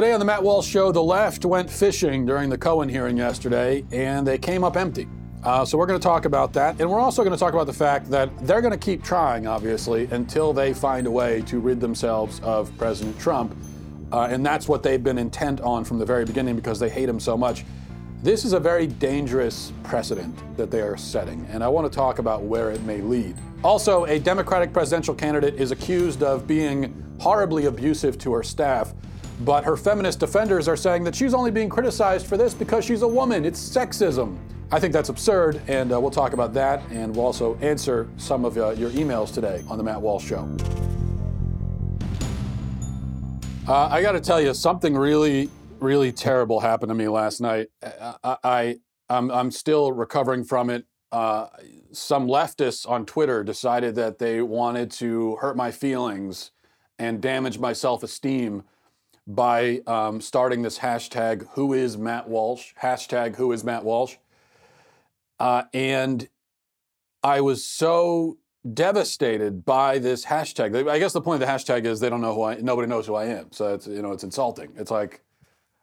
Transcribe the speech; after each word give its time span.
Today 0.00 0.14
on 0.14 0.18
the 0.18 0.24
Matt 0.24 0.42
Walsh 0.42 0.66
Show, 0.66 0.92
the 0.92 1.02
left 1.02 1.44
went 1.44 1.68
fishing 1.68 2.24
during 2.24 2.48
the 2.48 2.56
Cohen 2.56 2.88
hearing 2.88 3.18
yesterday, 3.18 3.84
and 3.92 4.26
they 4.26 4.38
came 4.38 4.64
up 4.64 4.78
empty. 4.78 5.06
Uh, 5.44 5.62
so 5.62 5.76
we're 5.76 5.84
going 5.84 6.00
to 6.00 6.02
talk 6.02 6.24
about 6.24 6.54
that, 6.54 6.80
and 6.80 6.90
we're 6.90 6.98
also 6.98 7.22
going 7.22 7.34
to 7.34 7.38
talk 7.38 7.52
about 7.52 7.66
the 7.66 7.72
fact 7.74 8.08
that 8.10 8.30
they're 8.46 8.62
going 8.62 8.72
to 8.72 8.78
keep 8.78 9.04
trying, 9.04 9.46
obviously, 9.46 10.06
until 10.06 10.54
they 10.54 10.72
find 10.72 11.06
a 11.06 11.10
way 11.10 11.42
to 11.42 11.60
rid 11.60 11.82
themselves 11.82 12.40
of 12.40 12.74
President 12.78 13.20
Trump, 13.20 13.54
uh, 14.10 14.22
and 14.22 14.44
that's 14.44 14.68
what 14.68 14.82
they've 14.82 15.04
been 15.04 15.18
intent 15.18 15.60
on 15.60 15.84
from 15.84 15.98
the 15.98 16.06
very 16.06 16.24
beginning 16.24 16.56
because 16.56 16.80
they 16.80 16.88
hate 16.88 17.06
him 17.06 17.20
so 17.20 17.36
much. 17.36 17.66
This 18.22 18.46
is 18.46 18.54
a 18.54 18.58
very 18.58 18.86
dangerous 18.86 19.70
precedent 19.82 20.34
that 20.56 20.70
they 20.70 20.80
are 20.80 20.96
setting, 20.96 21.46
and 21.50 21.62
I 21.62 21.68
want 21.68 21.92
to 21.92 21.94
talk 21.94 22.18
about 22.18 22.44
where 22.44 22.70
it 22.70 22.80
may 22.84 23.02
lead. 23.02 23.36
Also, 23.62 24.06
a 24.06 24.18
Democratic 24.18 24.72
presidential 24.72 25.14
candidate 25.14 25.56
is 25.56 25.72
accused 25.72 26.22
of 26.22 26.46
being 26.46 27.14
horribly 27.20 27.66
abusive 27.66 28.16
to 28.20 28.32
her 28.32 28.42
staff. 28.42 28.94
But 29.40 29.64
her 29.64 29.76
feminist 29.76 30.20
defenders 30.20 30.68
are 30.68 30.76
saying 30.76 31.04
that 31.04 31.14
she's 31.14 31.32
only 31.32 31.50
being 31.50 31.68
criticized 31.68 32.26
for 32.26 32.36
this 32.36 32.52
because 32.52 32.84
she's 32.84 33.02
a 33.02 33.08
woman. 33.08 33.44
It's 33.44 33.60
sexism. 33.60 34.38
I 34.70 34.78
think 34.78 34.92
that's 34.92 35.08
absurd, 35.08 35.60
and 35.66 35.92
uh, 35.92 36.00
we'll 36.00 36.10
talk 36.10 36.32
about 36.32 36.54
that, 36.54 36.82
and 36.90 37.16
we'll 37.16 37.26
also 37.26 37.56
answer 37.56 38.08
some 38.18 38.44
of 38.44 38.56
uh, 38.56 38.70
your 38.70 38.90
emails 38.90 39.32
today 39.32 39.64
on 39.68 39.78
the 39.78 39.82
Matt 39.82 40.00
Walsh 40.00 40.26
Show. 40.26 40.48
Uh, 43.66 43.88
I 43.90 44.02
got 44.02 44.12
to 44.12 44.20
tell 44.20 44.40
you, 44.40 44.54
something 44.54 44.94
really, 44.94 45.48
really 45.80 46.12
terrible 46.12 46.60
happened 46.60 46.90
to 46.90 46.94
me 46.94 47.08
last 47.08 47.40
night. 47.40 47.68
I, 47.82 48.36
I 48.44 48.76
I'm, 49.08 49.30
I'm 49.30 49.50
still 49.50 49.92
recovering 49.92 50.44
from 50.44 50.70
it. 50.70 50.86
Uh, 51.10 51.48
some 51.92 52.28
leftists 52.28 52.88
on 52.88 53.06
Twitter 53.06 53.42
decided 53.42 53.96
that 53.96 54.18
they 54.18 54.40
wanted 54.40 54.90
to 54.92 55.36
hurt 55.36 55.56
my 55.56 55.72
feelings 55.72 56.52
and 56.98 57.20
damage 57.20 57.58
my 57.58 57.72
self-esteem 57.72 58.62
by 59.34 59.80
um, 59.86 60.20
starting 60.20 60.62
this 60.62 60.78
hashtag 60.78 61.46
who 61.52 61.72
is 61.72 61.96
Matt 61.96 62.28
Walsh, 62.28 62.72
hashtag 62.82 63.36
who 63.36 63.52
is 63.52 63.62
Matt 63.64 63.84
Walsh. 63.84 64.16
Uh, 65.38 65.62
and 65.72 66.28
I 67.22 67.40
was 67.40 67.64
so 67.64 68.38
devastated 68.74 69.64
by 69.64 69.98
this 69.98 70.26
hashtag. 70.26 70.88
I 70.88 70.98
guess 70.98 71.12
the 71.12 71.20
point 71.20 71.42
of 71.42 71.48
the 71.48 71.52
hashtag 71.52 71.84
is 71.84 72.00
they 72.00 72.10
don't 72.10 72.20
know 72.20 72.34
who 72.34 72.42
I, 72.42 72.56
nobody 72.56 72.88
knows 72.88 73.06
who 73.06 73.14
I 73.14 73.26
am. 73.26 73.52
So 73.52 73.74
it's, 73.74 73.86
you 73.86 74.02
know, 74.02 74.12
it's 74.12 74.24
insulting. 74.24 74.72
It's 74.76 74.90
like, 74.90 75.22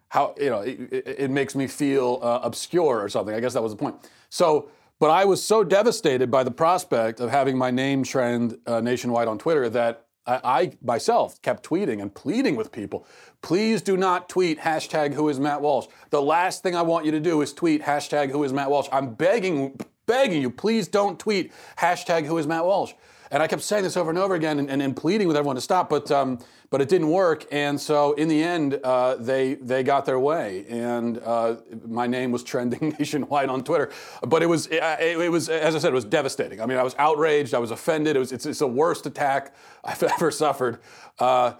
how, 0.09 0.35
you 0.39 0.49
know, 0.49 0.61
it, 0.61 0.77
it 0.91 1.31
makes 1.31 1.55
me 1.55 1.67
feel 1.67 2.19
uh, 2.21 2.39
obscure 2.43 3.01
or 3.01 3.09
something. 3.09 3.35
I 3.35 3.39
guess 3.39 3.53
that 3.53 3.63
was 3.63 3.73
the 3.73 3.77
point. 3.77 3.95
So, 4.29 4.69
but 4.99 5.09
I 5.09 5.25
was 5.25 5.43
so 5.43 5.63
devastated 5.63 6.31
by 6.31 6.43
the 6.43 6.51
prospect 6.51 7.19
of 7.19 7.29
having 7.29 7.57
my 7.57 7.71
name 7.71 8.03
trend 8.03 8.57
uh, 8.65 8.81
nationwide 8.81 9.27
on 9.27 9.37
Twitter 9.37 9.69
that 9.69 10.07
I, 10.27 10.73
myself 10.83 11.41
kept 11.41 11.63
tweeting 11.63 12.01
and 12.01 12.13
pleading 12.13 12.57
with 12.57 12.71
people 12.71 13.05
please 13.41 13.81
do 13.81 13.97
not 13.97 14.29
tweet 14.29 14.59
hashtag 14.59 15.13
who 15.13 15.29
is 15.29 15.39
Matt 15.39 15.61
Walsh. 15.61 15.87
The 16.09 16.21
last 16.21 16.63
thing 16.63 16.75
I 16.75 16.81
want 16.81 17.05
you 17.05 17.11
to 17.11 17.19
do 17.19 17.41
is 17.41 17.53
tweet 17.53 17.81
hashtag 17.83 18.31
who 18.31 18.43
is 18.43 18.53
Matt 18.53 18.69
Walsh. 18.69 18.87
I'm 18.91 19.13
begging, 19.13 19.79
begging 20.05 20.41
you, 20.41 20.49
please 20.49 20.87
don't 20.87 21.19
tweet 21.19 21.51
hashtag 21.77 22.25
who 22.25 22.37
is 22.37 22.47
Matt 22.47 22.65
Walsh. 22.65 22.93
And 23.29 23.43
I 23.43 23.47
kept 23.47 23.61
saying 23.61 23.83
this 23.83 23.97
over 23.97 24.09
and 24.09 24.17
over 24.17 24.35
again 24.35 24.59
and, 24.59 24.69
and, 24.69 24.81
and 24.81 24.95
pleading 24.95 25.27
with 25.27 25.35
everyone 25.35 25.55
to 25.55 25.61
stop, 25.61 25.89
but 25.89 26.09
um, 26.11 26.39
but 26.69 26.81
it 26.81 26.89
didn't 26.89 27.09
work. 27.09 27.45
And 27.51 27.79
so 27.79 28.13
in 28.13 28.27
the 28.27 28.41
end, 28.41 28.79
uh, 28.83 29.15
they 29.15 29.55
they 29.55 29.83
got 29.83 30.05
their 30.05 30.19
way, 30.19 30.65
and 30.69 31.19
uh, 31.19 31.57
my 31.85 32.07
name 32.07 32.31
was 32.31 32.43
trending 32.43 32.95
nationwide 32.99 33.49
on 33.49 33.63
Twitter. 33.63 33.91
But 34.25 34.43
it 34.43 34.47
was 34.47 34.67
it, 34.67 34.81
it, 35.01 35.31
was 35.31 35.49
as 35.49 35.75
I 35.75 35.79
said, 35.79 35.91
it 35.91 35.95
was 35.95 36.05
devastating. 36.05 36.61
I 36.61 36.65
mean, 36.65 36.77
I 36.77 36.83
was 36.83 36.95
outraged, 36.97 37.53
I 37.53 37.59
was 37.59 37.71
offended. 37.71 38.15
It 38.15 38.19
was 38.19 38.31
it's, 38.31 38.45
it's 38.45 38.59
the 38.59 38.67
worst 38.67 39.05
attack 39.05 39.55
I've 39.83 40.03
ever 40.15 40.31
suffered. 40.31 40.79
Uh, 41.19 41.53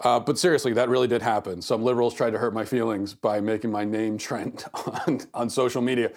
uh, 0.00 0.18
but 0.18 0.38
seriously, 0.38 0.72
that 0.72 0.88
really 0.88 1.08
did 1.08 1.22
happen. 1.22 1.60
Some 1.60 1.82
liberals 1.82 2.14
tried 2.14 2.30
to 2.30 2.38
hurt 2.38 2.54
my 2.54 2.64
feelings 2.64 3.14
by 3.14 3.40
making 3.40 3.70
my 3.70 3.84
name 3.84 4.16
trend 4.16 4.64
on, 5.06 5.20
on 5.34 5.50
social 5.50 5.82
media. 5.82 6.10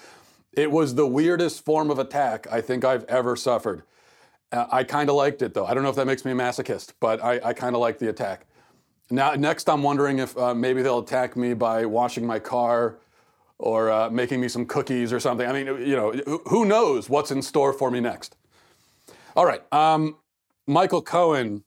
It 0.54 0.72
was 0.72 0.96
the 0.96 1.08
weirdest 1.08 1.66
form 1.66 1.90
of 1.90 2.00
attack 2.00 2.48
I 2.52 2.62
think 2.62 2.86
I've 2.86 3.04
ever 3.06 3.36
suffered. 3.36 3.84
Uh, 4.52 4.68
I 4.72 4.84
kind 4.84 5.10
of 5.10 5.16
liked 5.16 5.42
it 5.42 5.54
though. 5.54 5.66
I 5.66 5.74
don't 5.74 5.84
know 5.84 5.90
if 5.90 5.96
that 5.96 6.08
makes 6.08 6.24
me 6.24 6.32
a 6.32 6.36
masochist, 6.36 6.94
but 7.00 7.22
I, 7.24 7.40
I 7.44 7.54
kind 7.54 7.76
of 7.76 7.82
like 7.82 8.00
the 8.00 8.10
attack. 8.10 8.46
Now, 9.10 9.34
next, 9.34 9.68
I'm 9.68 9.84
wondering 9.84 10.20
if 10.20 10.38
uh, 10.38 10.56
maybe 10.56 10.82
they'll 10.82 11.00
attack 11.00 11.36
me 11.36 11.54
by 11.54 11.86
washing 11.86 12.26
my 12.26 12.40
car 12.40 12.96
or 13.58 13.92
uh, 13.92 14.10
making 14.10 14.40
me 14.40 14.48
some 14.48 14.66
cookies 14.66 15.12
or 15.12 15.20
something. 15.20 15.48
I 15.48 15.52
mean, 15.52 15.68
you 15.88 15.96
know, 15.96 16.12
who 16.48 16.66
knows 16.66 17.10
what's 17.10 17.32
in 17.32 17.42
store 17.42 17.74
for 17.74 17.92
me 17.92 18.00
next? 18.00 18.38
All 19.36 19.46
right. 19.46 19.62
Um, 19.74 20.18
Michael 20.68 21.02
Cohen 21.02 21.64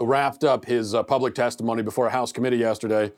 wrapped 0.00 0.44
up 0.44 0.64
his 0.64 0.94
uh, 0.94 1.02
public 1.02 1.34
testimony 1.34 1.82
before 1.82 2.06
a 2.06 2.10
House 2.10 2.32
committee 2.32 2.56
yesterday. 2.56 3.12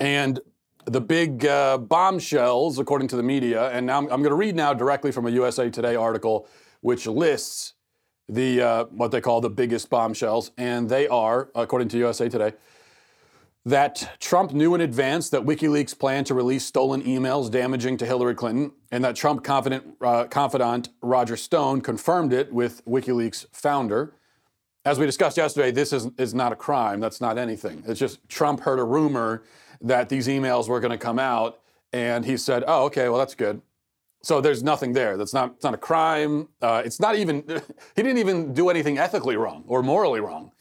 And 0.00 0.40
the 0.86 1.00
big 1.00 1.46
uh, 1.46 1.78
bombshells, 1.78 2.78
according 2.78 3.08
to 3.08 3.16
the 3.16 3.22
media, 3.22 3.70
and 3.70 3.86
now 3.86 3.98
I'm, 3.98 4.04
I'm 4.04 4.20
going 4.20 4.30
to 4.30 4.34
read 4.34 4.54
now 4.54 4.74
directly 4.74 5.12
from 5.12 5.26
a 5.26 5.30
USA 5.30 5.70
Today 5.70 5.96
article 5.96 6.46
which 6.80 7.06
lists 7.06 7.74
the 8.28 8.60
uh, 8.60 8.84
what 8.86 9.10
they 9.10 9.20
call 9.20 9.40
the 9.40 9.50
biggest 9.50 9.90
bombshells, 9.90 10.50
and 10.56 10.88
they 10.88 11.08
are, 11.08 11.50
according 11.54 11.88
to 11.88 11.98
USA 11.98 12.28
Today, 12.28 12.52
that 13.66 14.16
Trump 14.20 14.52
knew 14.52 14.74
in 14.74 14.80
advance 14.80 15.30
that 15.30 15.42
WikiLeaks 15.42 15.98
planned 15.98 16.26
to 16.26 16.34
release 16.34 16.64
stolen 16.64 17.02
emails 17.02 17.50
damaging 17.50 17.96
to 17.96 18.06
Hillary 18.06 18.34
Clinton, 18.34 18.72
and 18.90 19.02
that 19.04 19.16
Trump 19.16 19.42
confident, 19.42 19.96
uh, 20.02 20.24
confidant 20.24 20.90
Roger 21.00 21.36
Stone 21.36 21.80
confirmed 21.80 22.32
it 22.32 22.52
with 22.52 22.84
WikiLeaks 22.84 23.46
founder. 23.52 24.14
As 24.84 24.98
we 24.98 25.06
discussed 25.06 25.38
yesterday, 25.38 25.70
this 25.70 25.94
is, 25.94 26.08
is 26.18 26.34
not 26.34 26.52
a 26.52 26.56
crime. 26.56 27.00
That's 27.00 27.22
not 27.22 27.38
anything. 27.38 27.82
It's 27.86 27.98
just 27.98 28.28
Trump 28.28 28.60
heard 28.60 28.78
a 28.78 28.84
rumor 28.84 29.42
that 29.80 30.10
these 30.10 30.28
emails 30.28 30.68
were 30.68 30.80
going 30.80 30.90
to 30.90 30.98
come 30.98 31.18
out, 31.18 31.60
and 31.92 32.26
he 32.26 32.36
said, 32.36 32.64
"Oh, 32.66 32.84
okay, 32.84 33.08
well 33.08 33.18
that's 33.18 33.34
good." 33.34 33.62
So 34.22 34.40
there's 34.40 34.62
nothing 34.62 34.92
there. 34.92 35.16
That's 35.16 35.32
not. 35.32 35.52
It's 35.54 35.64
not 35.64 35.74
a 35.74 35.78
crime. 35.78 36.48
Uh, 36.60 36.82
it's 36.84 37.00
not 37.00 37.16
even. 37.16 37.44
He 37.96 38.02
didn't 38.02 38.18
even 38.18 38.52
do 38.52 38.68
anything 38.68 38.98
ethically 38.98 39.36
wrong 39.36 39.64
or 39.66 39.82
morally 39.82 40.20
wrong. 40.20 40.52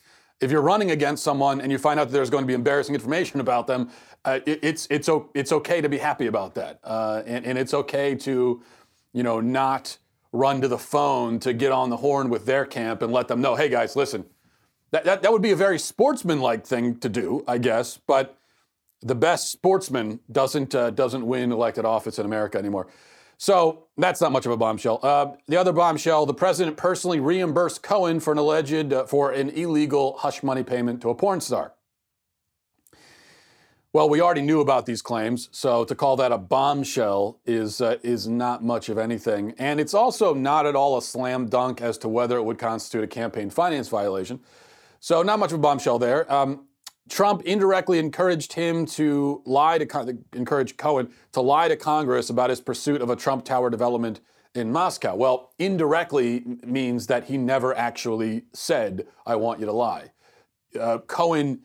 If 0.43 0.51
you're 0.51 0.61
running 0.61 0.91
against 0.91 1.23
someone 1.23 1.61
and 1.61 1.71
you 1.71 1.77
find 1.77 1.99
out 1.99 2.09
that 2.09 2.13
there's 2.13 2.29
going 2.29 2.43
to 2.43 2.47
be 2.47 2.53
embarrassing 2.53 2.93
information 2.93 3.39
about 3.39 3.65
them, 3.65 3.89
uh, 4.25 4.39
it, 4.45 4.59
it's 4.61 4.87
it's 4.89 5.09
it's 5.33 5.51
okay 5.53 5.79
to 5.79 5.87
be 5.87 5.97
happy 5.97 6.27
about 6.27 6.53
that, 6.55 6.79
uh, 6.83 7.23
and, 7.25 7.45
and 7.45 7.57
it's 7.57 7.73
okay 7.73 8.13
to, 8.15 8.61
you 9.13 9.23
know, 9.23 9.39
not 9.39 9.97
run 10.33 10.59
to 10.59 10.67
the 10.67 10.77
phone 10.77 11.39
to 11.39 11.53
get 11.53 11.71
on 11.71 11.89
the 11.89 11.97
horn 11.97 12.29
with 12.29 12.45
their 12.45 12.65
camp 12.65 13.01
and 13.01 13.13
let 13.13 13.27
them 13.27 13.39
know, 13.39 13.55
hey 13.55 13.69
guys, 13.69 13.95
listen, 13.95 14.25
that, 14.91 15.05
that, 15.05 15.21
that 15.21 15.31
would 15.31 15.43
be 15.43 15.51
a 15.51 15.55
very 15.55 15.79
sportsmanlike 15.79 16.65
thing 16.65 16.97
to 16.99 17.07
do, 17.07 17.43
I 17.47 17.57
guess, 17.57 17.99
but 18.05 18.37
the 19.01 19.15
best 19.15 19.51
sportsman 19.51 20.19
doesn't 20.31 20.75
uh, 20.75 20.89
doesn't 20.89 21.25
win 21.25 21.51
elected 21.51 21.85
office 21.85 22.19
in 22.19 22.25
America 22.25 22.57
anymore. 22.57 22.87
So 23.37 23.87
that's 23.97 24.21
not 24.21 24.31
much 24.31 24.45
of 24.45 24.51
a 24.51 24.57
bombshell. 24.57 24.99
Uh, 25.03 25.33
the 25.47 25.57
other 25.57 25.73
bombshell: 25.73 26.25
the 26.25 26.33
president 26.33 26.77
personally 26.77 27.19
reimbursed 27.19 27.83
Cohen 27.83 28.19
for 28.19 28.31
an 28.31 28.37
alleged 28.37 28.93
uh, 28.93 29.05
for 29.05 29.31
an 29.31 29.49
illegal 29.49 30.17
hush 30.19 30.43
money 30.43 30.63
payment 30.63 31.01
to 31.01 31.09
a 31.09 31.15
porn 31.15 31.41
star. 31.41 31.73
Well, 33.93 34.09
we 34.09 34.21
already 34.21 34.41
knew 34.41 34.59
about 34.59 34.87
these 34.87 35.03
claims, 35.03 35.49
so 35.51 35.85
to 35.85 35.93
call 35.93 36.15
that 36.15 36.31
a 36.31 36.37
bombshell 36.39 37.39
is 37.45 37.79
uh, 37.79 37.97
is 38.01 38.27
not 38.27 38.63
much 38.63 38.89
of 38.89 38.97
anything, 38.97 39.53
and 39.59 39.79
it's 39.79 39.93
also 39.93 40.33
not 40.33 40.65
at 40.65 40.75
all 40.75 40.97
a 40.97 41.01
slam 41.01 41.47
dunk 41.47 41.79
as 41.79 41.99
to 41.99 42.09
whether 42.09 42.37
it 42.37 42.43
would 42.43 42.57
constitute 42.57 43.03
a 43.03 43.07
campaign 43.07 43.51
finance 43.51 43.89
violation. 43.89 44.39
So, 44.99 45.21
not 45.21 45.37
much 45.37 45.51
of 45.51 45.59
a 45.59 45.61
bombshell 45.61 45.99
there. 45.99 46.31
Um, 46.33 46.65
Trump 47.09 47.41
indirectly 47.43 47.99
encouraged 47.99 48.53
him 48.53 48.85
to 48.85 49.41
lie 49.45 49.77
to 49.77 50.17
encourage 50.33 50.77
Cohen 50.77 51.11
to 51.33 51.41
lie 51.41 51.67
to 51.67 51.75
Congress 51.75 52.29
about 52.29 52.49
his 52.49 52.61
pursuit 52.61 53.01
of 53.01 53.09
a 53.09 53.15
Trump 53.15 53.43
Tower 53.43 53.69
development 53.69 54.21
in 54.55 54.71
Moscow. 54.71 55.15
Well, 55.15 55.51
indirectly 55.59 56.43
means 56.63 57.07
that 57.07 57.25
he 57.25 57.37
never 57.37 57.75
actually 57.75 58.43
said, 58.53 59.07
"I 59.25 59.35
want 59.35 59.59
you 59.59 59.65
to 59.65 59.73
lie." 59.73 60.11
Uh, 60.79 60.99
Cohen 60.99 61.63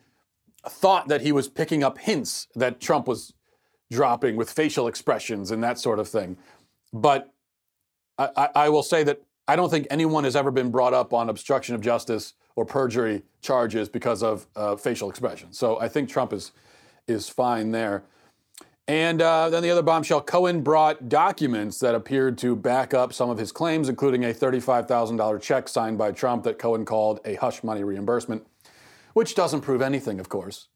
thought 0.67 1.07
that 1.07 1.21
he 1.21 1.31
was 1.31 1.47
picking 1.47 1.83
up 1.83 1.99
hints 1.99 2.47
that 2.55 2.81
Trump 2.81 3.07
was 3.07 3.33
dropping 3.91 4.35
with 4.35 4.51
facial 4.51 4.87
expressions 4.87 5.51
and 5.51 5.63
that 5.63 5.79
sort 5.79 5.99
of 5.99 6.07
thing. 6.07 6.37
But 6.91 7.33
I, 8.17 8.29
I, 8.35 8.49
I 8.55 8.69
will 8.69 8.83
say 8.83 9.03
that 9.03 9.21
I 9.47 9.55
don't 9.55 9.69
think 9.69 9.87
anyone 9.89 10.25
has 10.25 10.35
ever 10.35 10.51
been 10.51 10.69
brought 10.69 10.93
up 10.93 11.13
on 11.13 11.29
obstruction 11.29 11.73
of 11.75 11.81
justice 11.81 12.33
or 12.59 12.65
perjury 12.65 13.23
charges 13.41 13.89
because 13.89 14.21
of 14.21 14.47
uh, 14.55 14.75
facial 14.75 15.09
expressions. 15.09 15.57
So 15.57 15.79
I 15.79 15.87
think 15.87 16.09
Trump 16.09 16.33
is 16.33 16.51
is 17.07 17.29
fine 17.29 17.71
there. 17.71 18.03
And 18.87 19.21
uh, 19.21 19.49
then 19.49 19.61
the 19.61 19.69
other 19.69 19.83
bombshell 19.83 20.21
Cohen 20.21 20.61
brought 20.61 21.09
documents 21.09 21.79
that 21.79 21.95
appeared 21.95 22.37
to 22.39 22.55
back 22.55 22.93
up 22.93 23.13
some 23.13 23.29
of 23.29 23.37
his 23.37 23.51
claims, 23.51 23.87
including 23.87 24.25
a 24.25 24.33
$35,000 24.33 25.41
check 25.41 25.67
signed 25.67 25.97
by 25.97 26.11
Trump 26.11 26.43
that 26.43 26.57
Cohen 26.57 26.85
called 26.85 27.19
a 27.25 27.35
hush 27.35 27.63
money 27.63 27.83
reimbursement 27.83 28.45
which 29.13 29.35
doesn't 29.35 29.61
prove 29.61 29.81
anything, 29.81 30.19
of 30.19 30.29
course. 30.29 30.67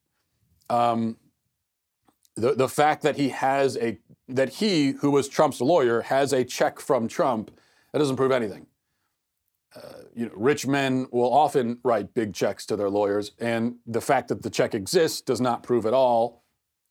Um, 0.70 1.18
the, 2.36 2.54
the 2.54 2.68
fact 2.68 3.04
that 3.04 3.16
he 3.16 3.30
has 3.30 3.78
a 3.78 4.00
that 4.28 4.50
he 4.50 4.92
who 5.00 5.12
was 5.12 5.28
Trump's 5.28 5.62
lawyer 5.62 6.02
has 6.02 6.34
a 6.34 6.44
check 6.44 6.80
from 6.80 7.08
Trump 7.08 7.52
that 7.92 8.00
doesn't 8.00 8.16
prove 8.16 8.32
anything. 8.32 8.66
Uh, 9.76 10.04
you 10.16 10.26
know, 10.26 10.32
rich 10.36 10.68
men 10.68 11.08
will 11.12 11.34
often 11.34 11.80
write 11.84 12.14
big 12.14 12.34
checks 12.34 12.66
to 12.68 12.76
their 12.76 12.90
lawyers, 12.90 13.32
and 13.40 13.76
the 13.86 14.02
fact 14.02 14.28
that 14.28 14.42
the 14.42 14.50
check 14.50 14.76
exists 14.76 15.22
does 15.22 15.42
not 15.42 15.64
prove 15.64 15.86
at 15.86 15.94
all 15.94 16.44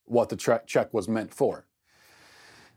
what 0.05 0.29
the 0.29 0.35
tre- 0.35 0.59
check 0.65 0.93
was 0.93 1.07
meant 1.07 1.33
for. 1.33 1.65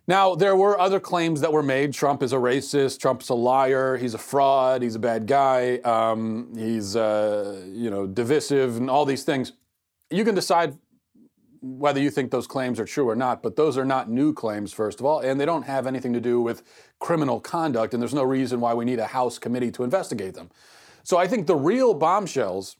Now, 0.08 0.36
there 0.36 0.54
were 0.54 0.78
other 0.78 1.00
claims 1.00 1.40
that 1.40 1.52
were 1.52 1.64
made. 1.64 1.92
Trump 1.92 2.22
is 2.22 2.32
a 2.32 2.36
racist. 2.36 3.00
Trump's 3.00 3.28
a 3.28 3.34
liar. 3.34 3.96
He's 3.96 4.14
a 4.14 4.18
fraud. 4.18 4.82
He's 4.82 4.94
a 4.94 5.00
bad 5.00 5.26
guy. 5.26 5.78
Um, 5.78 6.52
he's, 6.56 6.94
uh, 6.94 7.64
you 7.72 7.90
know, 7.90 8.06
divisive 8.06 8.76
and 8.76 8.88
all 8.88 9.04
these 9.04 9.24
things. 9.24 9.52
You 10.10 10.24
can 10.24 10.36
decide 10.36 10.78
whether 11.66 12.00
you 12.00 12.10
think 12.10 12.30
those 12.30 12.46
claims 12.46 12.78
are 12.78 12.84
true 12.84 13.08
or 13.08 13.16
not, 13.16 13.42
but 13.42 13.56
those 13.56 13.76
are 13.76 13.84
not 13.84 14.08
new 14.08 14.32
claims, 14.32 14.72
first 14.72 15.00
of 15.00 15.06
all, 15.06 15.20
and 15.20 15.40
they 15.40 15.44
don't 15.44 15.64
have 15.64 15.86
anything 15.86 16.12
to 16.12 16.20
do 16.20 16.40
with 16.40 16.62
criminal 17.00 17.40
conduct, 17.40 17.92
and 17.92 18.02
there's 18.02 18.14
no 18.14 18.22
reason 18.22 18.60
why 18.60 18.74
we 18.74 18.84
need 18.84 18.98
a 18.98 19.06
House 19.06 19.38
committee 19.38 19.70
to 19.72 19.84
investigate 19.84 20.34
them. 20.34 20.50
So 21.02 21.18
I 21.18 21.26
think 21.26 21.46
the 21.46 21.56
real 21.56 21.94
bombshells 21.94 22.76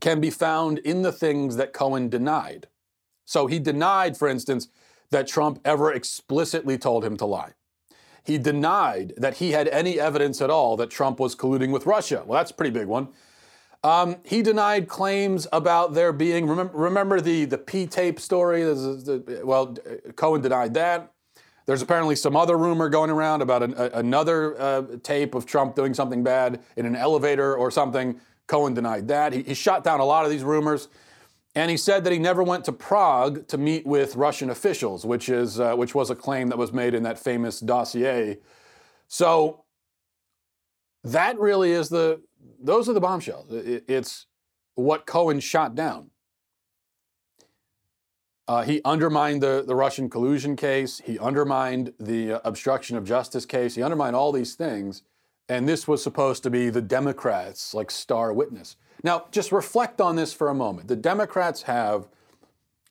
can 0.00 0.20
be 0.20 0.30
found 0.30 0.78
in 0.78 1.02
the 1.02 1.12
things 1.12 1.56
that 1.56 1.72
Cohen 1.72 2.08
denied. 2.08 2.68
So 3.24 3.46
he 3.46 3.58
denied, 3.58 4.16
for 4.16 4.28
instance, 4.28 4.68
that 5.10 5.26
Trump 5.26 5.60
ever 5.64 5.92
explicitly 5.92 6.78
told 6.78 7.04
him 7.04 7.16
to 7.18 7.26
lie. 7.26 7.52
He 8.24 8.38
denied 8.38 9.14
that 9.16 9.38
he 9.38 9.52
had 9.52 9.68
any 9.68 9.98
evidence 9.98 10.40
at 10.40 10.50
all 10.50 10.76
that 10.76 10.90
Trump 10.90 11.18
was 11.18 11.34
colluding 11.34 11.72
with 11.72 11.86
Russia. 11.86 12.22
Well, 12.26 12.38
that's 12.38 12.50
a 12.50 12.54
pretty 12.54 12.70
big 12.70 12.86
one. 12.86 13.08
Um, 13.82 14.16
he 14.24 14.42
denied 14.42 14.88
claims 14.88 15.46
about 15.52 15.94
there 15.94 16.12
being, 16.12 16.46
remember, 16.46 16.76
remember 16.76 17.20
the, 17.20 17.46
the 17.46 17.56
P 17.56 17.86
tape 17.86 18.20
story? 18.20 18.64
Well, 19.42 19.76
Cohen 20.16 20.42
denied 20.42 20.74
that. 20.74 21.12
There's 21.64 21.82
apparently 21.82 22.16
some 22.16 22.36
other 22.36 22.58
rumor 22.58 22.88
going 22.88 23.10
around 23.10 23.42
about 23.42 23.62
an, 23.62 23.74
a, 23.76 23.84
another 23.94 24.60
uh, 24.60 24.82
tape 25.02 25.34
of 25.34 25.46
Trump 25.46 25.76
doing 25.76 25.94
something 25.94 26.22
bad 26.22 26.60
in 26.76 26.84
an 26.84 26.96
elevator 26.96 27.54
or 27.54 27.70
something. 27.70 28.20
Cohen 28.46 28.74
denied 28.74 29.08
that. 29.08 29.32
He, 29.32 29.42
he 29.44 29.54
shot 29.54 29.84
down 29.84 30.00
a 30.00 30.04
lot 30.04 30.24
of 30.24 30.30
these 30.30 30.44
rumors. 30.44 30.88
And 31.54 31.70
he 31.70 31.76
said 31.76 32.04
that 32.04 32.12
he 32.12 32.18
never 32.18 32.42
went 32.42 32.64
to 32.66 32.72
Prague 32.72 33.46
to 33.48 33.58
meet 33.58 33.86
with 33.86 34.14
Russian 34.14 34.50
officials, 34.50 35.04
which, 35.04 35.28
is, 35.28 35.58
uh, 35.58 35.74
which 35.74 35.94
was 35.94 36.10
a 36.10 36.14
claim 36.14 36.48
that 36.48 36.58
was 36.58 36.72
made 36.72 36.92
in 36.94 37.02
that 37.04 37.18
famous 37.18 37.60
dossier. 37.60 38.38
So 39.08 39.64
that 41.02 41.38
really 41.38 41.72
is 41.72 41.88
the, 41.88 42.20
those 42.62 42.88
are 42.88 42.92
the 42.92 43.00
bombshells. 43.00 43.46
It's 43.50 44.26
what 44.74 45.06
Cohen 45.06 45.40
shot 45.40 45.74
down. 45.74 46.10
Uh, 48.50 48.62
he 48.62 48.80
undermined 48.84 49.40
the, 49.40 49.62
the 49.64 49.76
Russian 49.76 50.10
collusion 50.10 50.56
case. 50.56 51.00
He 51.04 51.18
undermined 51.20 51.92
the 52.00 52.32
uh, 52.32 52.40
obstruction 52.42 52.96
of 52.96 53.04
justice 53.04 53.46
case. 53.46 53.76
He 53.76 53.82
undermined 53.82 54.16
all 54.16 54.32
these 54.32 54.54
things. 54.54 55.02
And 55.48 55.68
this 55.68 55.86
was 55.86 56.02
supposed 56.02 56.42
to 56.42 56.50
be 56.50 56.68
the 56.68 56.82
Democrats' 56.82 57.74
like 57.74 57.90
star 57.90 58.32
witness. 58.32 58.76
Now, 59.04 59.26
just 59.30 59.52
reflect 59.52 60.00
on 60.00 60.16
this 60.16 60.32
for 60.32 60.48
a 60.48 60.54
moment. 60.54 60.88
The 60.88 60.96
Democrats 60.96 61.62
have 61.62 62.08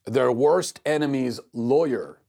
their 0.06 0.32
worst 0.32 0.80
enemy's 0.86 1.40
lawyer 1.52 2.20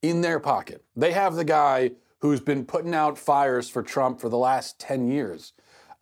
in 0.00 0.20
their 0.20 0.38
pocket. 0.38 0.84
They 0.94 1.12
have 1.12 1.34
the 1.34 1.44
guy 1.44 1.92
who's 2.20 2.40
been 2.40 2.64
putting 2.64 2.94
out 2.94 3.18
fires 3.18 3.68
for 3.68 3.82
Trump 3.82 4.20
for 4.20 4.28
the 4.28 4.38
last 4.38 4.78
10 4.78 5.08
years. 5.08 5.52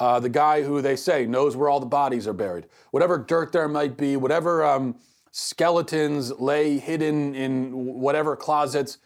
Uh, 0.05 0.21
the 0.21 0.29
guy 0.29 0.63
who 0.63 0.83
they 0.83 0.97
say 0.97 1.25
knows 1.25 1.57
where 1.57 1.71
all 1.71 1.81
the 1.81 1.87
bodies 1.87 2.27
are 2.27 2.35
buried. 2.35 2.67
Whatever 2.91 3.17
dirt 3.17 3.53
there 3.53 3.69
might 3.69 3.97
be, 3.97 4.19
whatever 4.19 4.63
um, 4.63 4.97
skeletons 5.31 6.31
lay 6.39 6.77
hidden 6.77 7.35
in 7.35 7.73
whatever 7.73 8.37
closets, 8.37 8.99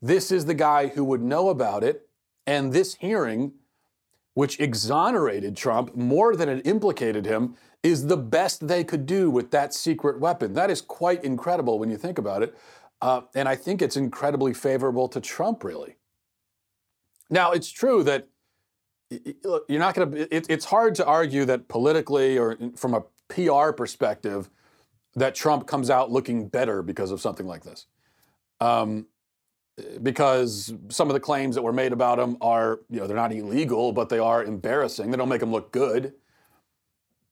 this 0.00 0.32
is 0.32 0.46
the 0.46 0.54
guy 0.54 0.86
who 0.86 1.04
would 1.04 1.20
know 1.20 1.50
about 1.50 1.84
it. 1.84 2.08
And 2.46 2.72
this 2.72 2.94
hearing, 2.94 3.52
which 4.32 4.58
exonerated 4.58 5.58
Trump 5.58 5.94
more 5.94 6.34
than 6.34 6.48
it 6.48 6.66
implicated 6.66 7.26
him, 7.26 7.56
is 7.82 8.06
the 8.06 8.16
best 8.16 8.66
they 8.66 8.82
could 8.82 9.04
do 9.04 9.30
with 9.30 9.50
that 9.50 9.74
secret 9.74 10.18
weapon. 10.20 10.54
That 10.54 10.70
is 10.70 10.80
quite 10.80 11.22
incredible 11.22 11.78
when 11.78 11.90
you 11.90 11.98
think 11.98 12.16
about 12.16 12.42
it. 12.42 12.56
Uh, 13.02 13.20
and 13.34 13.46
I 13.46 13.56
think 13.56 13.82
it's 13.82 13.98
incredibly 13.98 14.54
favorable 14.54 15.06
to 15.08 15.20
Trump, 15.20 15.62
really. 15.64 15.96
Now, 17.28 17.52
it's 17.52 17.70
true 17.70 18.02
that 18.04 18.28
you're 19.10 19.80
not 19.80 19.94
going 19.94 20.10
to, 20.12 20.52
it's 20.52 20.64
hard 20.64 20.94
to 20.96 21.06
argue 21.06 21.44
that 21.44 21.68
politically 21.68 22.38
or 22.38 22.56
from 22.76 22.94
a 22.94 23.02
PR 23.28 23.72
perspective, 23.72 24.50
that 25.14 25.34
Trump 25.34 25.66
comes 25.66 25.90
out 25.90 26.10
looking 26.10 26.48
better 26.48 26.82
because 26.82 27.10
of 27.10 27.20
something 27.20 27.46
like 27.46 27.64
this. 27.64 27.86
Um, 28.60 29.06
because 30.02 30.72
some 30.88 31.08
of 31.08 31.14
the 31.14 31.20
claims 31.20 31.54
that 31.54 31.62
were 31.62 31.72
made 31.72 31.92
about 31.92 32.18
him 32.18 32.36
are, 32.40 32.80
you 32.88 33.00
know, 33.00 33.06
they're 33.06 33.16
not 33.16 33.32
illegal, 33.32 33.92
but 33.92 34.08
they 34.08 34.18
are 34.18 34.42
embarrassing. 34.42 35.10
They 35.10 35.16
don't 35.16 35.28
make 35.28 35.42
him 35.42 35.52
look 35.52 35.70
good. 35.70 36.14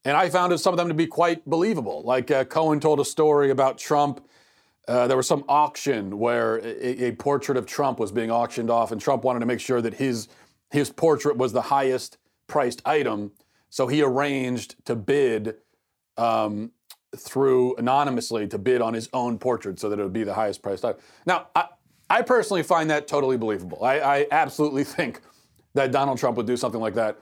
And 0.04 0.16
I 0.16 0.28
found 0.28 0.58
some 0.60 0.74
of 0.74 0.78
them 0.78 0.88
to 0.88 0.94
be 0.94 1.06
quite 1.06 1.44
believable. 1.46 2.02
Like 2.02 2.30
uh, 2.30 2.44
Cohen 2.44 2.80
told 2.80 3.00
a 3.00 3.04
story 3.04 3.50
about 3.50 3.78
Trump. 3.78 4.26
Uh, 4.86 5.06
there 5.06 5.16
was 5.16 5.26
some 5.26 5.44
auction 5.48 6.18
where 6.18 6.58
a, 6.58 7.06
a, 7.06 7.12
portrait 7.12 7.56
of 7.56 7.64
Trump 7.64 7.98
was 7.98 8.12
being 8.12 8.30
auctioned 8.30 8.68
off, 8.68 8.92
and 8.92 9.00
Trump 9.00 9.24
wanted 9.24 9.40
to 9.40 9.46
make 9.46 9.60
sure 9.60 9.80
that 9.80 9.94
his 9.94 10.28
his 10.74 10.90
portrait 10.90 11.36
was 11.36 11.52
the 11.52 11.62
highest 11.62 12.18
priced 12.46 12.82
item. 12.84 13.32
So 13.70 13.86
he 13.86 14.02
arranged 14.02 14.76
to 14.86 14.94
bid 14.94 15.56
um, 16.16 16.72
through 17.16 17.76
anonymously 17.76 18.46
to 18.48 18.58
bid 18.58 18.80
on 18.80 18.94
his 18.94 19.08
own 19.12 19.38
portrait 19.38 19.80
so 19.80 19.88
that 19.88 19.98
it 19.98 20.02
would 20.02 20.12
be 20.12 20.24
the 20.24 20.34
highest 20.34 20.62
priced 20.62 20.84
item. 20.84 21.00
Now, 21.26 21.48
I, 21.54 21.68
I 22.10 22.22
personally 22.22 22.62
find 22.62 22.90
that 22.90 23.08
totally 23.08 23.36
believable. 23.36 23.82
I, 23.82 24.00
I 24.00 24.26
absolutely 24.30 24.84
think 24.96 25.20
that 25.74 25.90
Donald 25.90 26.18
Trump 26.18 26.36
would 26.36 26.46
do 26.46 26.56
something 26.56 26.80
like 26.80 26.94
that 26.94 27.18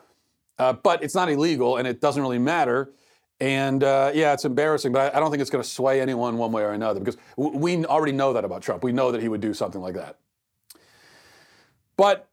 uh, 0.58 0.72
but 0.72 1.02
it's 1.02 1.14
not 1.14 1.28
illegal 1.28 1.76
and 1.76 1.88
it 1.88 2.00
doesn't 2.00 2.22
really 2.22 2.38
matter. 2.38 2.92
And 3.40 3.82
uh, 3.82 4.12
yeah, 4.14 4.32
it's 4.32 4.44
embarrassing, 4.44 4.92
but 4.92 5.12
I, 5.12 5.16
I 5.16 5.20
don't 5.20 5.30
think 5.30 5.40
it's 5.40 5.50
going 5.50 5.64
to 5.64 5.68
sway 5.68 6.00
anyone 6.00 6.38
one 6.38 6.52
way 6.52 6.62
or 6.62 6.72
another 6.72 7.00
because 7.00 7.16
w- 7.36 7.58
we 7.58 7.84
already 7.84 8.12
know 8.12 8.32
that 8.32 8.44
about 8.44 8.62
Trump. 8.62 8.84
We 8.84 8.92
know 8.92 9.10
that 9.10 9.20
he 9.20 9.28
would 9.28 9.40
do 9.40 9.54
something 9.54 9.80
like 9.80 9.94
that. 9.94 10.18
But 11.96 12.28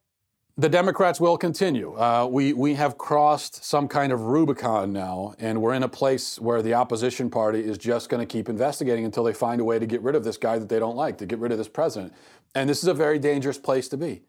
the 0.60 0.68
Democrats 0.68 1.22
will 1.22 1.38
continue. 1.38 1.98
Uh, 1.98 2.28
we, 2.30 2.52
we 2.52 2.74
have 2.74 2.98
crossed 2.98 3.64
some 3.64 3.88
kind 3.88 4.12
of 4.12 4.24
Rubicon 4.24 4.92
now, 4.92 5.34
and 5.40 5.62
we're 5.62 5.74
in 5.74 5.84
a 5.84 5.88
place 5.88 6.38
where 6.38 6.62
the 6.62 6.74
opposition 6.74 7.30
party 7.30 7.62
is 7.62 7.78
just 7.78 8.10
going 8.10 8.20
to 8.20 8.26
keep 8.26 8.50
investigating 8.50 9.06
until 9.06 9.24
they 9.24 9.32
find 9.32 9.62
a 9.62 9.64
way 9.64 9.80
to 9.80 9.86
get 9.86 10.02
rid 10.02 10.16
of 10.16 10.26
this 10.26 10.36
guy 10.36 10.60
that 10.60 10.68
they 10.68 10.78
don't 10.78 10.98
like, 10.98 11.18
to 11.20 11.26
get 11.26 11.40
rid 11.40 11.54
of 11.54 11.58
this 11.58 11.70
president. 11.70 12.14
And 12.56 12.70
this 12.70 12.84
is 12.84 12.90
a 12.90 12.94
very 12.94 13.20
dangerous 13.20 13.58
place 13.58 13.88
to 13.88 13.96
be. 13.96 14.24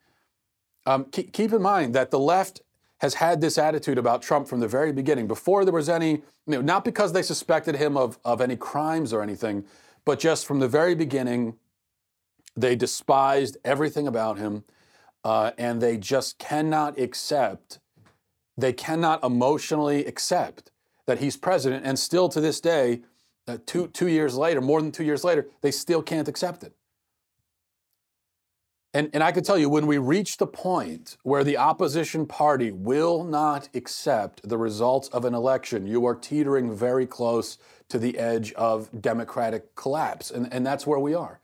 Um, 0.86 1.06
keep, 1.06 1.32
keep 1.32 1.52
in 1.52 1.62
mind 1.62 1.96
that 1.96 2.12
the 2.12 2.20
left 2.20 2.60
has 2.98 3.14
had 3.14 3.40
this 3.40 3.58
attitude 3.58 3.98
about 3.98 4.22
Trump 4.22 4.46
from 4.46 4.60
the 4.60 4.68
very 4.68 4.92
beginning, 4.92 5.26
before 5.26 5.64
there 5.64 5.74
was 5.74 5.88
any, 5.88 6.10
you 6.10 6.22
know, 6.46 6.60
not 6.60 6.84
because 6.84 7.12
they 7.12 7.22
suspected 7.22 7.74
him 7.74 7.96
of, 7.96 8.20
of 8.24 8.40
any 8.40 8.54
crimes 8.54 9.12
or 9.12 9.20
anything, 9.20 9.64
but 10.04 10.20
just 10.20 10.46
from 10.46 10.60
the 10.60 10.68
very 10.68 10.94
beginning, 10.94 11.56
they 12.56 12.76
despised 12.76 13.56
everything 13.64 14.06
about 14.06 14.38
him, 14.38 14.62
uh, 15.24 15.52
and 15.58 15.80
they 15.80 15.96
just 15.96 16.38
cannot 16.38 16.98
accept, 16.98 17.78
they 18.56 18.72
cannot 18.72 19.22
emotionally 19.24 20.04
accept 20.06 20.70
that 21.06 21.18
he's 21.18 21.36
president, 21.36 21.84
and 21.84 21.98
still 21.98 22.28
to 22.28 22.40
this 22.40 22.60
day, 22.60 23.00
uh, 23.48 23.58
two, 23.66 23.88
two 23.88 24.08
years 24.08 24.36
later, 24.36 24.60
more 24.60 24.80
than 24.80 24.92
two 24.92 25.04
years 25.04 25.24
later, 25.24 25.48
they 25.60 25.70
still 25.70 26.02
can't 26.02 26.28
accept 26.28 26.62
it. 26.62 26.72
And, 28.92 29.08
and 29.12 29.22
I 29.22 29.30
can 29.30 29.44
tell 29.44 29.56
you, 29.56 29.68
when 29.68 29.86
we 29.86 29.98
reach 29.98 30.36
the 30.36 30.48
point 30.48 31.16
where 31.22 31.44
the 31.44 31.56
opposition 31.56 32.26
party 32.26 32.72
will 32.72 33.22
not 33.22 33.68
accept 33.74 34.48
the 34.48 34.58
results 34.58 35.08
of 35.08 35.24
an 35.24 35.32
election, 35.34 35.86
you 35.86 36.04
are 36.06 36.14
teetering 36.14 36.74
very 36.74 37.06
close 37.06 37.56
to 37.88 37.98
the 37.98 38.18
edge 38.18 38.52
of 38.54 38.88
democratic 39.00 39.76
collapse. 39.76 40.32
And, 40.32 40.52
and 40.52 40.66
that's 40.66 40.88
where 40.88 40.98
we 40.98 41.14
are. 41.14 41.40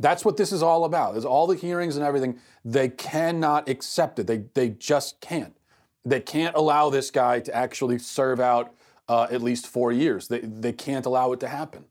That's 0.00 0.24
what 0.24 0.36
this 0.36 0.50
is 0.50 0.62
all 0.62 0.84
about. 0.84 1.16
Is 1.16 1.24
all 1.24 1.46
the 1.46 1.54
hearings 1.54 1.96
and 1.96 2.04
everything. 2.04 2.40
They 2.64 2.88
cannot 2.88 3.68
accept 3.68 4.18
it. 4.18 4.26
They, 4.26 4.44
they 4.54 4.70
just 4.70 5.20
can't. 5.20 5.56
They 6.04 6.20
can't 6.20 6.56
allow 6.56 6.90
this 6.90 7.10
guy 7.10 7.40
to 7.40 7.54
actually 7.54 7.98
serve 7.98 8.40
out 8.40 8.74
uh, 9.08 9.28
at 9.30 9.42
least 9.42 9.66
four 9.66 9.92
years. 9.92 10.28
They, 10.28 10.40
they 10.40 10.72
can't 10.72 11.06
allow 11.06 11.32
it 11.32 11.40
to 11.40 11.48
happen 11.48 11.84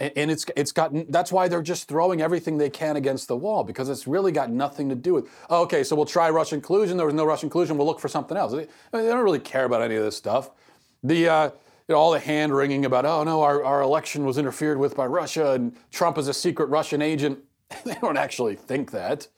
and 0.00 0.30
it's 0.30 0.44
it's 0.56 0.72
got 0.72 0.92
that's 1.10 1.30
why 1.30 1.46
they're 1.46 1.62
just 1.62 1.88
throwing 1.88 2.20
everything 2.20 2.58
they 2.58 2.70
can 2.70 2.96
against 2.96 3.28
the 3.28 3.36
wall 3.36 3.62
because 3.62 3.88
it's 3.88 4.06
really 4.06 4.32
got 4.32 4.50
nothing 4.50 4.88
to 4.88 4.94
do 4.94 5.14
with 5.14 5.28
oh, 5.50 5.62
okay 5.62 5.84
so 5.84 5.94
we'll 5.94 6.04
try 6.04 6.28
Russian 6.28 6.60
collusion 6.60 6.96
there 6.96 7.06
was 7.06 7.14
no 7.14 7.24
Russian 7.24 7.48
collusion 7.48 7.76
we'll 7.76 7.86
look 7.86 8.00
for 8.00 8.08
something 8.08 8.36
else 8.36 8.52
they, 8.52 8.66
they 8.92 9.08
don't 9.08 9.24
really 9.24 9.38
care 9.38 9.64
about 9.64 9.82
any 9.82 9.94
of 9.94 10.02
this 10.02 10.16
stuff 10.16 10.50
the 11.02 11.28
uh, 11.28 11.50
you 11.88 11.94
know, 11.94 11.98
all 11.98 12.12
the 12.12 12.20
hand 12.20 12.54
wringing 12.54 12.84
about 12.84 13.04
oh 13.04 13.24
no 13.24 13.42
our, 13.42 13.64
our 13.64 13.82
election 13.82 14.24
was 14.24 14.38
interfered 14.38 14.78
with 14.78 14.96
by 14.96 15.06
Russia 15.06 15.52
and 15.52 15.76
Trump 15.90 16.18
is 16.18 16.28
a 16.28 16.34
secret 16.34 16.66
Russian 16.66 17.02
agent 17.02 17.40
they 17.84 17.94
don't 18.00 18.16
actually 18.16 18.56
think 18.56 18.90
that 18.90 19.28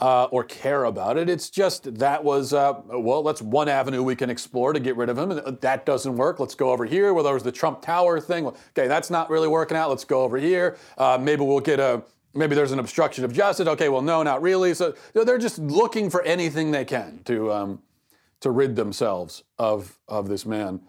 uh, 0.00 0.24
or 0.24 0.44
care 0.44 0.84
about 0.84 1.16
it. 1.16 1.28
It's 1.28 1.48
just 1.48 1.98
that 1.98 2.24
was, 2.24 2.52
uh, 2.52 2.74
well, 2.88 3.22
that's 3.22 3.40
one 3.40 3.68
avenue 3.68 4.02
we 4.02 4.16
can 4.16 4.28
explore 4.28 4.72
to 4.72 4.80
get 4.80 4.96
rid 4.96 5.08
of 5.08 5.16
him. 5.16 5.40
That 5.60 5.86
doesn't 5.86 6.16
work. 6.16 6.40
Let's 6.40 6.54
go 6.54 6.70
over 6.70 6.84
here. 6.84 7.14
Well, 7.14 7.24
there 7.24 7.34
was 7.34 7.42
the 7.42 7.52
Trump 7.52 7.80
Tower 7.80 8.20
thing. 8.20 8.46
Okay, 8.46 8.88
that's 8.88 9.10
not 9.10 9.30
really 9.30 9.48
working 9.48 9.76
out. 9.76 9.90
Let's 9.90 10.04
go 10.04 10.22
over 10.22 10.36
here. 10.36 10.76
Uh, 10.98 11.18
maybe 11.20 11.42
we'll 11.42 11.60
get 11.60 11.78
a, 11.78 12.02
maybe 12.34 12.54
there's 12.54 12.72
an 12.72 12.80
obstruction 12.80 13.24
of 13.24 13.32
justice. 13.32 13.66
Okay, 13.66 13.88
well, 13.88 14.02
no, 14.02 14.22
not 14.22 14.42
really. 14.42 14.74
So 14.74 14.94
they're 15.12 15.38
just 15.38 15.58
looking 15.58 16.10
for 16.10 16.22
anything 16.22 16.70
they 16.72 16.84
can 16.84 17.20
to, 17.24 17.52
um, 17.52 17.82
to 18.40 18.50
rid 18.50 18.76
themselves 18.76 19.44
of 19.58 19.98
of 20.08 20.28
this 20.28 20.44
man. 20.44 20.80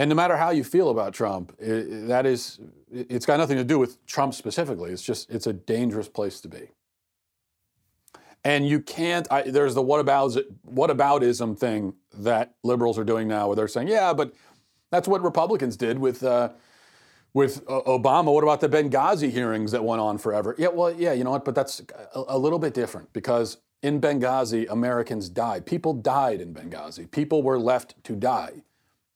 And 0.00 0.08
no 0.08 0.14
matter 0.14 0.38
how 0.38 0.48
you 0.48 0.64
feel 0.64 0.88
about 0.88 1.12
Trump, 1.12 1.54
it, 1.58 2.08
that 2.08 2.24
is, 2.24 2.58
it's 2.90 3.26
got 3.26 3.36
nothing 3.36 3.58
to 3.58 3.64
do 3.64 3.78
with 3.78 4.02
Trump 4.06 4.32
specifically. 4.32 4.92
It's 4.92 5.02
just, 5.02 5.30
it's 5.30 5.46
a 5.46 5.52
dangerous 5.52 6.08
place 6.08 6.40
to 6.40 6.48
be. 6.48 6.70
And 8.42 8.66
you 8.66 8.80
can't, 8.80 9.30
I, 9.30 9.42
there's 9.42 9.74
the 9.74 9.82
what, 9.82 10.00
about, 10.00 10.34
what 10.62 10.88
aboutism 10.88 11.58
thing 11.58 11.92
that 12.14 12.54
liberals 12.64 12.98
are 12.98 13.04
doing 13.04 13.28
now 13.28 13.48
where 13.48 13.56
they're 13.56 13.68
saying, 13.68 13.88
yeah, 13.88 14.14
but 14.14 14.32
that's 14.90 15.06
what 15.06 15.22
Republicans 15.22 15.76
did 15.76 15.98
with, 15.98 16.22
uh, 16.22 16.48
with 17.34 17.62
uh, 17.68 17.82
Obama. 17.82 18.32
What 18.32 18.42
about 18.42 18.62
the 18.62 18.70
Benghazi 18.70 19.30
hearings 19.30 19.70
that 19.72 19.84
went 19.84 20.00
on 20.00 20.16
forever? 20.16 20.54
Yeah, 20.56 20.68
well, 20.68 20.94
yeah, 20.98 21.12
you 21.12 21.24
know 21.24 21.32
what? 21.32 21.44
But 21.44 21.54
that's 21.54 21.82
a, 22.14 22.22
a 22.28 22.38
little 22.38 22.58
bit 22.58 22.72
different 22.72 23.12
because 23.12 23.58
in 23.82 24.00
Benghazi, 24.00 24.66
Americans 24.70 25.28
died. 25.28 25.66
People 25.66 25.92
died 25.92 26.40
in 26.40 26.54
Benghazi. 26.54 27.10
People 27.10 27.42
were 27.42 27.58
left 27.58 28.02
to 28.04 28.16
die. 28.16 28.62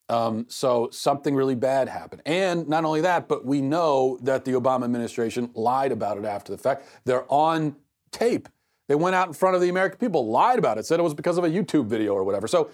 Um, 0.08 0.46
so 0.48 0.88
something 0.92 1.34
really 1.34 1.54
bad 1.54 1.88
happened. 1.88 2.22
And 2.26 2.68
not 2.68 2.84
only 2.84 3.00
that, 3.00 3.26
but 3.26 3.44
we 3.44 3.62
know 3.62 4.18
that 4.22 4.44
the 4.44 4.52
Obama 4.52 4.84
administration 4.84 5.50
lied 5.54 5.92
about 5.92 6.18
it 6.18 6.24
after 6.24 6.52
the 6.52 6.58
fact. 6.58 6.86
They're 7.04 7.24
on 7.32 7.76
tape. 8.12 8.48
They 8.86 8.94
went 8.94 9.16
out 9.16 9.28
in 9.28 9.32
front 9.32 9.54
of 9.54 9.62
the 9.62 9.70
American 9.70 9.98
people, 9.98 10.28
lied 10.28 10.58
about 10.58 10.76
it, 10.76 10.84
said 10.84 11.00
it 11.00 11.02
was 11.02 11.14
because 11.14 11.38
of 11.38 11.44
a 11.44 11.48
YouTube 11.48 11.86
video 11.86 12.12
or 12.12 12.22
whatever. 12.22 12.46
So 12.46 12.70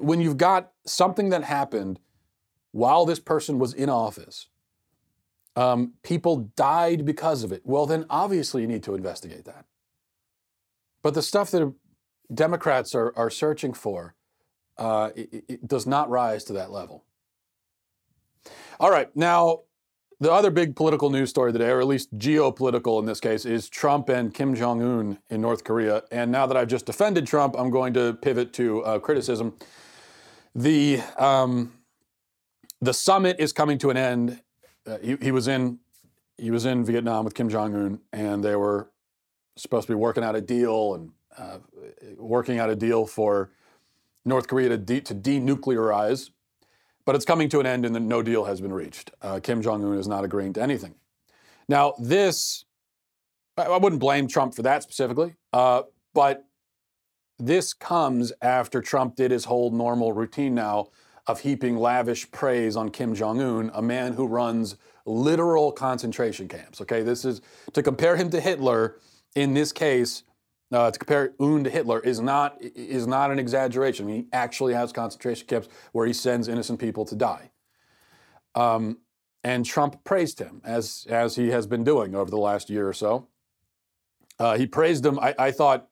when 0.00 0.20
you've 0.20 0.36
got 0.36 0.72
something 0.86 1.28
that 1.28 1.44
happened 1.44 2.00
while 2.72 3.06
this 3.06 3.20
person 3.20 3.60
was 3.60 3.72
in 3.72 3.88
office, 3.88 4.48
um, 5.54 5.94
people 6.02 6.50
died 6.56 7.04
because 7.04 7.44
of 7.44 7.52
it. 7.52 7.62
Well, 7.64 7.86
then 7.86 8.06
obviously 8.10 8.62
you 8.62 8.68
need 8.68 8.82
to 8.84 8.94
investigate 8.94 9.44
that. 9.44 9.66
But 11.02 11.14
the 11.14 11.22
stuff 11.22 11.52
that 11.52 11.72
Democrats 12.32 12.94
are, 12.94 13.12
are 13.16 13.30
searching 13.30 13.72
for 13.72 14.14
uh, 14.78 15.10
it, 15.16 15.44
it 15.48 15.68
does 15.68 15.86
not 15.86 16.08
rise 16.10 16.44
to 16.44 16.52
that 16.54 16.70
level. 16.70 17.04
All 18.80 18.90
right, 18.90 19.14
now 19.16 19.62
the 20.20 20.32
other 20.32 20.50
big 20.50 20.74
political 20.74 21.10
news 21.10 21.30
story 21.30 21.52
today, 21.52 21.68
or 21.68 21.80
at 21.80 21.86
least 21.86 22.16
geopolitical 22.18 22.98
in 22.98 23.06
this 23.06 23.20
case, 23.20 23.44
is 23.44 23.68
Trump 23.68 24.08
and 24.08 24.34
Kim 24.34 24.54
Jong 24.54 24.82
Un 24.82 25.18
in 25.30 25.40
North 25.40 25.62
Korea. 25.62 26.02
And 26.10 26.32
now 26.32 26.46
that 26.46 26.56
I've 26.56 26.68
just 26.68 26.86
defended 26.86 27.26
Trump, 27.26 27.54
I'm 27.56 27.70
going 27.70 27.94
to 27.94 28.14
pivot 28.14 28.52
to 28.54 28.84
uh, 28.84 28.98
criticism. 28.98 29.54
The 30.54 31.00
um, 31.18 31.72
the 32.80 32.94
summit 32.94 33.36
is 33.38 33.52
coming 33.52 33.78
to 33.78 33.90
an 33.90 33.96
end. 33.96 34.40
Uh, 34.86 34.98
he, 34.98 35.16
he, 35.20 35.30
was 35.30 35.46
in 35.46 35.78
he 36.36 36.50
was 36.50 36.64
in 36.64 36.84
Vietnam 36.84 37.24
with 37.24 37.34
Kim 37.34 37.48
Jong 37.48 37.74
Un, 37.74 38.00
and 38.12 38.44
they 38.44 38.56
were 38.56 38.90
supposed 39.56 39.86
to 39.86 39.92
be 39.92 39.96
working 39.96 40.24
out 40.24 40.34
a 40.34 40.40
deal 40.40 40.94
and 40.94 41.12
uh, 41.36 41.58
working 42.16 42.58
out 42.58 42.70
a 42.70 42.76
deal 42.76 43.06
for 43.06 43.50
North 44.24 44.48
Korea 44.48 44.68
to, 44.70 44.78
de- 44.78 45.00
to 45.02 45.14
denuclearize, 45.14 46.30
but 47.04 47.14
it's 47.14 47.24
coming 47.24 47.48
to 47.48 47.60
an 47.60 47.66
end 47.66 47.86
and 47.86 47.94
the 47.94 48.00
no 48.00 48.22
deal 48.22 48.44
has 48.44 48.60
been 48.60 48.72
reached. 48.72 49.10
Uh, 49.22 49.40
Kim 49.42 49.62
Jong 49.62 49.84
un 49.84 49.96
is 49.96 50.08
not 50.08 50.24
agreeing 50.24 50.52
to 50.54 50.62
anything. 50.62 50.94
Now, 51.68 51.94
this, 51.98 52.64
I 53.56 53.76
wouldn't 53.76 54.00
blame 54.00 54.28
Trump 54.28 54.54
for 54.54 54.62
that 54.62 54.82
specifically, 54.82 55.34
uh, 55.52 55.82
but 56.14 56.44
this 57.38 57.72
comes 57.72 58.32
after 58.42 58.80
Trump 58.80 59.16
did 59.16 59.30
his 59.30 59.44
whole 59.44 59.70
normal 59.70 60.12
routine 60.12 60.54
now 60.54 60.88
of 61.26 61.40
heaping 61.40 61.76
lavish 61.76 62.30
praise 62.30 62.74
on 62.76 62.90
Kim 62.90 63.14
Jong 63.14 63.40
un, 63.40 63.70
a 63.74 63.82
man 63.82 64.14
who 64.14 64.26
runs 64.26 64.76
literal 65.04 65.72
concentration 65.72 66.48
camps. 66.48 66.80
Okay, 66.80 67.02
this 67.02 67.24
is 67.24 67.40
to 67.72 67.82
compare 67.82 68.16
him 68.16 68.30
to 68.30 68.40
Hitler. 68.40 68.96
In 69.34 69.54
this 69.54 69.72
case, 69.72 70.24
uh, 70.72 70.90
to 70.90 70.98
compare 70.98 71.34
Un 71.40 71.64
to 71.64 71.70
Hitler 71.70 72.00
is 72.00 72.20
not 72.20 72.56
is 72.60 73.06
not 73.06 73.30
an 73.30 73.38
exaggeration. 73.38 74.08
he 74.08 74.26
actually 74.32 74.74
has 74.74 74.92
concentration 74.92 75.46
camps 75.46 75.68
where 75.92 76.06
he 76.06 76.12
sends 76.12 76.48
innocent 76.48 76.78
people 76.78 77.04
to 77.06 77.16
die. 77.16 77.50
Um, 78.54 78.98
and 79.44 79.64
Trump 79.64 80.04
praised 80.04 80.38
him 80.38 80.60
as 80.64 81.06
as 81.08 81.36
he 81.36 81.48
has 81.48 81.66
been 81.66 81.84
doing 81.84 82.14
over 82.14 82.30
the 82.30 82.38
last 82.38 82.68
year 82.68 82.88
or 82.88 82.92
so. 82.92 83.28
Uh, 84.38 84.56
he 84.56 84.66
praised 84.66 85.04
him. 85.04 85.18
I, 85.18 85.34
I 85.38 85.50
thought 85.50 85.88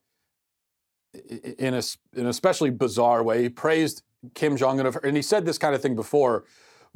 in 1.58 1.74
a 1.74 1.82
in 2.12 2.22
an 2.22 2.26
especially 2.26 2.70
bizarre 2.70 3.22
way. 3.22 3.42
He 3.42 3.48
praised 3.48 4.02
Kim 4.34 4.56
Jong 4.56 4.80
Un, 4.80 4.94
and 5.02 5.16
he 5.16 5.22
said 5.22 5.46
this 5.46 5.58
kind 5.58 5.74
of 5.74 5.80
thing 5.80 5.96
before 5.96 6.44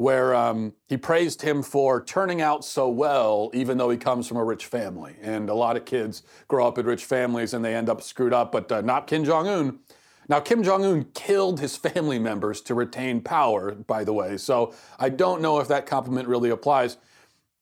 where 0.00 0.34
um, 0.34 0.72
he 0.86 0.96
praised 0.96 1.42
him 1.42 1.62
for 1.62 2.02
turning 2.02 2.40
out 2.40 2.64
so 2.64 2.88
well, 2.88 3.50
even 3.52 3.76
though 3.76 3.90
he 3.90 3.98
comes 3.98 4.26
from 4.26 4.38
a 4.38 4.42
rich 4.42 4.64
family. 4.64 5.14
And 5.20 5.50
a 5.50 5.54
lot 5.54 5.76
of 5.76 5.84
kids 5.84 6.22
grow 6.48 6.66
up 6.66 6.78
in 6.78 6.86
rich 6.86 7.04
families 7.04 7.52
and 7.52 7.62
they 7.62 7.74
end 7.74 7.90
up 7.90 8.00
screwed 8.00 8.32
up, 8.32 8.50
but 8.50 8.72
uh, 8.72 8.80
not 8.80 9.06
Kim 9.06 9.26
Jong 9.26 9.46
un. 9.46 9.80
Now, 10.26 10.40
Kim 10.40 10.62
Jong 10.62 10.86
un 10.86 11.04
killed 11.12 11.60
his 11.60 11.76
family 11.76 12.18
members 12.18 12.62
to 12.62 12.74
retain 12.74 13.20
power, 13.20 13.72
by 13.74 14.02
the 14.04 14.14
way. 14.14 14.38
So 14.38 14.72
I 14.98 15.10
don't 15.10 15.42
know 15.42 15.60
if 15.60 15.68
that 15.68 15.84
compliment 15.84 16.28
really 16.28 16.48
applies. 16.48 16.96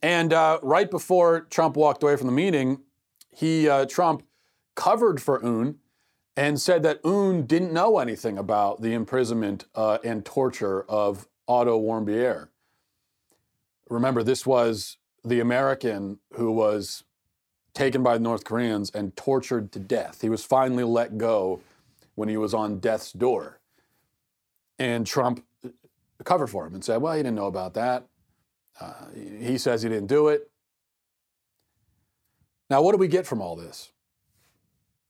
And 0.01 0.33
uh, 0.33 0.61
right 0.63 0.89
before 0.89 1.41
Trump 1.41 1.77
walked 1.77 2.05
away 2.05 2.15
from 2.15 2.29
the 2.29 2.33
meeting, 2.33 2.83
he 3.35 3.69
uh, 3.69 3.85
Trump 3.87 4.23
covered 4.77 5.21
for 5.21 5.45
Un 5.45 5.79
and 6.37 6.61
said 6.61 6.85
that 6.85 7.05
Un 7.05 7.47
didn't 7.47 7.73
know 7.73 7.99
anything 7.99 8.39
about 8.39 8.81
the 8.81 8.95
imprisonment 8.95 9.65
uh, 9.75 9.99
and 10.05 10.25
torture 10.25 10.85
of 10.85 11.27
Otto 11.49 11.81
Warmbier. 11.81 12.49
Remember, 13.89 14.23
this 14.23 14.47
was 14.47 14.99
the 15.25 15.41
American 15.41 16.19
who 16.35 16.53
was 16.53 17.05
taken 17.75 18.03
by 18.03 18.15
the 18.15 18.23
North 18.23 18.45
Koreans 18.45 18.91
and 18.91 19.17
tortured 19.17 19.73
to 19.73 19.79
death. 19.79 20.21
He 20.21 20.29
was 20.29 20.45
finally 20.45 20.85
let 20.85 21.17
go 21.17 21.61
when 22.15 22.29
he 22.29 22.37
was 22.37 22.53
on 22.53 22.81
death's 22.81 23.13
door. 23.13 23.61
And 24.79 25.07
Trump 25.07 25.45
covered 26.25 26.49
for 26.49 26.67
him 26.67 26.75
and 26.75 26.85
said, 26.85 26.99
well, 26.99 27.15
he 27.15 27.23
didn't 27.23 27.37
know 27.37 27.47
about 27.47 27.75
that. 27.75 28.07
Uh, 28.81 29.07
he 29.15 29.59
says 29.59 29.83
he 29.83 29.89
didn't 29.89 30.07
do 30.07 30.29
it. 30.29 30.51
Now, 32.71 32.83
what 32.83 32.93
do 32.93 32.99
we 32.99 33.09
get 33.09 33.27
from 33.27 33.41
all 33.41 33.57
this? 33.57 33.93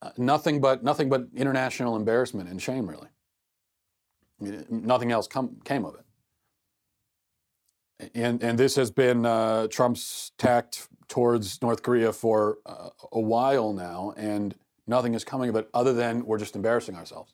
Uh, 0.01 0.11
nothing 0.17 0.61
but 0.61 0.85
nothing 0.85 1.09
but 1.09 1.27
international 1.35 1.97
embarrassment 1.97 2.49
and 2.49 2.63
shame, 2.63 2.89
really. 2.89 3.09
I 4.41 4.45
mean, 4.45 4.65
nothing 4.71 5.11
else 5.11 5.27
come, 5.27 5.57
came 5.65 5.85
of 5.85 5.97
it 5.97 6.05
and 8.15 8.43
and 8.43 8.59
this 8.59 8.77
has 8.77 8.91
been 8.91 9.27
uh, 9.27 9.67
Trump's 9.69 10.33
tact 10.39 10.89
towards 11.09 11.61
North 11.63 11.83
Korea 11.83 12.13
for 12.13 12.59
uh, 12.67 12.91
a 13.13 13.21
while 13.21 13.73
now, 13.73 14.15
and 14.17 14.55
nothing 14.87 15.15
is 15.15 15.25
coming 15.25 15.49
of 15.49 15.57
it 15.57 15.69
other 15.75 15.93
than 15.93 16.25
we're 16.25 16.39
just 16.39 16.55
embarrassing 16.55 16.95
ourselves. 16.97 17.33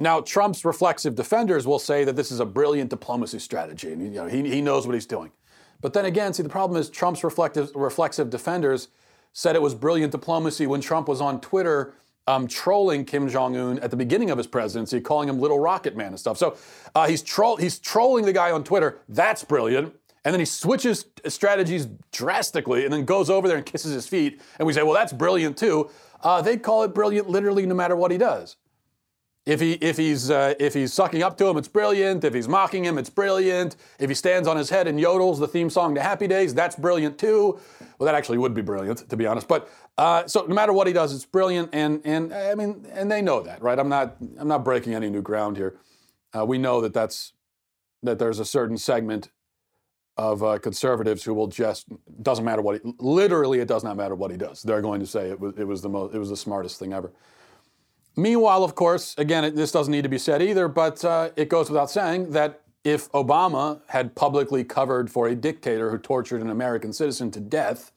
Now, 0.00 0.20
Trump's 0.20 0.64
reflexive 0.64 1.14
defenders 1.14 1.66
will 1.66 1.78
say 1.78 2.04
that 2.04 2.16
this 2.16 2.30
is 2.30 2.40
a 2.40 2.46
brilliant 2.46 2.90
diplomacy 2.90 3.38
strategy, 3.38 3.92
and 3.92 4.02
you 4.02 4.10
know, 4.10 4.26
he, 4.26 4.48
he 4.48 4.60
knows 4.60 4.86
what 4.86 4.94
he's 4.94 5.06
doing. 5.06 5.30
But 5.80 5.92
then 5.92 6.04
again, 6.04 6.32
see, 6.32 6.42
the 6.42 6.48
problem 6.48 6.80
is 6.80 6.90
Trump's 6.90 7.22
reflective, 7.22 7.70
reflexive 7.74 8.30
defenders 8.30 8.88
said 9.32 9.56
it 9.56 9.62
was 9.62 9.74
brilliant 9.74 10.12
diplomacy 10.12 10.66
when 10.66 10.80
Trump 10.80 11.08
was 11.08 11.20
on 11.20 11.40
Twitter 11.40 11.94
um, 12.26 12.46
trolling 12.46 13.04
Kim 13.04 13.28
Jong 13.28 13.56
Un 13.56 13.78
at 13.80 13.90
the 13.90 13.96
beginning 13.96 14.30
of 14.30 14.38
his 14.38 14.46
presidency, 14.46 15.00
calling 15.00 15.28
him 15.28 15.38
Little 15.38 15.60
Rocket 15.60 15.96
Man 15.96 16.08
and 16.08 16.18
stuff. 16.18 16.38
So 16.38 16.56
uh, 16.94 17.06
he's 17.06 17.22
troll 17.22 17.56
he's 17.56 17.78
trolling 17.78 18.24
the 18.24 18.32
guy 18.32 18.50
on 18.50 18.64
Twitter. 18.64 18.98
That's 19.08 19.44
brilliant. 19.44 19.94
And 20.24 20.32
then 20.32 20.40
he 20.40 20.46
switches 20.46 21.04
strategies 21.26 21.86
drastically, 22.10 22.84
and 22.84 22.92
then 22.92 23.04
goes 23.04 23.28
over 23.28 23.46
there 23.46 23.58
and 23.58 23.66
kisses 23.66 23.92
his 23.92 24.06
feet. 24.06 24.40
And 24.58 24.66
we 24.66 24.72
say, 24.72 24.82
well, 24.82 24.94
that's 24.94 25.12
brilliant 25.12 25.58
too. 25.58 25.90
Uh, 26.22 26.40
they'd 26.40 26.62
call 26.62 26.82
it 26.82 26.94
brilliant 26.94 27.28
literally 27.28 27.66
no 27.66 27.74
matter 27.74 27.94
what 27.94 28.10
he 28.10 28.16
does. 28.16 28.56
If, 29.44 29.60
he, 29.60 29.72
if, 29.74 29.98
he's, 29.98 30.30
uh, 30.30 30.54
if 30.58 30.72
he's 30.72 30.94
sucking 30.94 31.22
up 31.22 31.36
to 31.36 31.46
him, 31.46 31.58
it's 31.58 31.68
brilliant. 31.68 32.24
If 32.24 32.32
he's 32.32 32.48
mocking 32.48 32.82
him, 32.82 32.96
it's 32.96 33.10
brilliant. 33.10 33.76
If 33.98 34.08
he 34.08 34.14
stands 34.14 34.48
on 34.48 34.56
his 34.56 34.70
head 34.70 34.88
and 34.88 34.98
yodels 34.98 35.38
the 35.38 35.46
theme 35.46 35.68
song 35.68 35.94
to 35.96 36.00
Happy 36.00 36.26
Days, 36.26 36.54
that's 36.54 36.76
brilliant 36.76 37.18
too. 37.18 37.60
Well, 37.98 38.06
that 38.06 38.14
actually 38.14 38.38
would 38.38 38.54
be 38.54 38.62
brilliant, 38.62 39.06
to 39.10 39.16
be 39.18 39.26
honest. 39.26 39.46
But 39.46 39.68
uh, 39.96 40.26
so 40.26 40.44
no 40.46 40.54
matter 40.54 40.72
what 40.72 40.86
he 40.86 40.92
does, 40.92 41.14
it's 41.14 41.24
brilliant, 41.24 41.70
and 41.72 42.00
and 42.04 42.34
I 42.34 42.54
mean, 42.54 42.86
and 42.92 43.10
they 43.10 43.22
know 43.22 43.40
that, 43.42 43.62
right? 43.62 43.78
I'm 43.78 43.88
not 43.88 44.16
I'm 44.38 44.48
not 44.48 44.64
breaking 44.64 44.94
any 44.94 45.08
new 45.08 45.22
ground 45.22 45.56
here. 45.56 45.76
Uh, 46.36 46.44
we 46.44 46.58
know 46.58 46.80
that 46.80 46.92
that's 46.92 47.32
that 48.02 48.18
there's 48.18 48.40
a 48.40 48.44
certain 48.44 48.76
segment 48.76 49.30
of 50.16 50.42
uh, 50.42 50.58
conservatives 50.58 51.24
who 51.24 51.34
will 51.34 51.46
just 51.46 51.86
doesn't 52.22 52.44
matter 52.44 52.62
what 52.62 52.80
he 52.80 52.92
literally 52.98 53.60
it 53.60 53.68
does 53.68 53.84
not 53.84 53.96
matter 53.96 54.14
what 54.14 54.30
he 54.30 54.36
does. 54.36 54.62
They're 54.62 54.82
going 54.82 55.00
to 55.00 55.06
say 55.06 55.30
it 55.30 55.38
was 55.38 55.54
it 55.56 55.64
was 55.64 55.80
the 55.82 55.88
most 55.88 56.14
it 56.14 56.18
was 56.18 56.30
the 56.30 56.36
smartest 56.36 56.78
thing 56.78 56.92
ever. 56.92 57.12
Meanwhile, 58.16 58.62
of 58.62 58.74
course, 58.74 59.14
again, 59.18 59.44
it, 59.44 59.56
this 59.56 59.72
doesn't 59.72 59.90
need 59.90 60.02
to 60.02 60.08
be 60.08 60.18
said 60.18 60.40
either, 60.40 60.68
but 60.68 61.04
uh, 61.04 61.30
it 61.34 61.48
goes 61.48 61.68
without 61.68 61.90
saying 61.90 62.30
that 62.30 62.62
if 62.84 63.10
Obama 63.12 63.80
had 63.88 64.14
publicly 64.14 64.62
covered 64.62 65.10
for 65.10 65.26
a 65.26 65.34
dictator 65.34 65.90
who 65.90 65.98
tortured 65.98 66.40
an 66.40 66.50
American 66.50 66.92
citizen 66.92 67.30
to 67.32 67.40
death, 67.40 67.90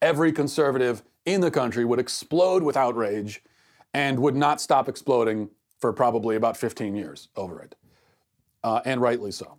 every 0.00 0.32
conservative 0.32 1.02
in 1.32 1.40
the 1.40 1.50
country 1.50 1.84
would 1.84 1.98
explode 1.98 2.62
with 2.62 2.76
outrage 2.76 3.42
and 3.94 4.18
would 4.18 4.36
not 4.36 4.60
stop 4.60 4.88
exploding 4.88 5.50
for 5.78 5.92
probably 5.92 6.36
about 6.36 6.56
15 6.56 6.94
years 6.94 7.28
over 7.36 7.60
it. 7.60 7.74
Uh, 8.64 8.80
and 8.84 9.00
rightly 9.00 9.30
so. 9.30 9.58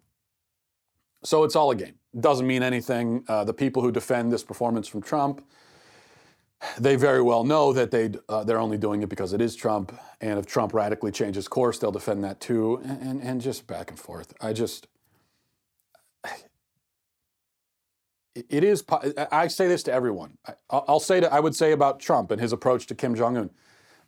So 1.24 1.44
it's 1.44 1.56
all 1.56 1.72
a 1.72 1.76
game. 1.76 1.96
Doesn't 2.20 2.48
mean 2.48 2.64
anything. 2.64 3.24
Uh, 3.28 3.44
the 3.44 3.54
people 3.54 3.82
who 3.82 3.92
defend 3.92 4.32
this 4.32 4.44
performance 4.44 4.88
from 4.88 5.02
Trump 5.02 5.42
they 6.78 6.96
very 6.96 7.22
well 7.22 7.44
know 7.44 7.72
that 7.74 7.92
they 7.92 8.12
uh, 8.28 8.44
they're 8.44 8.60
only 8.60 8.78
doing 8.78 9.02
it 9.02 9.10
because 9.10 9.34
it 9.34 9.42
is 9.42 9.56
Trump, 9.56 9.98
and 10.22 10.38
if 10.38 10.46
Trump 10.46 10.74
radically 10.74 11.12
changes 11.12 11.48
course, 11.48 11.80
they'll 11.80 11.92
defend 11.92 12.24
that 12.24 12.40
too, 12.40 12.82
and, 12.84 13.02
and, 13.02 13.22
and 13.22 13.42
just 13.42 13.66
back 13.66 13.90
and 13.90 14.00
forth. 14.00 14.34
I 14.42 14.54
just 14.54 14.88
it 18.36 18.64
is. 18.64 18.84
I 19.32 19.48
say 19.48 19.68
this 19.68 19.84
to 19.84 19.94
everyone. 19.94 20.38
I'll 20.70 21.00
say 21.00 21.20
to 21.20 21.34
I 21.34 21.40
would 21.40 21.56
say 21.56 21.72
about 21.72 22.00
Trump 22.00 22.32
and 22.32 22.40
his 22.40 22.52
approach 22.52 22.88
to 22.88 22.96
Kim 22.96 23.16
Jong 23.16 23.38
Un. 23.38 23.50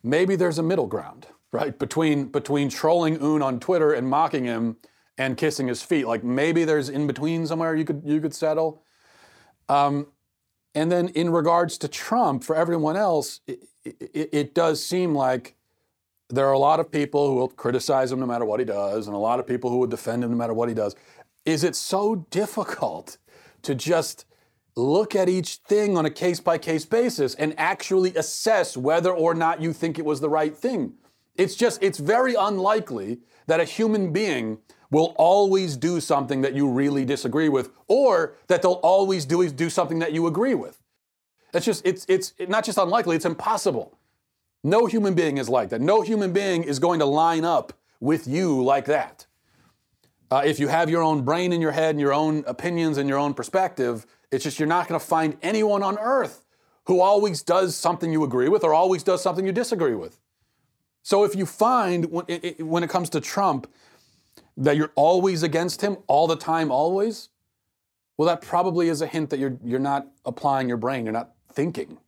Maybe 0.02 0.36
there's 0.36 0.58
a 0.58 0.62
middle 0.62 0.86
ground, 0.86 1.26
right, 1.52 1.78
between 1.78 2.26
between 2.26 2.68
trolling 2.68 3.20
Un 3.20 3.42
on 3.42 3.60
Twitter 3.60 3.92
and 3.92 4.08
mocking 4.08 4.44
him 4.44 4.76
and 5.18 5.36
kissing 5.36 5.68
his 5.68 5.82
feet. 5.82 6.06
Like 6.06 6.24
maybe 6.24 6.64
there's 6.64 6.88
in 6.88 7.06
between 7.06 7.46
somewhere 7.46 7.74
you 7.74 7.84
could 7.84 8.02
you 8.04 8.20
could 8.20 8.34
settle. 8.34 8.82
Um, 9.68 10.08
and 10.74 10.90
then 10.90 11.08
in 11.08 11.30
regards 11.30 11.78
to 11.78 11.88
Trump, 11.88 12.44
for 12.44 12.56
everyone 12.56 12.96
else, 12.96 13.40
it, 13.46 13.64
it, 13.84 14.30
it, 14.32 14.54
does 14.54 14.84
seem 14.84 15.14
like 15.14 15.54
there 16.30 16.46
are 16.46 16.52
a 16.52 16.58
lot 16.58 16.80
of 16.80 16.90
people 16.90 17.28
who 17.28 17.34
will 17.34 17.48
criticize 17.48 18.10
him 18.10 18.20
no 18.20 18.26
matter 18.26 18.44
what 18.44 18.58
he 18.58 18.66
does, 18.66 19.06
and 19.06 19.14
a 19.14 19.18
lot 19.18 19.38
of 19.38 19.46
people 19.46 19.70
who 19.70 19.78
would 19.78 19.90
defend 19.90 20.24
him 20.24 20.30
no 20.30 20.36
matter 20.36 20.54
what 20.54 20.68
he 20.68 20.74
does. 20.74 20.96
Is 21.44 21.62
it 21.62 21.76
so 21.76 22.26
difficult 22.30 23.18
to 23.62 23.74
just 23.74 24.24
look 24.74 25.14
at 25.14 25.28
each 25.28 25.56
thing 25.56 25.96
on 25.96 26.06
a 26.06 26.10
case 26.10 26.40
by 26.40 26.58
case 26.58 26.84
basis 26.84 27.34
and 27.34 27.54
actually 27.58 28.14
assess 28.14 28.76
whether 28.76 29.12
or 29.12 29.34
not 29.34 29.60
you 29.60 29.72
think 29.72 29.98
it 29.98 30.04
was 30.04 30.20
the 30.20 30.30
right 30.30 30.56
thing? 30.56 30.94
It's 31.36 31.54
just, 31.54 31.82
it's 31.82 31.98
very 31.98 32.34
unlikely 32.34 33.20
that 33.46 33.60
a 33.60 33.64
human 33.64 34.12
being 34.12 34.58
will 34.90 35.14
always 35.16 35.76
do 35.76 36.00
something 36.00 36.42
that 36.42 36.54
you 36.54 36.68
really 36.68 37.04
disagree 37.04 37.48
with, 37.48 37.70
or 37.88 38.34
that 38.48 38.60
they'll 38.60 38.72
always 38.82 39.24
do, 39.24 39.48
do 39.48 39.70
something 39.70 39.98
that 40.00 40.12
you 40.12 40.26
agree 40.26 40.54
with. 40.54 40.82
It's 41.54 41.64
just, 41.64 41.86
it's, 41.86 42.04
it's 42.08 42.34
not 42.48 42.64
just 42.64 42.78
unlikely, 42.78 43.16
it's 43.16 43.24
impossible. 43.24 43.98
No 44.62 44.86
human 44.86 45.14
being 45.14 45.38
is 45.38 45.48
like 45.48 45.70
that. 45.70 45.80
No 45.80 46.02
human 46.02 46.32
being 46.32 46.62
is 46.62 46.78
going 46.78 47.00
to 47.00 47.06
line 47.06 47.44
up 47.44 47.72
with 48.00 48.28
you 48.28 48.62
like 48.62 48.84
that. 48.84 49.26
Uh, 50.32 50.40
if 50.46 50.58
you 50.58 50.66
have 50.66 50.88
your 50.88 51.02
own 51.02 51.20
brain 51.20 51.52
in 51.52 51.60
your 51.60 51.72
head 51.72 51.90
and 51.90 52.00
your 52.00 52.14
own 52.14 52.42
opinions 52.46 52.96
and 52.96 53.06
your 53.06 53.18
own 53.18 53.34
perspective, 53.34 54.06
it's 54.30 54.42
just 54.42 54.58
you're 54.58 54.66
not 54.66 54.88
going 54.88 54.98
to 54.98 55.06
find 55.06 55.36
anyone 55.42 55.82
on 55.82 55.98
earth 55.98 56.46
who 56.86 57.02
always 57.02 57.42
does 57.42 57.76
something 57.76 58.10
you 58.10 58.24
agree 58.24 58.48
with 58.48 58.64
or 58.64 58.72
always 58.72 59.02
does 59.02 59.22
something 59.22 59.44
you 59.44 59.52
disagree 59.52 59.94
with. 59.94 60.18
So 61.02 61.24
if 61.24 61.36
you 61.36 61.44
find 61.44 62.06
when 62.06 62.24
it, 62.28 62.62
when 62.66 62.82
it 62.82 62.88
comes 62.88 63.10
to 63.10 63.20
Trump 63.20 63.70
that 64.56 64.74
you're 64.74 64.92
always 64.94 65.42
against 65.42 65.82
him 65.82 65.98
all 66.06 66.26
the 66.26 66.36
time, 66.36 66.70
always, 66.70 67.28
well, 68.16 68.26
that 68.26 68.40
probably 68.40 68.88
is 68.88 69.02
a 69.02 69.06
hint 69.06 69.28
that 69.28 69.38
you're, 69.38 69.58
you're 69.62 69.78
not 69.78 70.06
applying 70.24 70.66
your 70.66 70.78
brain, 70.78 71.04
you're 71.04 71.12
not 71.12 71.32
thinking. 71.52 71.98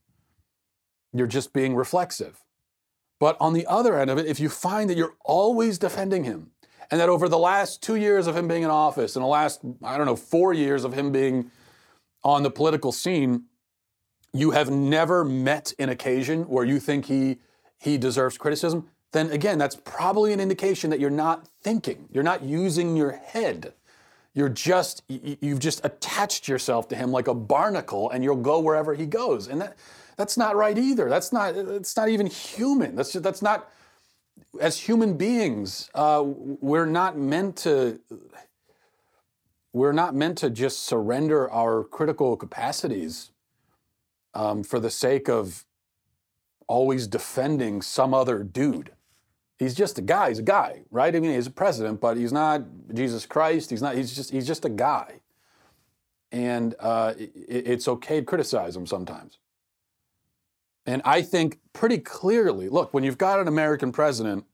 You're 1.12 1.26
just 1.26 1.52
being 1.52 1.74
reflexive. 1.74 2.42
But 3.20 3.36
on 3.38 3.52
the 3.52 3.66
other 3.66 3.98
end 4.00 4.08
of 4.08 4.16
it, 4.16 4.24
if 4.24 4.40
you 4.40 4.48
find 4.48 4.88
that 4.88 4.96
you're 4.96 5.16
always 5.26 5.76
defending 5.76 6.24
him, 6.24 6.52
and 6.90 7.00
that 7.00 7.08
over 7.08 7.28
the 7.28 7.38
last 7.38 7.82
two 7.82 7.96
years 7.96 8.26
of 8.26 8.36
him 8.36 8.48
being 8.48 8.62
in 8.62 8.70
office, 8.70 9.16
and 9.16 9.22
the 9.22 9.28
last, 9.28 9.60
I 9.82 9.96
don't 9.96 10.06
know, 10.06 10.16
four 10.16 10.52
years 10.52 10.84
of 10.84 10.92
him 10.92 11.12
being 11.12 11.50
on 12.22 12.42
the 12.42 12.50
political 12.50 12.92
scene, 12.92 13.44
you 14.32 14.50
have 14.50 14.70
never 14.70 15.24
met 15.24 15.72
an 15.78 15.88
occasion 15.88 16.44
where 16.44 16.64
you 16.64 16.80
think 16.80 17.06
he 17.06 17.38
he 17.78 17.98
deserves 17.98 18.38
criticism, 18.38 18.88
then 19.12 19.30
again, 19.30 19.58
that's 19.58 19.76
probably 19.76 20.32
an 20.32 20.40
indication 20.40 20.90
that 20.90 20.98
you're 20.98 21.10
not 21.10 21.48
thinking. 21.62 22.08
You're 22.10 22.24
not 22.24 22.42
using 22.42 22.96
your 22.96 23.12
head. 23.12 23.74
You're 24.32 24.48
just, 24.48 25.02
you've 25.08 25.60
just 25.60 25.84
attached 25.84 26.48
yourself 26.48 26.88
to 26.88 26.96
him 26.96 27.12
like 27.12 27.28
a 27.28 27.34
barnacle 27.34 28.10
and 28.10 28.24
you'll 28.24 28.36
go 28.36 28.58
wherever 28.58 28.94
he 28.94 29.06
goes. 29.06 29.46
And 29.48 29.60
that, 29.60 29.76
that's 30.16 30.36
not 30.36 30.56
right 30.56 30.76
either. 30.76 31.08
That's 31.08 31.32
not, 31.32 31.56
it's 31.56 31.96
not 31.96 32.08
even 32.08 32.26
human. 32.26 32.96
That's, 32.96 33.12
just, 33.12 33.22
that's 33.22 33.42
not, 33.42 33.70
as 34.60 34.78
human 34.78 35.16
beings, 35.16 35.90
uh, 35.94 36.22
we're 36.24 36.86
not 36.86 37.18
meant 37.18 37.56
to, 37.58 38.00
we're 39.72 39.92
not 39.92 40.14
meant 40.14 40.38
to 40.38 40.50
just 40.50 40.80
surrender 40.84 41.50
our 41.50 41.84
critical 41.84 42.36
capacities 42.36 43.32
um, 44.34 44.62
for 44.62 44.80
the 44.80 44.90
sake 44.90 45.28
of 45.28 45.64
always 46.66 47.06
defending 47.06 47.82
some 47.82 48.14
other 48.14 48.42
dude 48.42 48.90
he's 49.58 49.74
just 49.74 49.98
a 49.98 50.02
guy. 50.02 50.28
He's 50.28 50.38
a 50.38 50.42
guy, 50.42 50.82
right? 50.90 51.14
I 51.14 51.20
mean, 51.20 51.32
he's 51.32 51.46
a 51.46 51.50
president, 51.50 52.00
but 52.00 52.16
he's 52.16 52.32
not 52.32 52.62
Jesus 52.92 53.26
Christ. 53.26 53.70
He's 53.70 53.82
not. 53.82 53.94
He's 53.94 54.14
just 54.14 54.30
he's 54.30 54.46
just 54.46 54.64
a 54.64 54.68
guy, 54.68 55.20
and 56.32 56.74
uh, 56.80 57.14
it, 57.18 57.32
it's 57.34 57.88
okay 57.88 58.20
to 58.20 58.26
criticize 58.26 58.76
him 58.76 58.86
sometimes. 58.86 59.38
And 60.86 61.02
I 61.04 61.22
think 61.22 61.60
pretty 61.72 61.98
clearly, 61.98 62.68
look, 62.68 62.92
when 62.92 63.04
you've 63.04 63.18
got 63.18 63.40
an 63.40 63.48
American 63.48 63.92
president 63.92 64.44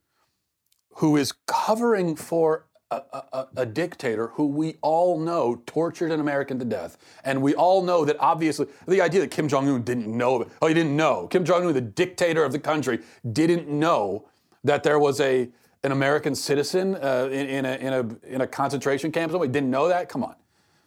who 0.94 1.16
is 1.16 1.32
covering 1.46 2.16
for 2.16 2.66
a, 2.90 3.02
a, 3.32 3.48
a, 3.58 3.66
dictator 3.66 4.28
who 4.28 4.46
we 4.46 4.76
all 4.82 5.20
know 5.20 5.62
tortured 5.64 6.10
an 6.10 6.18
American 6.18 6.58
to 6.58 6.64
death. 6.64 6.98
And 7.24 7.40
we 7.40 7.54
all 7.54 7.82
know 7.82 8.04
that 8.04 8.16
obviously, 8.18 8.66
the 8.88 9.00
idea 9.00 9.20
that 9.20 9.30
Kim 9.30 9.46
Jong 9.48 9.68
un 9.68 9.82
didn't 9.82 10.08
know, 10.08 10.44
oh, 10.60 10.66
he 10.66 10.74
didn't 10.74 10.96
know. 10.96 11.28
Kim 11.28 11.44
Jong 11.44 11.64
un, 11.64 11.72
the 11.72 11.80
dictator 11.80 12.42
of 12.42 12.50
the 12.50 12.58
country, 12.58 12.98
didn't 13.32 13.68
know 13.68 14.28
that 14.64 14.82
there 14.82 14.98
was 14.98 15.20
a 15.20 15.48
an 15.82 15.92
American 15.92 16.34
citizen 16.34 16.96
uh, 16.96 17.28
in, 17.32 17.46
in, 17.46 17.64
a, 17.64 17.74
in, 17.76 17.92
a, 17.92 18.34
in 18.34 18.40
a 18.42 18.46
concentration 18.46 19.10
camp. 19.10 19.32
Somebody 19.32 19.50
didn't 19.50 19.70
know 19.70 19.88
that? 19.88 20.10
Come 20.10 20.22
on. 20.22 20.34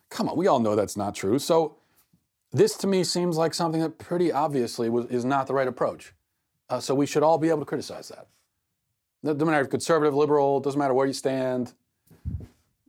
Come 0.10 0.30
on. 0.30 0.38
We 0.38 0.46
all 0.46 0.60
know 0.60 0.76
that's 0.76 0.96
not 0.96 1.16
true. 1.16 1.40
So 1.40 1.78
this 2.54 2.78
to 2.78 2.88
me 2.88 3.04
seems 3.04 3.36
like 3.36 3.54
something 3.54 3.82
that 3.82 3.98
pretty 3.98 4.32
obviously 4.32 4.88
was, 4.90 5.08
is 5.08 5.26
not 5.26 5.48
the 5.48 5.54
right 5.54 5.68
approach. 5.68 6.14
Uh, 6.70 6.80
so 6.80 6.96
we 6.96 7.06
should 7.06 7.24
all 7.24 7.38
be 7.38 7.50
able 7.50 7.60
to 7.60 7.66
criticize 7.66 8.08
that. 8.10 8.28
It 9.24 9.38
doesn't 9.38 9.46
matter 9.46 9.64
if 9.64 9.70
conservative, 9.70 10.14
liberal, 10.14 10.60
doesn't 10.60 10.80
matter 10.80 10.94
where 10.94 11.08
you 11.08 11.14
stand. 11.14 11.74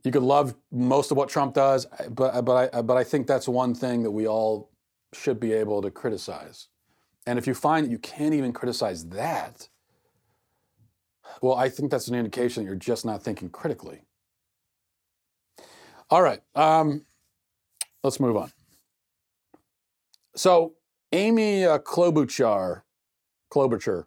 You 0.03 0.11
could 0.11 0.23
love 0.23 0.55
most 0.71 1.09
of 1.09 1.17
what 1.17 1.29
Trump 1.29 1.55
does, 1.55 1.87
but, 2.11 2.45
but, 2.45 2.75
I, 2.75 2.81
but 2.81 2.95
I 2.95 3.03
think 3.03 3.25
that's 3.25 3.47
one 3.47 3.73
thing 3.73 4.03
that 4.03 4.11
we 4.11 4.27
all 4.27 4.69
should 5.13 5.39
be 5.39 5.51
able 5.53 5.81
to 5.81 5.89
criticize. 5.89 6.67
And 7.25 7.39
if 7.39 7.47
you 7.47 7.55
find 7.55 7.85
that 7.85 7.91
you 7.91 7.97
can't 7.97 8.35
even 8.35 8.53
criticize 8.53 9.05
that, 9.09 9.67
well, 11.41 11.55
I 11.55 11.69
think 11.69 11.89
that's 11.89 12.07
an 12.07 12.15
indication 12.15 12.63
that 12.63 12.69
you're 12.69 12.75
just 12.75 13.03
not 13.03 13.23
thinking 13.23 13.49
critically. 13.49 14.01
All 16.11 16.21
right, 16.21 16.41
um, 16.53 17.03
let's 18.03 18.19
move 18.19 18.37
on. 18.37 18.51
So, 20.35 20.73
Amy 21.11 21.65
uh, 21.65 21.79
Klobuchar, 21.79 22.81
Klobuchar, 23.51 24.05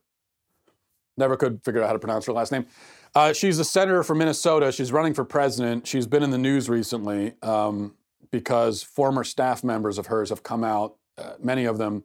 never 1.17 1.37
could 1.37 1.63
figure 1.65 1.83
out 1.83 1.87
how 1.87 1.93
to 1.95 1.99
pronounce 1.99 2.27
her 2.27 2.33
last 2.33 2.53
name. 2.53 2.67
Uh, 3.15 3.33
she's 3.33 3.59
a 3.59 3.65
senator 3.65 4.03
from 4.03 4.19
Minnesota. 4.19 4.71
She's 4.71 4.93
running 4.93 5.15
for 5.15 5.25
president. 5.25 5.87
She's 5.87 6.07
been 6.07 6.23
in 6.23 6.31
the 6.31 6.39
news 6.39 6.69
recently 6.69 7.35
um, 7.43 7.95
because 8.31 8.83
former 8.83 9.25
staff 9.25 9.65
members 9.65 9.99
of 9.99 10.07
hers 10.07 10.29
have 10.29 10.43
come 10.43 10.63
out. 10.63 10.97
Uh, 11.17 11.33
many 11.43 11.65
of 11.65 11.79
them, 11.79 12.05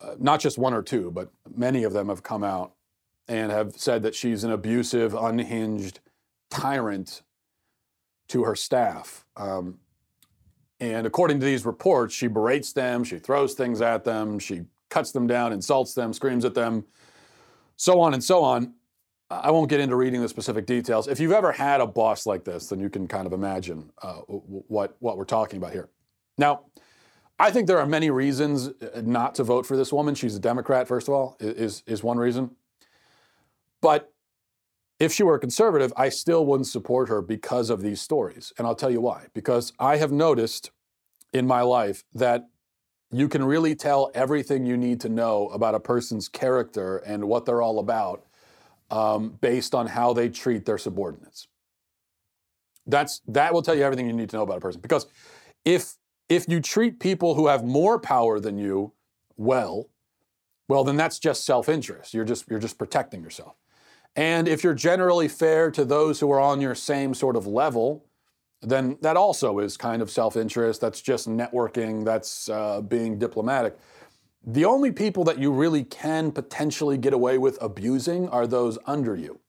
uh, 0.00 0.14
not 0.18 0.40
just 0.40 0.56
one 0.56 0.72
or 0.72 0.82
two, 0.82 1.10
but 1.10 1.30
many 1.54 1.82
of 1.82 1.92
them 1.92 2.08
have 2.08 2.22
come 2.22 2.44
out 2.44 2.72
and 3.28 3.50
have 3.50 3.76
said 3.76 4.02
that 4.02 4.14
she's 4.14 4.44
an 4.44 4.52
abusive, 4.52 5.14
unhinged 5.14 6.00
tyrant 6.50 7.22
to 8.28 8.44
her 8.44 8.54
staff. 8.54 9.24
Um, 9.36 9.80
and 10.80 11.06
according 11.06 11.40
to 11.40 11.46
these 11.46 11.66
reports, 11.66 12.14
she 12.14 12.26
berates 12.26 12.72
them, 12.72 13.04
she 13.04 13.18
throws 13.18 13.54
things 13.54 13.80
at 13.80 14.04
them, 14.04 14.38
she 14.38 14.62
cuts 14.88 15.12
them 15.12 15.26
down, 15.26 15.52
insults 15.52 15.94
them, 15.94 16.12
screams 16.12 16.44
at 16.44 16.54
them, 16.54 16.84
so 17.76 18.00
on 18.00 18.14
and 18.14 18.24
so 18.24 18.42
on. 18.42 18.74
I 19.30 19.50
won't 19.52 19.70
get 19.70 19.78
into 19.78 19.94
reading 19.94 20.20
the 20.20 20.28
specific 20.28 20.66
details. 20.66 21.06
If 21.06 21.20
you've 21.20 21.32
ever 21.32 21.52
had 21.52 21.80
a 21.80 21.86
boss 21.86 22.26
like 22.26 22.44
this, 22.44 22.66
then 22.66 22.80
you 22.80 22.90
can 22.90 23.06
kind 23.06 23.26
of 23.26 23.32
imagine 23.32 23.90
uh, 24.02 24.14
what, 24.26 24.96
what 24.98 25.16
we're 25.16 25.24
talking 25.24 25.58
about 25.58 25.72
here. 25.72 25.88
Now, 26.36 26.62
I 27.38 27.50
think 27.52 27.68
there 27.68 27.78
are 27.78 27.86
many 27.86 28.10
reasons 28.10 28.68
uh, 28.68 29.02
not 29.02 29.36
to 29.36 29.44
vote 29.44 29.66
for 29.66 29.76
this 29.76 29.92
woman. 29.92 30.14
She's 30.14 30.34
a 30.34 30.40
Democrat, 30.40 30.88
first 30.88 31.06
of 31.06 31.14
all, 31.14 31.36
is, 31.38 31.84
is 31.86 32.02
one 32.02 32.18
reason. 32.18 32.50
But 33.80 34.12
if 35.00 35.12
she 35.12 35.22
were 35.22 35.34
a 35.34 35.40
conservative, 35.40 35.92
I 35.96 36.10
still 36.10 36.44
wouldn't 36.44 36.66
support 36.66 37.08
her 37.08 37.22
because 37.22 37.70
of 37.70 37.80
these 37.80 38.02
stories. 38.02 38.52
And 38.58 38.66
I'll 38.66 38.74
tell 38.74 38.90
you 38.90 39.00
why. 39.00 39.26
Because 39.32 39.72
I 39.80 39.96
have 39.96 40.12
noticed 40.12 40.70
in 41.32 41.46
my 41.46 41.62
life 41.62 42.04
that 42.14 42.48
you 43.10 43.26
can 43.26 43.42
really 43.42 43.74
tell 43.74 44.10
everything 44.14 44.66
you 44.66 44.76
need 44.76 45.00
to 45.00 45.08
know 45.08 45.48
about 45.48 45.74
a 45.74 45.80
person's 45.80 46.28
character 46.28 46.98
and 46.98 47.24
what 47.24 47.46
they're 47.46 47.62
all 47.62 47.78
about 47.78 48.26
um, 48.90 49.30
based 49.40 49.74
on 49.74 49.86
how 49.86 50.12
they 50.12 50.28
treat 50.28 50.66
their 50.66 50.78
subordinates. 50.78 51.48
That's 52.86 53.20
that 53.26 53.54
will 53.54 53.62
tell 53.62 53.74
you 53.74 53.82
everything 53.82 54.06
you 54.06 54.12
need 54.12 54.30
to 54.30 54.36
know 54.36 54.42
about 54.42 54.58
a 54.58 54.60
person. 54.60 54.80
Because 54.80 55.06
if 55.64 55.94
if 56.28 56.48
you 56.48 56.60
treat 56.60 57.00
people 57.00 57.34
who 57.34 57.48
have 57.48 57.64
more 57.64 57.98
power 57.98 58.38
than 58.38 58.58
you 58.58 58.92
well, 59.36 59.88
well, 60.68 60.84
then 60.84 60.96
that's 60.96 61.18
just 61.18 61.44
self-interest. 61.44 62.14
You're 62.14 62.24
just 62.24 62.48
you're 62.50 62.60
just 62.60 62.78
protecting 62.78 63.22
yourself. 63.22 63.54
And 64.16 64.48
if 64.48 64.64
you're 64.64 64.74
generally 64.74 65.28
fair 65.28 65.70
to 65.70 65.84
those 65.84 66.20
who 66.20 66.30
are 66.30 66.40
on 66.40 66.60
your 66.60 66.74
same 66.74 67.14
sort 67.14 67.36
of 67.36 67.46
level, 67.46 68.04
then 68.62 68.98
that 69.00 69.16
also 69.16 69.58
is 69.58 69.76
kind 69.76 70.02
of 70.02 70.10
self 70.10 70.36
interest. 70.36 70.80
That's 70.80 71.00
just 71.00 71.28
networking. 71.28 72.04
That's 72.04 72.48
uh, 72.48 72.80
being 72.82 73.18
diplomatic. 73.18 73.78
The 74.44 74.64
only 74.64 74.90
people 74.90 75.24
that 75.24 75.38
you 75.38 75.52
really 75.52 75.84
can 75.84 76.32
potentially 76.32 76.98
get 76.98 77.12
away 77.12 77.38
with 77.38 77.58
abusing 77.60 78.28
are 78.28 78.46
those 78.46 78.78
under 78.86 79.14
you. 79.14 79.40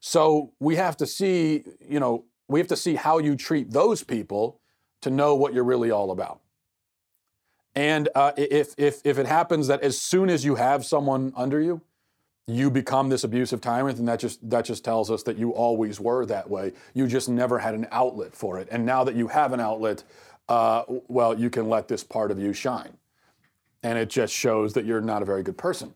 So 0.00 0.52
we 0.60 0.76
have 0.76 0.96
to 0.98 1.06
see, 1.06 1.64
you 1.80 2.00
know, 2.00 2.24
we 2.48 2.60
have 2.60 2.68
to 2.68 2.76
see 2.76 2.96
how 2.96 3.18
you 3.18 3.36
treat 3.36 3.70
those 3.70 4.02
people 4.02 4.60
to 5.00 5.10
know 5.10 5.34
what 5.34 5.54
you're 5.54 5.64
really 5.64 5.90
all 5.90 6.10
about. 6.10 6.40
And 7.74 8.08
uh, 8.14 8.32
if, 8.36 8.74
if, 8.76 9.00
if 9.04 9.18
it 9.18 9.26
happens 9.26 9.68
that 9.68 9.80
as 9.80 9.98
soon 9.98 10.28
as 10.28 10.44
you 10.44 10.56
have 10.56 10.84
someone 10.84 11.32
under 11.36 11.60
you, 11.60 11.80
you 12.46 12.70
become 12.70 13.08
this 13.08 13.24
abusive 13.24 13.60
tyrant, 13.60 13.98
and 13.98 14.08
that 14.08 14.18
just 14.18 14.48
that 14.50 14.64
just 14.64 14.84
tells 14.84 15.10
us 15.10 15.22
that 15.24 15.38
you 15.38 15.50
always 15.50 16.00
were 16.00 16.26
that 16.26 16.48
way. 16.50 16.72
You 16.94 17.06
just 17.06 17.28
never 17.28 17.58
had 17.58 17.74
an 17.74 17.86
outlet 17.92 18.34
for 18.34 18.58
it, 18.58 18.68
and 18.70 18.84
now 18.84 19.04
that 19.04 19.14
you 19.14 19.28
have 19.28 19.52
an 19.52 19.60
outlet, 19.60 20.02
uh, 20.48 20.82
well, 21.08 21.38
you 21.38 21.50
can 21.50 21.68
let 21.68 21.88
this 21.88 22.02
part 22.02 22.30
of 22.30 22.38
you 22.38 22.52
shine, 22.52 22.96
and 23.82 23.96
it 23.96 24.10
just 24.10 24.34
shows 24.34 24.72
that 24.74 24.84
you're 24.84 25.00
not 25.00 25.22
a 25.22 25.24
very 25.24 25.42
good 25.42 25.56
person. 25.56 25.94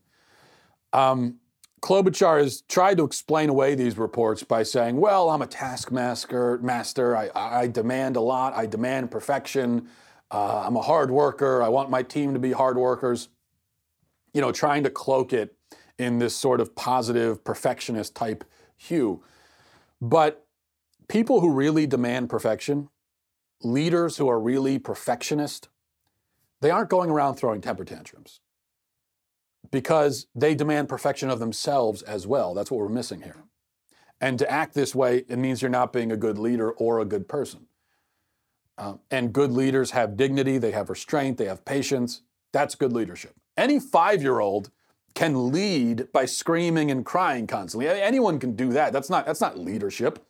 Um, 0.92 1.40
Klobuchar 1.82 2.40
has 2.40 2.62
tried 2.62 2.96
to 2.98 3.04
explain 3.04 3.48
away 3.48 3.74
these 3.74 3.98
reports 3.98 4.44
by 4.44 4.62
saying, 4.62 4.98
"Well, 4.98 5.30
I'm 5.30 5.42
a 5.42 5.46
taskmaster. 5.48 6.58
Master. 6.58 7.16
I, 7.16 7.30
I 7.34 7.66
demand 7.66 8.14
a 8.14 8.20
lot. 8.20 8.54
I 8.54 8.66
demand 8.66 9.10
perfection. 9.10 9.88
Uh, 10.30 10.62
I'm 10.64 10.76
a 10.76 10.82
hard 10.82 11.10
worker. 11.10 11.62
I 11.62 11.68
want 11.68 11.90
my 11.90 12.04
team 12.04 12.34
to 12.34 12.38
be 12.38 12.52
hard 12.52 12.78
workers." 12.78 13.30
You 14.32 14.42
know, 14.42 14.52
trying 14.52 14.84
to 14.84 14.90
cloak 14.90 15.32
it 15.32 15.55
in 15.98 16.18
this 16.18 16.34
sort 16.34 16.60
of 16.60 16.74
positive 16.74 17.42
perfectionist 17.44 18.14
type 18.14 18.44
hue. 18.76 19.22
But 20.00 20.46
people 21.08 21.40
who 21.40 21.50
really 21.52 21.86
demand 21.86 22.28
perfection, 22.28 22.88
leaders 23.62 24.18
who 24.18 24.28
are 24.28 24.38
really 24.38 24.78
perfectionist, 24.78 25.68
they 26.60 26.70
aren't 26.70 26.90
going 26.90 27.10
around 27.10 27.36
throwing 27.36 27.60
temper 27.60 27.84
tantrums 27.84 28.40
because 29.70 30.26
they 30.34 30.54
demand 30.54 30.88
perfection 30.88 31.30
of 31.30 31.38
themselves 31.38 32.02
as 32.02 32.26
well. 32.26 32.54
That's 32.54 32.70
what 32.70 32.78
we're 32.80 32.88
missing 32.88 33.22
here. 33.22 33.44
And 34.20 34.38
to 34.38 34.50
act 34.50 34.74
this 34.74 34.94
way, 34.94 35.24
it 35.28 35.36
means 35.36 35.60
you're 35.60 35.70
not 35.70 35.92
being 35.92 36.10
a 36.10 36.16
good 36.16 36.38
leader 36.38 36.70
or 36.72 37.00
a 37.00 37.04
good 37.04 37.28
person. 37.28 37.66
Uh, 38.78 38.94
and 39.10 39.32
good 39.32 39.52
leaders 39.52 39.90
have 39.92 40.16
dignity, 40.16 40.58
they 40.58 40.70
have 40.70 40.90
restraint, 40.90 41.38
they 41.38 41.46
have 41.46 41.64
patience. 41.64 42.22
That's 42.52 42.74
good 42.74 42.92
leadership. 42.92 43.34
Any 43.56 43.78
five 43.78 44.22
year 44.22 44.40
old 44.40 44.70
can 45.16 45.50
lead 45.50 46.12
by 46.12 46.26
screaming 46.26 46.90
and 46.90 47.04
crying 47.04 47.46
constantly. 47.46 47.88
Anyone 47.88 48.38
can 48.38 48.54
do 48.54 48.68
that. 48.74 48.92
That's 48.92 49.10
not, 49.10 49.26
that's 49.26 49.40
not 49.40 49.58
leadership. 49.58 50.24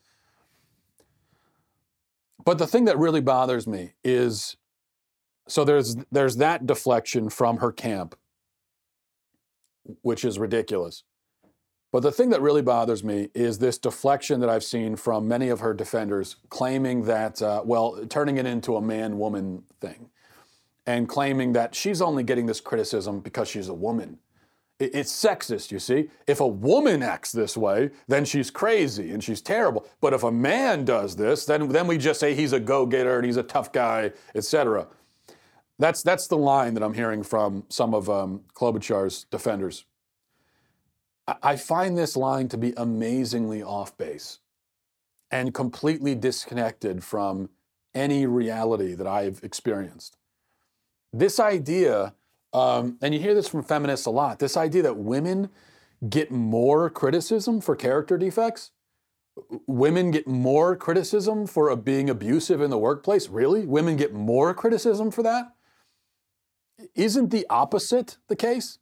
But 2.44 2.58
the 2.58 2.68
thing 2.68 2.84
that 2.84 2.96
really 2.96 3.20
bothers 3.20 3.66
me 3.66 3.94
is 4.04 4.56
so 5.48 5.64
there's 5.64 5.96
there's 6.10 6.36
that 6.36 6.66
deflection 6.66 7.28
from 7.28 7.58
her 7.58 7.72
camp, 7.72 8.16
which 10.02 10.24
is 10.24 10.38
ridiculous. 10.38 11.02
But 11.92 12.00
the 12.00 12.12
thing 12.12 12.30
that 12.30 12.40
really 12.40 12.62
bothers 12.62 13.02
me 13.02 13.30
is 13.34 13.58
this 13.58 13.78
deflection 13.78 14.40
that 14.40 14.48
I've 14.50 14.64
seen 14.64 14.96
from 14.96 15.26
many 15.26 15.48
of 15.48 15.60
her 15.60 15.72
defenders 15.72 16.36
claiming 16.48 17.04
that, 17.04 17.40
uh, 17.40 17.62
well, 17.64 18.04
turning 18.08 18.36
it 18.36 18.46
into 18.46 18.76
a 18.76 18.82
man 18.82 19.18
woman 19.18 19.64
thing 19.80 20.10
and 20.84 21.08
claiming 21.08 21.52
that 21.54 21.74
she's 21.74 22.02
only 22.02 22.22
getting 22.22 22.46
this 22.46 22.60
criticism 22.60 23.20
because 23.20 23.48
she's 23.48 23.68
a 23.68 23.74
woman. 23.74 24.18
It's 24.78 25.10
sexist, 25.10 25.70
you 25.70 25.78
see. 25.78 26.10
If 26.26 26.40
a 26.40 26.46
woman 26.46 27.02
acts 27.02 27.32
this 27.32 27.56
way, 27.56 27.90
then 28.08 28.26
she's 28.26 28.50
crazy 28.50 29.10
and 29.10 29.24
she's 29.24 29.40
terrible. 29.40 29.86
But 30.02 30.12
if 30.12 30.22
a 30.22 30.30
man 30.30 30.84
does 30.84 31.16
this, 31.16 31.46
then, 31.46 31.68
then 31.68 31.86
we 31.86 31.96
just 31.96 32.20
say 32.20 32.34
he's 32.34 32.52
a 32.52 32.60
go-getter 32.60 33.16
and 33.16 33.24
he's 33.24 33.38
a 33.38 33.42
tough 33.42 33.72
guy, 33.72 34.12
etc. 34.34 34.86
That's, 35.78 36.02
that's 36.02 36.26
the 36.26 36.36
line 36.36 36.74
that 36.74 36.82
I'm 36.82 36.92
hearing 36.92 37.22
from 37.22 37.64
some 37.70 37.94
of 37.94 38.10
um, 38.10 38.42
Klobuchar's 38.52 39.24
defenders. 39.30 39.86
I, 41.26 41.36
I 41.42 41.56
find 41.56 41.96
this 41.96 42.14
line 42.14 42.48
to 42.48 42.58
be 42.58 42.74
amazingly 42.76 43.62
off 43.62 43.96
base 43.96 44.40
and 45.30 45.54
completely 45.54 46.14
disconnected 46.14 47.02
from 47.02 47.48
any 47.94 48.26
reality 48.26 48.94
that 48.94 49.06
I've 49.06 49.40
experienced. 49.42 50.18
This 51.14 51.40
idea 51.40 52.12
um, 52.52 52.98
and 53.02 53.14
you 53.14 53.20
hear 53.20 53.34
this 53.34 53.48
from 53.48 53.62
feminists 53.62 54.06
a 54.06 54.10
lot 54.10 54.38
this 54.38 54.56
idea 54.56 54.82
that 54.82 54.96
women 54.96 55.50
get 56.08 56.30
more 56.30 56.90
criticism 56.90 57.60
for 57.60 57.74
character 57.74 58.18
defects. 58.18 58.72
Women 59.66 60.10
get 60.10 60.26
more 60.26 60.76
criticism 60.76 61.46
for 61.46 61.74
being 61.76 62.08
abusive 62.08 62.60
in 62.60 62.70
the 62.70 62.78
workplace. 62.78 63.28
Really? 63.28 63.66
Women 63.66 63.96
get 63.96 64.14
more 64.14 64.54
criticism 64.54 65.10
for 65.10 65.22
that? 65.22 65.54
Isn't 66.94 67.30
the 67.30 67.46
opposite 67.50 68.18
the 68.28 68.36
case? 68.36 68.78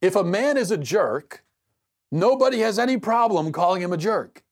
If 0.00 0.14
a 0.14 0.24
man 0.24 0.56
is 0.56 0.70
a 0.70 0.76
jerk, 0.76 1.44
nobody 2.12 2.58
has 2.58 2.78
any 2.78 2.98
problem 2.98 3.52
calling 3.52 3.82
him 3.82 3.92
a 3.92 3.96
jerk. 3.96 4.42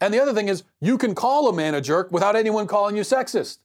And 0.00 0.12
the 0.12 0.20
other 0.20 0.32
thing 0.32 0.48
is, 0.48 0.64
you 0.80 0.98
can 0.98 1.14
call 1.14 1.48
a 1.48 1.52
man 1.52 1.74
a 1.74 1.80
jerk 1.80 2.10
without 2.10 2.34
anyone 2.34 2.66
calling 2.66 2.96
you 2.96 3.02
sexist. 3.02 3.58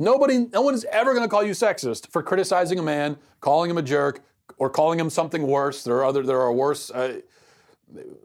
Nobody, 0.00 0.46
no 0.50 0.62
one 0.62 0.72
is 0.72 0.86
ever 0.90 1.12
going 1.12 1.24
to 1.24 1.28
call 1.28 1.44
you 1.44 1.52
sexist 1.52 2.10
for 2.10 2.22
criticizing 2.22 2.78
a 2.78 2.82
man, 2.82 3.18
calling 3.40 3.70
him 3.70 3.76
a 3.76 3.82
jerk, 3.82 4.22
or 4.56 4.70
calling 4.70 4.98
him 4.98 5.10
something 5.10 5.46
worse. 5.46 5.84
There 5.84 5.96
are 5.96 6.04
other, 6.06 6.22
there 6.22 6.40
are 6.40 6.52
worse 6.52 6.90
uh, 6.90 7.20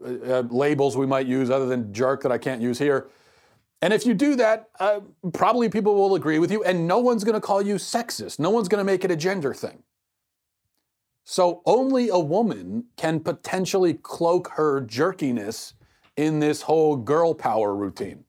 uh, 0.02 0.42
labels 0.48 0.96
we 0.96 1.06
might 1.06 1.26
use 1.26 1.50
other 1.50 1.66
than 1.66 1.92
jerk 1.92 2.22
that 2.22 2.32
I 2.32 2.38
can't 2.38 2.62
use 2.62 2.78
here. 2.78 3.08
And 3.82 3.92
if 3.92 4.06
you 4.06 4.14
do 4.14 4.36
that, 4.36 4.70
uh, 4.80 5.00
probably 5.34 5.68
people 5.68 5.94
will 5.94 6.14
agree 6.14 6.38
with 6.38 6.50
you, 6.50 6.64
and 6.64 6.88
no 6.88 6.98
one's 6.98 7.24
going 7.24 7.34
to 7.34 7.42
call 7.42 7.60
you 7.60 7.74
sexist. 7.74 8.38
No 8.38 8.48
one's 8.48 8.68
going 8.68 8.80
to 8.80 8.84
make 8.90 9.04
it 9.04 9.10
a 9.10 9.16
gender 9.16 9.52
thing. 9.52 9.82
So 11.24 11.60
only 11.66 12.08
a 12.08 12.18
woman 12.18 12.86
can 12.96 13.20
potentially 13.20 13.92
cloak 13.92 14.52
her 14.54 14.80
jerkiness 14.80 15.74
in 16.16 16.40
this 16.40 16.62
whole 16.62 16.96
girl 16.96 17.34
power 17.34 17.74
routine. 17.74 18.25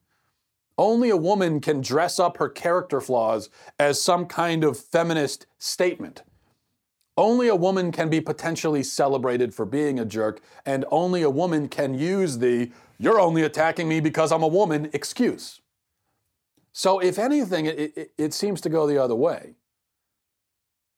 Only 0.78 1.10
a 1.10 1.16
woman 1.16 1.60
can 1.60 1.80
dress 1.80 2.20
up 2.20 2.36
her 2.36 2.48
character 2.48 3.00
flaws 3.00 3.50
as 3.80 4.00
some 4.00 4.26
kind 4.26 4.62
of 4.62 4.78
feminist 4.78 5.46
statement. 5.58 6.22
Only 7.16 7.48
a 7.48 7.56
woman 7.56 7.90
can 7.90 8.08
be 8.08 8.20
potentially 8.20 8.84
celebrated 8.84 9.52
for 9.52 9.66
being 9.66 9.98
a 9.98 10.04
jerk, 10.04 10.40
and 10.64 10.84
only 10.92 11.22
a 11.22 11.30
woman 11.30 11.68
can 11.68 11.94
use 11.94 12.38
the 12.38 12.70
you're 13.00 13.20
only 13.20 13.42
attacking 13.42 13.88
me 13.88 14.00
because 14.00 14.30
I'm 14.30 14.42
a 14.42 14.48
woman 14.48 14.88
excuse. 14.92 15.60
So, 16.72 17.00
if 17.00 17.18
anything, 17.18 17.66
it, 17.66 17.78
it, 17.96 18.12
it 18.16 18.34
seems 18.34 18.60
to 18.60 18.68
go 18.68 18.86
the 18.86 19.02
other 19.02 19.14
way. 19.14 19.54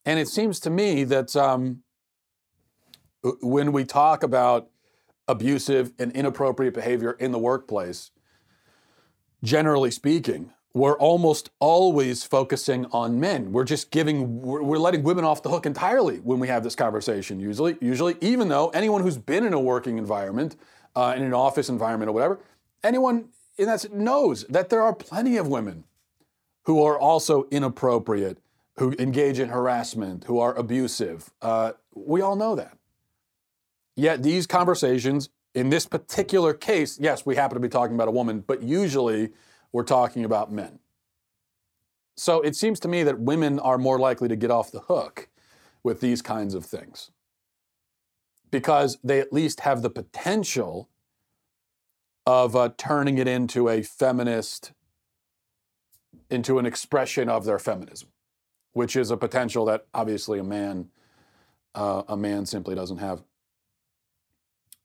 And 0.04 0.18
it 0.18 0.28
seems 0.28 0.60
to 0.60 0.70
me 0.70 1.04
that 1.04 1.34
um, 1.36 1.82
when 3.42 3.72
we 3.72 3.84
talk 3.84 4.22
about 4.22 4.68
abusive 5.28 5.92
and 5.98 6.12
inappropriate 6.12 6.74
behavior 6.74 7.12
in 7.12 7.32
the 7.32 7.38
workplace, 7.38 8.10
generally 9.42 9.90
speaking, 9.90 10.52
we're 10.72 10.98
almost 10.98 11.50
always 11.58 12.22
focusing 12.24 12.86
on 12.86 13.18
men. 13.18 13.52
We're 13.52 13.64
just 13.64 13.90
giving, 13.90 14.40
we're, 14.40 14.62
we're, 14.62 14.78
letting 14.78 15.02
women 15.02 15.24
off 15.24 15.42
the 15.42 15.48
hook 15.48 15.66
entirely 15.66 16.18
when 16.18 16.38
we 16.38 16.46
have 16.48 16.62
this 16.62 16.76
conversation. 16.76 17.40
Usually, 17.40 17.76
usually, 17.80 18.16
even 18.20 18.48
though 18.48 18.68
anyone 18.68 19.02
who's 19.02 19.18
been 19.18 19.44
in 19.44 19.52
a 19.52 19.60
working 19.60 19.98
environment, 19.98 20.56
uh, 20.94 21.14
in 21.16 21.22
an 21.22 21.34
office 21.34 21.68
environment 21.68 22.08
or 22.08 22.12
whatever, 22.12 22.38
anyone 22.84 23.28
in 23.56 23.66
that 23.66 23.92
knows 23.92 24.44
that 24.44 24.68
there 24.70 24.82
are 24.82 24.94
plenty 24.94 25.36
of 25.36 25.48
women 25.48 25.84
who 26.64 26.82
are 26.84 26.98
also 26.98 27.48
inappropriate, 27.50 28.38
who 28.76 28.94
engage 28.98 29.38
in 29.38 29.48
harassment, 29.48 30.24
who 30.24 30.38
are 30.38 30.54
abusive. 30.54 31.30
Uh, 31.42 31.72
we 31.94 32.20
all 32.20 32.36
know 32.36 32.54
that. 32.54 32.76
Yet 33.96 34.22
these 34.22 34.46
conversations 34.46 35.30
in 35.54 35.70
this 35.70 35.86
particular 35.86 36.54
case, 36.54 36.98
yes, 37.00 37.26
we 37.26 37.36
happen 37.36 37.56
to 37.56 37.60
be 37.60 37.68
talking 37.68 37.94
about 37.94 38.08
a 38.08 38.12
woman, 38.12 38.44
but 38.46 38.62
usually 38.62 39.30
we're 39.72 39.84
talking 39.84 40.24
about 40.24 40.52
men. 40.52 40.78
So 42.16 42.40
it 42.40 42.54
seems 42.54 42.78
to 42.80 42.88
me 42.88 43.02
that 43.02 43.18
women 43.18 43.58
are 43.58 43.78
more 43.78 43.98
likely 43.98 44.28
to 44.28 44.36
get 44.36 44.50
off 44.50 44.70
the 44.70 44.80
hook 44.80 45.28
with 45.82 46.00
these 46.00 46.22
kinds 46.22 46.54
of 46.54 46.64
things 46.64 47.10
because 48.50 48.98
they 49.02 49.20
at 49.20 49.32
least 49.32 49.60
have 49.60 49.82
the 49.82 49.90
potential 49.90 50.88
of 52.26 52.54
uh, 52.54 52.70
turning 52.76 53.18
it 53.18 53.26
into 53.26 53.68
a 53.68 53.82
feminist, 53.82 54.72
into 56.28 56.58
an 56.58 56.66
expression 56.66 57.28
of 57.28 57.44
their 57.44 57.58
feminism, 57.58 58.08
which 58.72 58.96
is 58.96 59.10
a 59.10 59.16
potential 59.16 59.64
that 59.64 59.86
obviously 59.94 60.38
a 60.38 60.44
man, 60.44 60.90
uh, 61.74 62.02
a 62.08 62.16
man 62.16 62.44
simply 62.44 62.74
doesn't 62.74 62.98
have. 62.98 63.22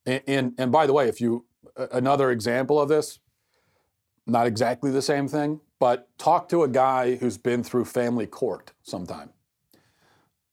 And, 0.06 0.22
and, 0.28 0.54
and 0.58 0.72
by 0.72 0.86
the 0.86 0.94
way, 0.94 1.08
if 1.08 1.20
you 1.20 1.46
another 1.92 2.32
example 2.32 2.80
of 2.80 2.90
this, 2.90 3.20
not 4.28 4.48
exactly 4.48 4.92
the 4.92 5.02
same 5.02 5.28
thing, 5.28 5.60
but 5.80 6.08
talk 6.18 6.50
to 6.50 6.64
a 6.64 6.68
guy 6.68 7.16
who's 7.16 7.38
been 7.38 7.64
through 7.64 7.86
family 7.86 8.26
court 8.26 8.72
sometime 8.82 9.32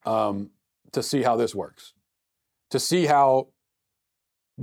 um, 0.04 0.50
to 0.92 1.02
see 1.02 1.22
how 1.22 1.36
this 1.36 1.54
works, 1.54 1.94
to 2.70 2.78
see 2.78 3.06
how 3.06 3.48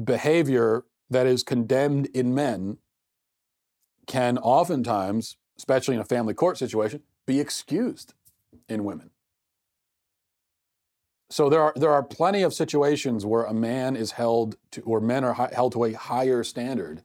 behavior 0.03 0.85
that 1.09 1.25
is 1.25 1.43
condemned 1.43 2.07
in 2.07 2.35
men 2.35 2.77
can 4.05 4.37
oftentimes, 4.37 5.37
especially 5.57 5.95
in 5.95 6.01
a 6.01 6.05
family 6.05 6.33
court 6.33 6.57
situation, 6.57 7.01
be 7.25 7.39
excused 7.39 8.13
in 8.67 8.83
women. 8.83 9.11
So 11.29 11.49
there 11.49 11.61
are 11.61 11.73
there 11.75 11.91
are 11.91 12.01
plenty 12.01 12.41
of 12.41 12.53
situations 12.53 13.25
where 13.25 13.43
a 13.43 13.53
man 13.53 13.95
is 13.95 14.11
held 14.11 14.57
to, 14.71 14.81
or 14.81 14.99
men 14.99 15.23
are 15.23 15.33
hi- 15.33 15.51
held 15.53 15.73
to 15.73 15.83
a 15.83 15.93
higher 15.93 16.43
standard, 16.43 17.03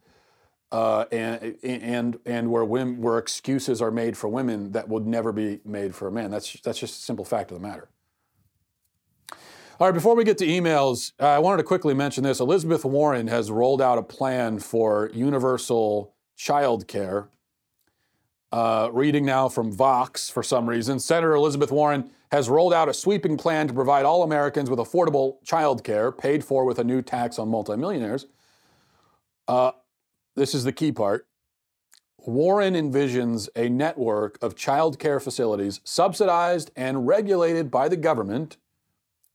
uh, 0.72 1.04
and 1.12 1.56
and 1.62 2.18
and 2.24 2.50
where 2.50 2.64
women, 2.64 3.02
where 3.02 3.18
excuses 3.18 3.82
are 3.82 3.90
made 3.90 4.16
for 4.16 4.28
women 4.28 4.72
that 4.72 4.88
would 4.88 5.06
never 5.06 5.30
be 5.30 5.60
made 5.64 5.94
for 5.94 6.08
a 6.08 6.12
man. 6.12 6.30
That's 6.30 6.58
that's 6.60 6.78
just 6.78 7.00
a 7.00 7.02
simple 7.02 7.24
fact 7.24 7.50
of 7.50 7.60
the 7.60 7.66
matter. 7.66 7.88
All 9.80 9.88
right, 9.88 9.94
before 9.94 10.14
we 10.14 10.24
get 10.24 10.38
to 10.38 10.46
emails, 10.46 11.12
I 11.18 11.40
wanted 11.40 11.58
to 11.58 11.64
quickly 11.64 11.94
mention 11.94 12.22
this. 12.22 12.40
Elizabeth 12.40 12.84
Warren 12.84 13.26
has 13.26 13.50
rolled 13.50 13.82
out 13.82 13.98
a 13.98 14.02
plan 14.02 14.60
for 14.60 15.10
universal 15.12 16.14
child 16.36 16.86
care. 16.86 17.28
Uh, 18.52 18.88
reading 18.92 19.26
now 19.26 19.48
from 19.48 19.72
Vox 19.72 20.30
for 20.30 20.44
some 20.44 20.70
reason, 20.70 21.00
Senator 21.00 21.34
Elizabeth 21.34 21.72
Warren 21.72 22.08
has 22.34 22.48
rolled 22.48 22.74
out 22.74 22.88
a 22.88 22.92
sweeping 22.92 23.36
plan 23.36 23.68
to 23.68 23.72
provide 23.72 24.04
all 24.04 24.24
Americans 24.24 24.68
with 24.68 24.80
affordable 24.80 25.36
child 25.44 25.84
care 25.84 26.10
paid 26.10 26.44
for 26.44 26.64
with 26.64 26.80
a 26.80 26.84
new 26.84 27.00
tax 27.00 27.38
on 27.38 27.48
multimillionaires. 27.48 28.26
Uh, 29.46 29.70
this 30.34 30.52
is 30.52 30.64
the 30.64 30.72
key 30.72 30.90
part. 30.90 31.28
Warren 32.18 32.74
envisions 32.74 33.48
a 33.54 33.68
network 33.68 34.36
of 34.42 34.56
child 34.56 34.98
care 34.98 35.20
facilities 35.20 35.80
subsidized 35.84 36.72
and 36.74 37.06
regulated 37.06 37.70
by 37.70 37.88
the 37.88 37.96
government 37.96 38.56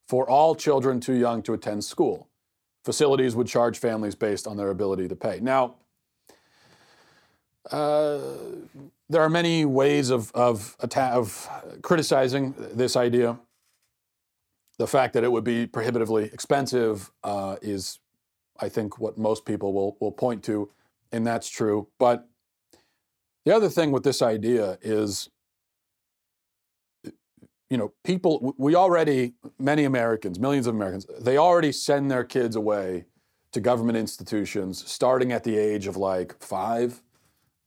for 0.05 0.29
all 0.29 0.53
children 0.53 0.99
too 0.99 1.13
young 1.13 1.41
to 1.43 1.53
attend 1.53 1.85
school. 1.85 2.27
Facilities 2.83 3.33
would 3.33 3.47
charge 3.47 3.79
families 3.79 4.15
based 4.15 4.45
on 4.45 4.57
their 4.57 4.71
ability 4.71 5.07
to 5.07 5.15
pay. 5.15 5.39
Now, 5.39 5.75
uh, 7.71 8.19
there 9.09 9.21
are 9.21 9.29
many 9.29 9.65
ways 9.65 10.09
of, 10.09 10.31
of, 10.33 10.75
of 10.79 11.49
criticizing 11.81 12.53
this 12.73 12.95
idea. 12.95 13.39
The 14.77 14.87
fact 14.87 15.13
that 15.13 15.23
it 15.23 15.31
would 15.31 15.43
be 15.43 15.67
prohibitively 15.67 16.25
expensive 16.25 17.11
uh, 17.23 17.57
is, 17.61 17.99
I 18.59 18.69
think, 18.69 18.99
what 18.99 19.17
most 19.17 19.45
people 19.45 19.73
will, 19.73 19.97
will 19.99 20.11
point 20.11 20.43
to, 20.45 20.69
and 21.11 21.27
that's 21.27 21.49
true. 21.49 21.87
But 21.99 22.27
the 23.45 23.53
other 23.55 23.69
thing 23.69 23.91
with 23.91 24.03
this 24.03 24.21
idea 24.21 24.77
is 24.81 25.29
you 27.69 27.77
know, 27.77 27.93
people, 28.03 28.55
we 28.57 28.75
already, 28.75 29.33
many 29.59 29.83
Americans, 29.83 30.39
millions 30.39 30.65
of 30.65 30.73
Americans, 30.73 31.05
they 31.19 31.37
already 31.37 31.71
send 31.71 32.09
their 32.09 32.23
kids 32.23 32.55
away 32.55 33.05
to 33.51 33.59
government 33.59 33.97
institutions 33.97 34.83
starting 34.89 35.31
at 35.31 35.43
the 35.43 35.57
age 35.57 35.87
of 35.87 35.95
like 35.95 36.35
five 36.41 37.01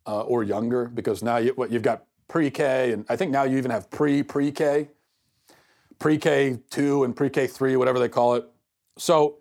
uh, 0.07 0.23
or 0.23 0.43
younger, 0.43 0.87
because 0.87 1.23
now 1.23 1.37
you, 1.37 1.53
what, 1.53 1.71
you've 1.71 1.83
got 1.83 2.05
pre 2.29 2.51
K, 2.51 2.93
and 2.93 3.05
I 3.09 3.17
think 3.17 3.31
now 3.31 3.45
you 3.45 3.59
even 3.59 3.71
have 3.71 3.91
pre 3.91 4.23
pre 4.23 4.51
K, 4.51 4.89
pre 5.99 6.19
K 6.19 6.59
2 6.71 7.05
and 7.05 7.15
pre 7.15 7.31
K 7.31 7.47
3, 7.47 7.77
whatever 7.77 7.99
they 7.99 8.09
call 8.09 8.35
it. 8.35 8.45
So 8.99 9.39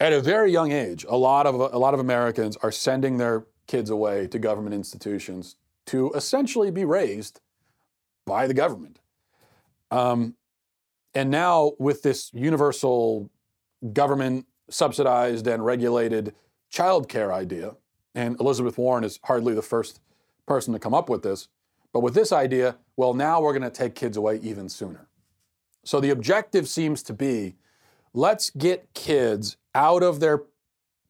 at 0.00 0.12
a 0.12 0.20
very 0.20 0.52
young 0.52 0.72
age, 0.72 1.04
a 1.08 1.16
lot 1.16 1.46
of, 1.46 1.54
a 1.54 1.78
lot 1.78 1.94
of 1.94 2.00
Americans 2.00 2.56
are 2.58 2.72
sending 2.72 3.18
their 3.18 3.46
kids 3.66 3.90
away 3.90 4.26
to 4.28 4.38
government 4.38 4.74
institutions 4.74 5.56
to 5.86 6.12
essentially 6.12 6.70
be 6.70 6.84
raised 6.84 7.40
by 8.26 8.46
the 8.46 8.54
government. 8.54 9.00
Um, 9.90 10.34
and 11.14 11.30
now, 11.30 11.72
with 11.78 12.02
this 12.02 12.30
universal 12.34 13.30
government 13.92 14.46
subsidized 14.68 15.46
and 15.46 15.64
regulated 15.64 16.34
child 16.70 17.08
care 17.08 17.32
idea, 17.32 17.76
and 18.14 18.38
Elizabeth 18.40 18.78
Warren 18.78 19.04
is 19.04 19.18
hardly 19.24 19.54
the 19.54 19.62
first 19.62 20.00
person 20.46 20.72
to 20.72 20.78
come 20.78 20.94
up 20.94 21.08
with 21.08 21.22
this, 21.22 21.48
but 21.92 22.00
with 22.00 22.14
this 22.14 22.32
idea, 22.32 22.76
well, 22.96 23.14
now 23.14 23.40
we're 23.40 23.52
going 23.52 23.62
to 23.62 23.70
take 23.70 23.94
kids 23.94 24.16
away 24.16 24.38
even 24.42 24.68
sooner. 24.68 25.08
So 25.84 26.00
the 26.00 26.10
objective 26.10 26.68
seems 26.68 27.02
to 27.04 27.12
be 27.12 27.56
let's 28.12 28.50
get 28.50 28.92
kids 28.94 29.56
out 29.74 30.02
of 30.02 30.20
their 30.20 30.42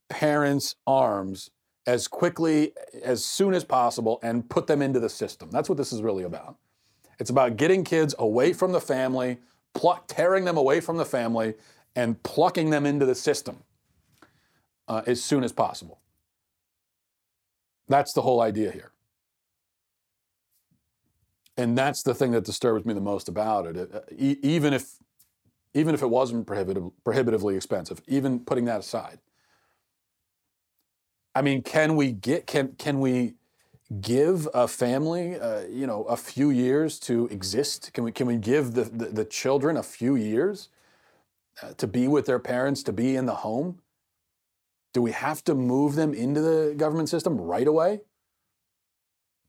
parents' 0.09 0.77
arms 0.87 1.51
as 1.87 2.09
quickly, 2.09 2.73
as 3.03 3.25
soon 3.25 3.55
as 3.55 3.65
possible, 3.65 4.19
and 4.23 4.49
put 4.49 4.67
them 4.67 4.81
into 4.81 4.99
the 4.99 5.09
system. 5.09 5.51
That's 5.51 5.69
what 5.69 5.77
this 5.77 5.93
is 5.93 6.03
really 6.03 6.25
about. 6.25 6.57
It's 7.19 7.31
about 7.31 7.57
getting 7.57 7.85
kids 7.85 8.15
away 8.19 8.53
from 8.53 8.73
the 8.73 8.81
family, 8.81 9.39
pluck, 9.75 10.05
tearing 10.07 10.45
them 10.45 10.57
away 10.57 10.81
from 10.81 10.97
the 10.97 11.05
family, 11.05 11.55
and 11.95 12.21
plucking 12.23 12.71
them 12.71 12.87
into 12.87 13.07
the 13.07 13.15
system 13.15 13.63
uh, 14.89 15.03
as 15.07 15.23
soon 15.23 15.45
as 15.45 15.53
possible. 15.53 16.01
That's 17.89 18.13
the 18.13 18.23
whole 18.23 18.41
idea 18.41 18.73
here. 18.73 18.93
And 21.57 21.79
that's 21.79 22.03
the 22.03 22.15
thing 22.15 22.33
that 22.33 22.45
disturbs 22.45 22.85
me 22.85 22.95
the 22.95 23.01
most 23.01 23.29
about 23.29 23.67
it. 23.67 23.77
it 23.77 23.95
uh, 23.95 24.01
even 24.19 24.73
if, 24.73 24.97
even 25.75 25.95
if 25.95 26.03
it 26.03 26.09
wasn't 26.11 26.47
prohibitive, 26.47 26.91
prohibitively 27.05 27.57
expensive, 27.57 28.03
even 28.09 28.41
putting 28.41 28.65
that 28.67 28.81
aside. 28.81 29.21
I 31.35 31.43
mean, 31.43 31.63
can 31.63 31.97
we 31.97 32.13
get 32.13 32.47
can 32.47 32.75
can 32.79 33.01
we 33.01 33.35
give 34.01 34.49
a 34.55 34.69
family, 34.69 35.39
uh, 35.39 35.63
you 35.63 35.87
know, 35.87 36.05
a 36.05 36.17
few 36.17 36.51
years 36.51 36.99
to 37.01 37.27
exist? 37.29 37.93
Can 37.93 38.05
we 38.05 38.13
can 38.13 38.27
we 38.27 38.37
give 38.37 38.75
the 38.75 38.85
the, 38.85 39.07
the 39.07 39.25
children 39.25 39.77
a 39.77 39.83
few 39.83 40.17
years 40.17 40.69
uh, 41.63 41.75
to 41.75 41.87
be 41.87 42.09
with 42.09 42.27
their 42.27 42.41
parents, 42.41 42.83
to 42.85 42.93
be 42.93 43.17
in 43.17 43.27
the 43.27 43.37
home? 43.37 43.81
Do 44.95 45.03
we 45.03 45.13
have 45.13 45.45
to 45.45 45.55
move 45.55 45.97
them 45.97 46.15
into 46.15 46.41
the 46.41 46.75
government 46.75 47.11
system 47.11 47.39
right 47.39 47.67
away? 47.67 48.01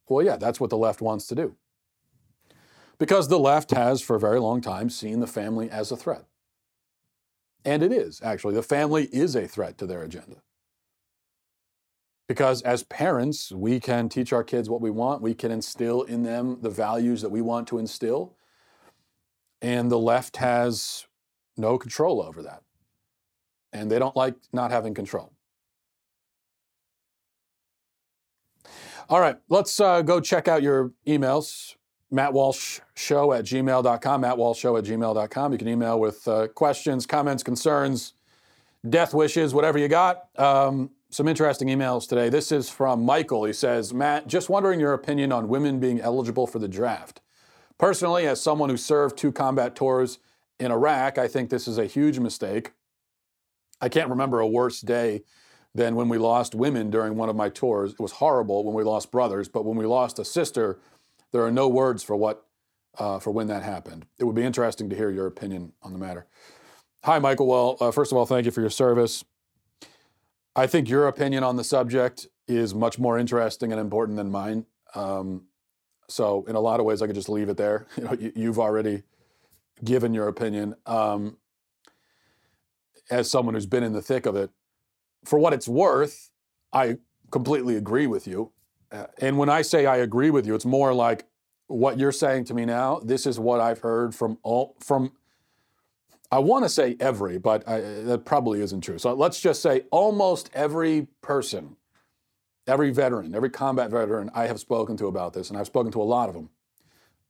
Well, 0.10 0.26
yeah, 0.26 0.38
that's 0.38 0.60
what 0.60 0.72
the 0.72 0.78
left 0.78 1.02
wants 1.02 1.28
to 1.28 1.36
do. 1.36 1.56
Because 2.98 3.28
the 3.28 3.40
left 3.40 3.72
has, 3.72 4.02
for 4.02 4.16
a 4.16 4.20
very 4.20 4.40
long 4.40 4.60
time, 4.60 4.90
seen 4.90 5.20
the 5.20 5.28
family 5.28 5.70
as 5.70 5.92
a 5.92 5.98
threat. 5.98 6.26
And 7.64 7.84
it 7.84 7.92
is, 7.92 8.22
actually. 8.24 8.56
The 8.56 8.64
family 8.64 9.06
is 9.06 9.36
a 9.36 9.48
threat 9.48 9.78
to 9.78 9.86
their 9.86 10.04
agenda. 10.04 10.38
Because 12.28 12.62
as 12.64 12.84
parents, 12.84 13.52
we 13.52 13.80
can 13.80 14.10
teach 14.10 14.34
our 14.34 14.44
kids 14.44 14.68
what 14.70 14.82
we 14.82 14.90
want, 14.90 15.22
we 15.22 15.36
can 15.36 15.52
instill 15.52 16.02
in 16.04 16.24
them 16.24 16.58
the 16.62 16.72
values 16.72 17.22
that 17.22 17.30
we 17.30 17.42
want 17.42 17.68
to 17.68 17.78
instill. 17.78 18.36
And 19.62 19.92
the 19.92 20.00
left 20.00 20.38
has 20.38 21.06
no 21.56 21.78
control 21.78 22.22
over 22.22 22.42
that. 22.42 22.64
And 23.72 23.92
they 23.92 24.00
don't 24.00 24.16
like 24.16 24.36
not 24.54 24.72
having 24.72 24.94
control. 24.94 25.35
All 29.08 29.20
right, 29.20 29.38
let's 29.50 29.80
uh, 29.80 30.02
go 30.02 30.20
check 30.20 30.48
out 30.48 30.64
your 30.64 30.92
emails. 31.06 31.76
Matt 32.10 32.34
Walsh 32.34 32.80
Show 32.96 33.34
at 33.34 33.46
gmail.com, 33.46 34.22
Matt 34.22 34.38
Walsh 34.38 34.60
Show 34.60 34.78
at 34.78 34.84
gmail.com. 34.84 35.52
You 35.52 35.58
can 35.60 35.68
email 35.68 36.00
with 36.00 36.28
uh, 36.28 36.48
questions, 36.48 37.06
comments, 37.06 37.44
concerns, 37.44 38.14
death 38.90 39.14
wishes, 39.14 39.54
whatever 39.54 39.78
you 39.78 39.88
got. 39.88 40.30
Um, 40.40 40.90
some 41.12 41.28
interesting 41.28 41.68
emails 41.68 42.08
today. 42.08 42.30
This 42.30 42.52
is 42.52 42.68
from 42.68 43.04
Michael. 43.06 43.46
He 43.46 43.54
says, 43.54 43.94
Matt, 43.94 44.28
just 44.28 44.50
wondering 44.50 44.80
your 44.80 44.94
opinion 44.94 45.32
on 45.32 45.50
women 45.50 45.80
being 45.80 46.02
eligible 46.02 46.48
for 46.48 46.58
the 46.58 46.68
draft. 46.68 47.22
Personally, 47.78 48.26
as 48.26 48.42
someone 48.42 48.70
who 48.70 48.78
served 48.78 49.18
two 49.18 49.32
combat 49.32 49.76
tours 49.76 50.18
in 50.60 50.72
Iraq, 50.72 51.20
I 51.20 51.28
think 51.28 51.52
this 51.52 51.68
is 51.68 51.78
a 51.78 51.86
huge 51.86 52.18
mistake. 52.18 52.72
I 53.80 53.90
can't 53.90 54.10
remember 54.10 54.40
a 54.40 54.48
worse 54.48 54.82
day 54.82 55.24
than 55.76 55.96
when 55.96 56.08
we 56.08 56.18
lost 56.18 56.56
women 56.56 56.90
during 56.90 57.18
one 57.18 57.28
of 57.28 57.36
my 57.36 57.50
tours. 57.50 57.92
It 57.92 58.00
was 58.00 58.14
horrible 58.14 58.64
when 58.64 58.74
we 58.74 58.84
lost 58.84 59.12
brothers, 59.12 59.50
but 59.50 59.66
when 59.66 59.78
we 59.78 59.86
lost 59.86 60.18
a 60.18 60.26
sister, 60.26 60.80
there 61.34 61.44
are 61.44 61.52
no 61.52 61.68
words 61.68 62.02
for 62.02 62.16
what 62.16 62.46
uh, 62.98 63.20
for 63.20 63.32
when 63.32 63.48
that 63.48 63.62
happened. 63.62 64.06
It 64.18 64.24
would 64.24 64.36
be 64.36 64.44
interesting 64.44 64.90
to 64.90 64.96
hear 64.96 65.12
your 65.12 65.28
opinion 65.28 65.74
on 65.84 65.92
the 65.92 66.00
matter. 66.00 66.28
Hi, 67.04 67.20
Michael. 67.20 67.48
Well, 67.48 67.78
uh, 67.82 67.92
first 67.92 68.14
of 68.14 68.18
all, 68.18 68.26
thank 68.26 68.46
you 68.46 68.52
for 68.52 68.62
your 68.62 68.70
service. 68.70 69.26
I 70.56 70.66
think 70.66 70.88
your 70.88 71.08
opinion 71.08 71.44
on 71.44 71.58
the 71.58 71.64
subject 71.66 72.28
is 72.48 72.74
much 72.74 72.98
more 72.98 73.20
interesting 73.20 73.74
and 73.74 73.82
important 73.82 74.16
than 74.16 74.32
mine. 74.32 74.66
Um, 74.96 75.44
so, 76.08 76.46
in 76.48 76.56
a 76.56 76.60
lot 76.62 76.80
of 76.80 76.86
ways, 76.86 77.02
I 77.02 77.08
could 77.08 77.16
just 77.16 77.28
leave 77.28 77.50
it 77.50 77.58
there. 77.58 77.88
You 77.98 78.04
know, 78.06 78.18
you, 78.34 78.48
have 78.48 78.60
already 78.60 79.04
given 79.84 80.14
your 80.14 80.30
opinion. 80.30 80.76
Um, 80.86 81.36
as 83.12 83.30
someone 83.30 83.56
who's 83.56 83.66
been 83.66 83.84
in 83.84 83.92
the 83.92 84.02
thick 84.02 84.26
of 84.26 84.38
it, 84.38 84.50
for 85.26 85.40
what 85.40 85.54
it's 85.54 85.68
worth, 85.68 86.30
I 86.72 86.98
completely 87.32 87.76
agree 87.76 88.08
with 88.08 88.28
you. 88.28 88.52
Uh, 88.92 89.08
and 89.20 89.38
when 89.38 89.50
I 89.50 89.62
say 89.62 89.86
I 89.86 89.98
agree 89.98 90.30
with 90.30 90.46
you, 90.46 90.56
it's 90.56 90.66
more 90.66 90.94
like 90.94 91.26
what 91.68 91.98
you're 91.98 92.12
saying 92.12 92.46
to 92.46 92.54
me 92.54 92.66
now. 92.66 93.00
This 93.04 93.26
is 93.26 93.40
what 93.40 93.60
I've 93.60 93.80
heard 93.80 94.14
from 94.14 94.38
all 94.44 94.76
from 94.80 95.12
I 96.32 96.40
want 96.40 96.66
to 96.66 96.70
say 96.70 96.98
every, 97.00 97.38
but 97.38 97.68
I, 97.68 97.80
that 97.80 98.26
probably 98.26 98.62
isn't 98.62 98.82
true. 98.82 98.98
So 98.98 99.14
let's 99.14 99.40
just 99.40 99.62
say 99.62 99.84
almost 99.92 100.50
every 100.54 101.08
person, 101.22 101.78
every 102.68 102.92
veteran, 102.92 103.36
every 103.36 103.50
combat 103.50 103.92
veteran 103.92 104.32
I 104.34 104.48
have 104.48 104.60
spoken 104.60 104.98
to 104.98 105.08
about 105.08 105.34
this, 105.34 105.50
and 105.50 105.58
I've 105.58 105.68
spoken 105.68 105.92
to 105.94 106.02
a 106.02 106.04
lot 106.04 106.30
of 106.30 106.36
them, 106.36 106.50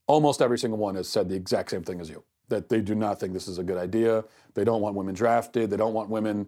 almost 0.08 0.42
every 0.42 0.58
single 0.58 0.80
one 0.80 0.96
has 0.96 1.10
said 1.10 1.30
the 1.30 1.36
exact 1.36 1.72
same 1.72 1.84
thing 1.84 2.00
as 2.00 2.10
you 2.10 2.24
that 2.50 2.70
they 2.70 2.82
do 2.82 2.96
not 2.96 3.20
think 3.20 3.34
this 3.34 3.48
is 3.48 3.58
a 3.58 3.64
good 3.64 3.78
idea. 3.78 4.24
They 4.54 4.64
don't 4.64 4.82
want 4.82 4.96
women 4.96 5.16
drafted. 5.16 5.70
They 5.70 5.78
don't 5.78 5.94
want 5.94 6.10
women 6.10 6.48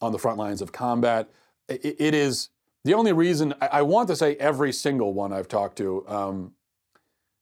on 0.00 0.12
the 0.12 0.18
front 0.18 0.38
lines 0.38 0.62
of 0.62 0.72
combat. 0.72 1.28
it, 1.68 1.96
it 1.98 2.14
is 2.14 2.50
the 2.84 2.94
only 2.94 3.12
reason 3.12 3.54
I, 3.60 3.66
I, 3.66 3.82
want 3.82 4.08
to 4.08 4.16
say 4.16 4.36
every 4.36 4.72
single 4.72 5.12
one 5.12 5.32
I've 5.32 5.48
talked 5.48 5.76
to 5.78 6.08
um, 6.08 6.52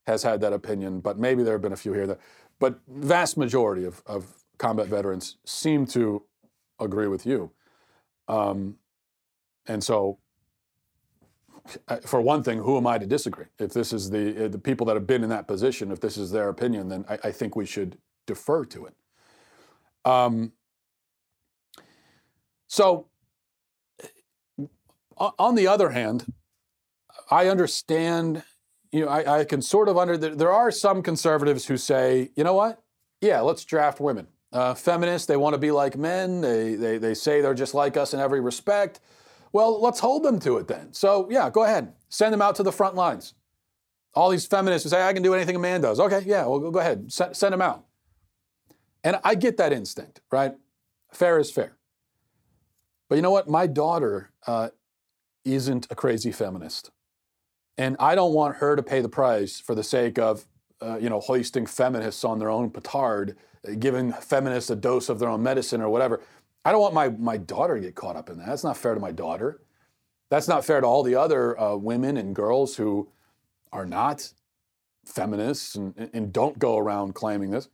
has 0.07 0.23
had 0.23 0.41
that 0.41 0.53
opinion, 0.53 1.01
but 1.01 1.19
maybe 1.19 1.43
there 1.43 1.53
have 1.53 1.63
been 1.63 1.73
a 1.73 1.77
few 1.77 1.93
here 1.93 2.07
that, 2.07 2.21
but 2.59 2.81
vast 2.89 3.37
majority 3.37 3.85
of, 3.85 4.03
of 4.07 4.27
combat 4.59 4.89
veterans 4.89 5.37
seem 5.45 5.87
to 5.87 6.23
agree 6.81 7.07
with 7.07 7.27
you. 7.27 7.51
Um, 8.29 8.77
and 9.67 9.85
so, 9.85 10.19
for 12.05 12.21
one 12.21 12.43
thing, 12.43 12.59
who 12.59 12.77
am 12.77 12.87
I 12.87 12.99
to 12.99 13.07
disagree? 13.07 13.47
If 13.59 13.73
this 13.73 13.93
is 13.93 14.11
the 14.11 14.49
the 14.49 14.59
people 14.59 14.87
that 14.87 14.95
have 14.95 15.07
been 15.07 15.25
in 15.25 15.31
that 15.31 15.49
position, 15.49 15.91
if 15.91 16.01
this 16.01 16.17
is 16.17 16.31
their 16.31 16.49
opinion, 16.49 16.89
then 16.89 17.05
I, 17.09 17.19
I 17.25 17.33
think 17.33 17.57
we 17.57 17.67
should 17.67 17.99
defer 18.27 18.65
to 18.67 18.87
it. 18.87 18.95
Um, 20.05 20.53
so, 22.77 23.07
on 25.17 25.55
the 25.55 25.67
other 25.67 25.89
hand, 25.89 26.31
I 27.31 27.49
understand. 27.49 28.43
You 28.93 29.07
know, 29.07 29.09
I, 29.09 29.41
I 29.41 29.45
can 29.45 29.63
sort 29.63 29.89
of 29.89 29.97
under. 29.97 30.19
There 30.19 30.53
are 30.53 30.71
some 30.71 31.03
conservatives 31.03 31.65
who 31.65 31.79
say, 31.79 32.33
you 32.37 32.45
know 32.45 32.53
what? 32.53 32.83
Yeah, 33.23 33.41
let's 33.41 33.65
draft 33.65 33.99
women. 33.99 34.27
Uh, 34.53 34.75
feminists, 34.75 35.27
they 35.27 35.39
want 35.39 35.55
to 35.55 35.59
be 35.59 35.71
like 35.71 35.97
men. 35.97 36.43
They, 36.43 36.75
they, 36.75 36.99
they 36.99 37.15
say 37.15 37.41
they're 37.41 37.55
just 37.55 37.73
like 37.73 37.97
us 37.97 38.13
in 38.13 38.21
every 38.21 38.43
respect. 38.43 39.01
Well, 39.55 39.81
let's 39.81 40.01
hold 40.01 40.23
them 40.23 40.39
to 40.41 40.59
it 40.59 40.69
then. 40.69 40.93
So, 40.93 41.29
yeah, 41.31 41.49
go 41.49 41.65
ahead. 41.65 41.95
Send 42.11 42.35
them 42.35 42.43
out 42.43 42.57
to 42.57 42.63
the 42.63 42.73
front 42.73 42.95
lines. 42.95 43.33
All 44.13 44.29
these 44.29 44.45
feminists 44.45 44.85
who 44.85 44.91
say, 44.91 45.03
I 45.03 45.15
can 45.15 45.23
do 45.23 45.33
anything 45.33 45.57
a 45.57 45.59
man 45.59 45.81
does. 45.81 45.99
Okay, 45.99 46.23
yeah, 46.27 46.45
well, 46.45 46.59
go 46.71 46.79
ahead. 46.79 47.07
S- 47.07 47.39
send 47.39 47.55
them 47.55 47.63
out. 47.63 47.87
And 49.03 49.19
I 49.25 49.35
get 49.35 49.57
that 49.57 49.73
instinct, 49.73 50.21
right? 50.31 50.55
Fair 51.11 51.39
is 51.39 51.51
fair. 51.51 51.76
But 53.09 53.17
you 53.17 53.23
know 53.23 53.31
what? 53.31 53.49
My 53.49 53.67
daughter 53.67 54.31
uh, 54.47 54.71
isn't 55.45 55.87
a 55.91 55.95
crazy 55.95 56.33
feminist. 56.33 56.91
And 57.79 57.97
I 58.01 58.15
don't 58.15 58.33
want 58.33 58.57
her 58.57 58.75
to 58.75 58.83
pay 58.83 59.01
the 59.01 59.09
price 59.09 59.61
for 59.61 59.75
the 59.75 59.83
sake 59.83 60.19
of, 60.19 60.47
uh, 60.81 60.99
you 60.99 61.11
know, 61.11 61.21
hoisting 61.21 61.67
feminists 61.67 62.25
on 62.25 62.39
their 62.39 62.51
own 62.51 62.71
petard, 62.71 63.37
uh, 63.67 63.73
giving 63.79 64.13
feminists 64.13 64.71
a 64.71 64.77
dose 64.77 65.09
of 65.09 65.19
their 65.19 65.29
own 65.29 65.43
medicine 65.43 65.81
or 65.81 65.89
whatever. 65.89 66.23
I 66.65 66.73
don't 66.73 66.81
want 66.81 66.95
my, 66.95 67.09
my 67.11 67.37
daughter 67.37 67.77
to 67.77 67.81
get 67.81 67.95
caught 67.95 68.17
up 68.17 68.29
in 68.29 68.39
that. 68.39 68.47
That's 68.47 68.65
not 68.65 68.77
fair 68.77 68.95
to 68.95 69.01
my 69.01 69.13
daughter. 69.13 69.61
That's 70.31 70.49
not 70.49 70.65
fair 70.65 70.81
to 70.81 70.87
all 70.87 71.03
the 71.03 71.15
other 71.15 71.59
uh, 71.61 71.77
women 71.77 72.17
and 72.17 72.35
girls 72.35 72.77
who 72.77 73.09
are 73.73 73.87
not 73.87 74.33
feminists 75.05 75.77
and, 75.77 76.11
and 76.13 76.33
don't 76.33 76.59
go 76.59 76.77
around 76.77 77.15
claiming 77.15 77.51
this. 77.51 77.69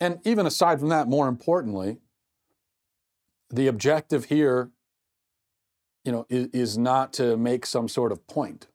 And 0.00 0.18
even 0.24 0.46
aside 0.46 0.80
from 0.80 0.88
that, 0.88 1.06
more 1.06 1.28
importantly, 1.28 1.98
the 3.54 3.68
objective 3.68 4.26
here, 4.26 4.70
you 6.04 6.12
know, 6.12 6.26
is, 6.28 6.48
is 6.48 6.78
not 6.78 7.12
to 7.14 7.36
make 7.36 7.64
some 7.66 7.88
sort 7.88 8.12
of 8.12 8.26
point. 8.26 8.66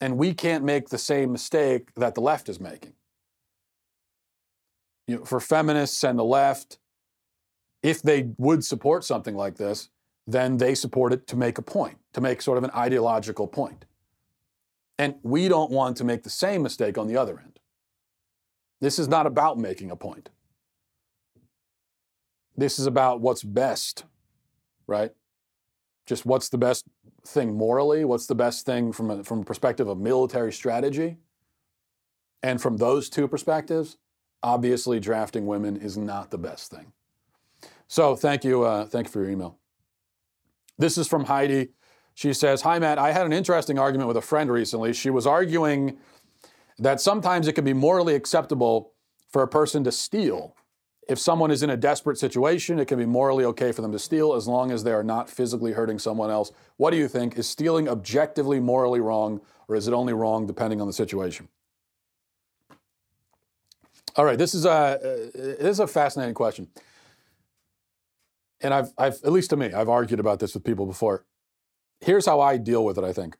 And 0.00 0.18
we 0.18 0.34
can't 0.34 0.64
make 0.64 0.88
the 0.88 0.98
same 0.98 1.32
mistake 1.32 1.94
that 1.94 2.14
the 2.14 2.20
left 2.20 2.48
is 2.48 2.60
making. 2.60 2.94
You 5.06 5.18
know, 5.18 5.24
for 5.24 5.38
feminists 5.38 6.02
and 6.02 6.18
the 6.18 6.24
left, 6.24 6.78
if 7.82 8.02
they 8.02 8.30
would 8.38 8.64
support 8.64 9.04
something 9.04 9.36
like 9.36 9.56
this, 9.56 9.90
then 10.26 10.56
they 10.56 10.74
support 10.74 11.12
it 11.12 11.26
to 11.28 11.36
make 11.36 11.58
a 11.58 11.62
point, 11.62 11.98
to 12.14 12.20
make 12.20 12.42
sort 12.42 12.58
of 12.58 12.64
an 12.64 12.70
ideological 12.70 13.46
point. 13.46 13.84
And 14.98 15.16
we 15.22 15.48
don't 15.48 15.70
want 15.70 15.96
to 15.98 16.04
make 16.04 16.22
the 16.22 16.30
same 16.30 16.62
mistake 16.62 16.98
on 16.98 17.06
the 17.06 17.16
other 17.16 17.38
end. 17.38 17.60
This 18.80 18.98
is 18.98 19.08
not 19.08 19.26
about 19.26 19.58
making 19.58 19.90
a 19.90 19.96
point. 19.96 20.30
This 22.56 22.78
is 22.78 22.86
about 22.86 23.20
what's 23.20 23.42
best, 23.42 24.04
right? 24.86 25.12
Just 26.06 26.24
what's 26.26 26.48
the 26.48 26.58
best 26.58 26.84
thing 27.26 27.54
morally? 27.56 28.04
What's 28.04 28.26
the 28.26 28.34
best 28.34 28.66
thing 28.66 28.92
from 28.92 29.10
a, 29.10 29.24
from 29.24 29.40
a 29.40 29.44
perspective 29.44 29.88
of 29.88 29.98
military 29.98 30.52
strategy? 30.52 31.16
And 32.42 32.60
from 32.60 32.76
those 32.76 33.08
two 33.08 33.26
perspectives, 33.26 33.96
obviously 34.42 35.00
drafting 35.00 35.46
women 35.46 35.76
is 35.76 35.96
not 35.96 36.30
the 36.30 36.38
best 36.38 36.70
thing. 36.70 36.92
So 37.88 38.14
thank 38.14 38.44
you, 38.44 38.62
uh, 38.62 38.86
thank 38.86 39.06
you 39.06 39.12
for 39.12 39.20
your 39.22 39.30
email. 39.30 39.58
This 40.78 40.98
is 40.98 41.08
from 41.08 41.24
Heidi. 41.24 41.70
She 42.14 42.32
says, 42.32 42.62
"Hi 42.62 42.78
Matt, 42.78 42.98
I 42.98 43.12
had 43.12 43.26
an 43.26 43.32
interesting 43.32 43.78
argument 43.78 44.08
with 44.08 44.16
a 44.16 44.22
friend 44.22 44.50
recently. 44.50 44.92
She 44.92 45.10
was 45.10 45.26
arguing 45.26 45.98
that 46.78 47.00
sometimes 47.00 47.48
it 47.48 47.54
can 47.54 47.64
be 47.64 47.72
morally 47.72 48.14
acceptable 48.14 48.92
for 49.30 49.42
a 49.42 49.48
person 49.48 49.82
to 49.84 49.92
steal 49.92 50.54
if 51.08 51.18
someone 51.18 51.50
is 51.50 51.62
in 51.62 51.70
a 51.70 51.76
desperate 51.76 52.18
situation, 52.18 52.78
it 52.78 52.86
can 52.86 52.98
be 52.98 53.06
morally 53.06 53.44
okay 53.44 53.72
for 53.72 53.82
them 53.82 53.92
to 53.92 53.98
steal 53.98 54.34
as 54.34 54.48
long 54.48 54.70
as 54.70 54.84
they 54.84 54.92
are 54.92 55.04
not 55.04 55.28
physically 55.28 55.72
hurting 55.72 55.98
someone 55.98 56.30
else. 56.30 56.52
What 56.76 56.90
do 56.90 56.96
you 56.96 57.08
think? 57.08 57.36
Is 57.36 57.48
stealing 57.48 57.88
objectively 57.88 58.60
morally 58.60 59.00
wrong, 59.00 59.40
or 59.68 59.76
is 59.76 59.86
it 59.86 59.94
only 59.94 60.12
wrong 60.12 60.46
depending 60.46 60.80
on 60.80 60.86
the 60.86 60.92
situation? 60.92 61.48
All 64.16 64.24
right, 64.24 64.38
this 64.38 64.54
is 64.54 64.64
a 64.64 64.70
uh, 64.70 64.98
this 65.34 65.70
is 65.70 65.80
a 65.80 65.86
fascinating 65.86 66.34
question, 66.34 66.68
and 68.60 68.72
I've 68.72 68.92
I've 68.96 69.14
at 69.24 69.32
least 69.32 69.50
to 69.50 69.56
me 69.56 69.72
I've 69.72 69.88
argued 69.88 70.20
about 70.20 70.38
this 70.38 70.54
with 70.54 70.64
people 70.64 70.86
before. 70.86 71.24
Here's 72.00 72.26
how 72.26 72.40
I 72.40 72.56
deal 72.56 72.84
with 72.84 72.96
it. 72.96 73.04
I 73.04 73.12
think 73.12 73.36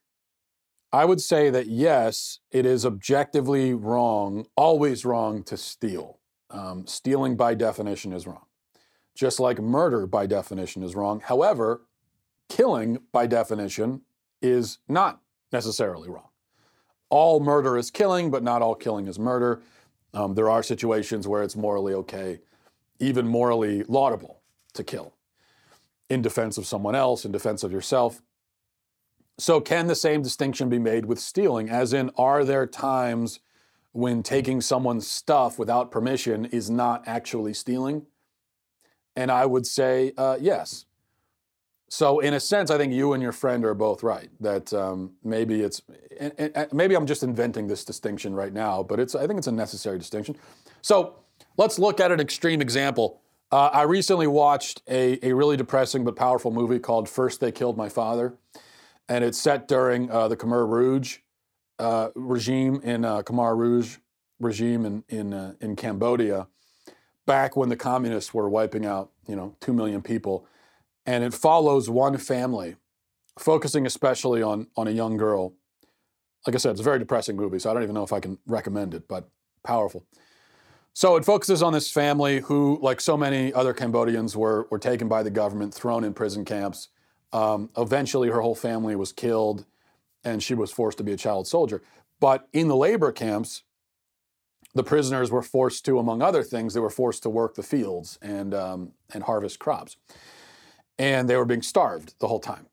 I 0.92 1.04
would 1.04 1.20
say 1.20 1.48
that 1.50 1.68
yes, 1.68 2.40
it 2.50 2.66
is 2.66 2.84
objectively 2.84 3.72
wrong, 3.72 4.46
always 4.56 5.04
wrong 5.04 5.42
to 5.44 5.56
steal. 5.56 6.18
Um, 6.54 6.86
stealing 6.86 7.36
by 7.36 7.54
definition 7.54 8.12
is 8.12 8.28
wrong. 8.28 8.46
Just 9.16 9.40
like 9.40 9.58
murder 9.58 10.06
by 10.06 10.26
definition 10.26 10.84
is 10.84 10.94
wrong. 10.94 11.20
However, 11.20 11.82
killing 12.48 12.98
by 13.10 13.26
definition 13.26 14.02
is 14.40 14.78
not 14.88 15.20
necessarily 15.52 16.08
wrong. 16.08 16.28
All 17.10 17.40
murder 17.40 17.76
is 17.76 17.90
killing, 17.90 18.30
but 18.30 18.44
not 18.44 18.62
all 18.62 18.76
killing 18.76 19.08
is 19.08 19.18
murder. 19.18 19.62
Um, 20.12 20.34
there 20.34 20.48
are 20.48 20.62
situations 20.62 21.26
where 21.26 21.42
it's 21.42 21.56
morally 21.56 21.92
okay, 21.92 22.40
even 23.00 23.26
morally 23.26 23.82
laudable 23.88 24.40
to 24.74 24.84
kill 24.84 25.14
in 26.08 26.22
defense 26.22 26.56
of 26.56 26.66
someone 26.66 26.94
else, 26.94 27.24
in 27.24 27.32
defense 27.32 27.64
of 27.64 27.72
yourself. 27.72 28.22
So, 29.38 29.60
can 29.60 29.88
the 29.88 29.96
same 29.96 30.22
distinction 30.22 30.68
be 30.68 30.78
made 30.78 31.06
with 31.06 31.18
stealing? 31.18 31.68
As 31.68 31.92
in, 31.92 32.10
are 32.16 32.44
there 32.44 32.66
times 32.68 33.40
when 33.94 34.24
taking 34.24 34.60
someone's 34.60 35.06
stuff 35.06 35.56
without 35.56 35.92
permission 35.92 36.44
is 36.46 36.68
not 36.68 37.04
actually 37.06 37.54
stealing? 37.54 38.04
And 39.14 39.30
I 39.30 39.46
would 39.46 39.66
say 39.66 40.12
uh, 40.18 40.36
yes. 40.40 40.86
So 41.88 42.18
in 42.18 42.34
a 42.34 42.40
sense, 42.40 42.72
I 42.72 42.76
think 42.76 42.92
you 42.92 43.12
and 43.12 43.22
your 43.22 43.30
friend 43.30 43.64
are 43.64 43.72
both 43.72 44.02
right 44.02 44.28
that 44.40 44.72
um, 44.72 45.12
maybe 45.22 45.60
it's 45.60 45.80
and, 46.18 46.32
and 46.36 46.72
maybe 46.72 46.96
I'm 46.96 47.06
just 47.06 47.22
inventing 47.22 47.68
this 47.68 47.84
distinction 47.84 48.34
right 48.34 48.52
now, 48.52 48.82
but 48.82 48.98
it's 48.98 49.14
I 49.14 49.28
think 49.28 49.38
it's 49.38 49.46
a 49.46 49.52
necessary 49.52 49.96
distinction. 49.96 50.34
So 50.82 51.14
let's 51.56 51.78
look 51.78 52.00
at 52.00 52.10
an 52.10 52.18
extreme 52.18 52.60
example. 52.60 53.20
Uh, 53.52 53.70
I 53.72 53.82
recently 53.82 54.26
watched 54.26 54.82
a, 54.88 55.24
a 55.24 55.32
really 55.34 55.56
depressing 55.56 56.02
but 56.02 56.16
powerful 56.16 56.50
movie 56.50 56.80
called 56.80 57.08
First 57.08 57.40
They 57.40 57.52
Killed 57.52 57.76
My 57.76 57.88
Father, 57.88 58.34
and 59.08 59.22
it's 59.22 59.38
set 59.38 59.68
during 59.68 60.10
uh, 60.10 60.26
the 60.26 60.36
Khmer 60.36 60.68
Rouge 60.68 61.18
uh, 61.78 62.08
regime 62.14 62.80
in 62.82 63.04
uh, 63.04 63.22
Khmer 63.22 63.56
Rouge 63.56 63.98
regime 64.40 64.84
in 64.84 65.04
in 65.08 65.32
uh, 65.32 65.54
in 65.60 65.76
Cambodia, 65.76 66.46
back 67.26 67.56
when 67.56 67.68
the 67.68 67.76
communists 67.76 68.32
were 68.32 68.48
wiping 68.48 68.86
out 68.86 69.10
you 69.26 69.36
know 69.36 69.56
two 69.60 69.72
million 69.72 70.02
people, 70.02 70.46
and 71.06 71.24
it 71.24 71.34
follows 71.34 71.90
one 71.90 72.16
family, 72.18 72.76
focusing 73.38 73.86
especially 73.86 74.42
on 74.42 74.68
on 74.76 74.88
a 74.88 74.92
young 74.92 75.16
girl. 75.16 75.54
Like 76.46 76.54
I 76.54 76.58
said, 76.58 76.72
it's 76.72 76.80
a 76.80 76.84
very 76.84 76.98
depressing 76.98 77.36
movie, 77.36 77.58
so 77.58 77.70
I 77.70 77.74
don't 77.74 77.82
even 77.82 77.94
know 77.94 78.04
if 78.04 78.12
I 78.12 78.20
can 78.20 78.38
recommend 78.46 78.94
it, 78.94 79.08
but 79.08 79.28
powerful. 79.62 80.04
So 80.92 81.16
it 81.16 81.24
focuses 81.24 81.62
on 81.62 81.72
this 81.72 81.90
family 81.90 82.40
who, 82.40 82.78
like 82.82 83.00
so 83.00 83.16
many 83.16 83.52
other 83.52 83.72
Cambodians, 83.72 84.36
were 84.36 84.68
were 84.70 84.78
taken 84.78 85.08
by 85.08 85.22
the 85.22 85.30
government, 85.30 85.74
thrown 85.74 86.04
in 86.04 86.14
prison 86.14 86.44
camps. 86.44 86.88
Um, 87.32 87.70
eventually, 87.76 88.28
her 88.28 88.40
whole 88.40 88.54
family 88.54 88.94
was 88.94 89.10
killed 89.12 89.64
and 90.24 90.42
she 90.42 90.54
was 90.54 90.70
forced 90.70 90.98
to 90.98 91.04
be 91.04 91.12
a 91.12 91.16
child 91.16 91.46
soldier. 91.46 91.82
But 92.20 92.48
in 92.52 92.68
the 92.68 92.76
labor 92.76 93.12
camps, 93.12 93.64
the 94.74 94.82
prisoners 94.82 95.30
were 95.30 95.42
forced 95.42 95.84
to, 95.84 95.98
among 95.98 96.22
other 96.22 96.42
things, 96.42 96.74
they 96.74 96.80
were 96.80 96.90
forced 96.90 97.22
to 97.22 97.30
work 97.30 97.54
the 97.54 97.62
fields 97.62 98.18
and 98.20 98.54
um, 98.54 98.92
and 99.12 99.22
harvest 99.24 99.58
crops, 99.58 99.96
and 100.98 101.28
they 101.28 101.36
were 101.36 101.44
being 101.44 101.62
starved 101.62 102.14
the 102.18 102.28
whole 102.28 102.40
time. 102.40 102.66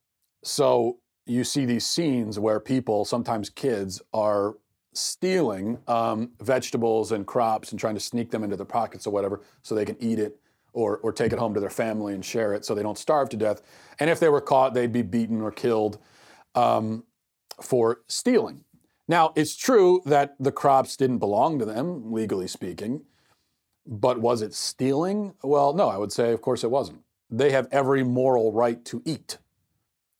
So 0.43 0.97
you 1.27 1.43
see 1.43 1.65
these 1.65 1.85
scenes 1.85 2.39
where 2.39 2.59
people, 2.59 3.05
sometimes 3.05 3.49
kids, 3.49 4.01
are 4.13 4.55
stealing 4.93 5.77
um, 5.87 6.31
vegetables 6.41 7.11
and 7.11 7.25
crops 7.27 7.71
and 7.71 7.79
trying 7.79 7.93
to 7.93 7.99
sneak 8.01 8.31
them 8.31 8.43
into 8.43 8.55
their 8.55 8.65
pockets 8.65 9.05
or 9.05 9.11
whatever, 9.11 9.41
so 9.61 9.75
they 9.75 9.85
can 9.85 9.97
eat 9.99 10.17
it 10.17 10.39
or 10.73 10.97
or 10.99 11.11
take 11.11 11.33
it 11.33 11.39
home 11.39 11.53
to 11.53 11.59
their 11.59 11.69
family 11.69 12.13
and 12.15 12.25
share 12.25 12.53
it, 12.55 12.65
so 12.65 12.73
they 12.73 12.83
don't 12.83 12.97
starve 12.97 13.29
to 13.29 13.37
death. 13.37 13.61
And 13.99 14.09
if 14.09 14.19
they 14.19 14.29
were 14.29 14.41
caught, 14.41 14.73
they'd 14.73 14.91
be 14.91 15.03
beaten 15.03 15.41
or 15.41 15.51
killed. 15.51 15.99
Um, 16.55 17.03
for 17.63 18.01
stealing. 18.07 18.63
Now, 19.07 19.33
it's 19.35 19.55
true 19.55 20.01
that 20.05 20.35
the 20.39 20.51
crops 20.51 20.95
didn't 20.95 21.19
belong 21.19 21.59
to 21.59 21.65
them, 21.65 22.11
legally 22.11 22.47
speaking, 22.47 23.03
but 23.85 24.21
was 24.21 24.41
it 24.41 24.53
stealing? 24.53 25.33
Well, 25.43 25.73
no, 25.73 25.89
I 25.89 25.97
would 25.97 26.11
say, 26.11 26.31
of 26.31 26.41
course, 26.41 26.63
it 26.63 26.71
wasn't. 26.71 27.01
They 27.29 27.51
have 27.51 27.67
every 27.71 28.03
moral 28.03 28.51
right 28.51 28.83
to 28.85 29.01
eat. 29.05 29.37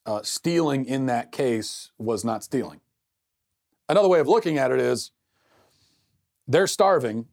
Uh, 0.05 0.21
stealing 0.23 0.85
in 0.85 1.05
that 1.05 1.31
case 1.31 1.91
was 1.97 2.25
not 2.25 2.43
stealing. 2.43 2.81
Another 3.87 4.07
way 4.07 4.19
of 4.19 4.27
looking 4.27 4.57
at 4.57 4.71
it 4.71 4.79
is 4.79 5.11
they're 6.47 6.67
starving. 6.67 7.27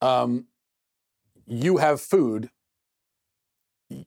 Um, 0.00 0.46
you 1.46 1.78
have 1.78 2.00
food, 2.00 2.50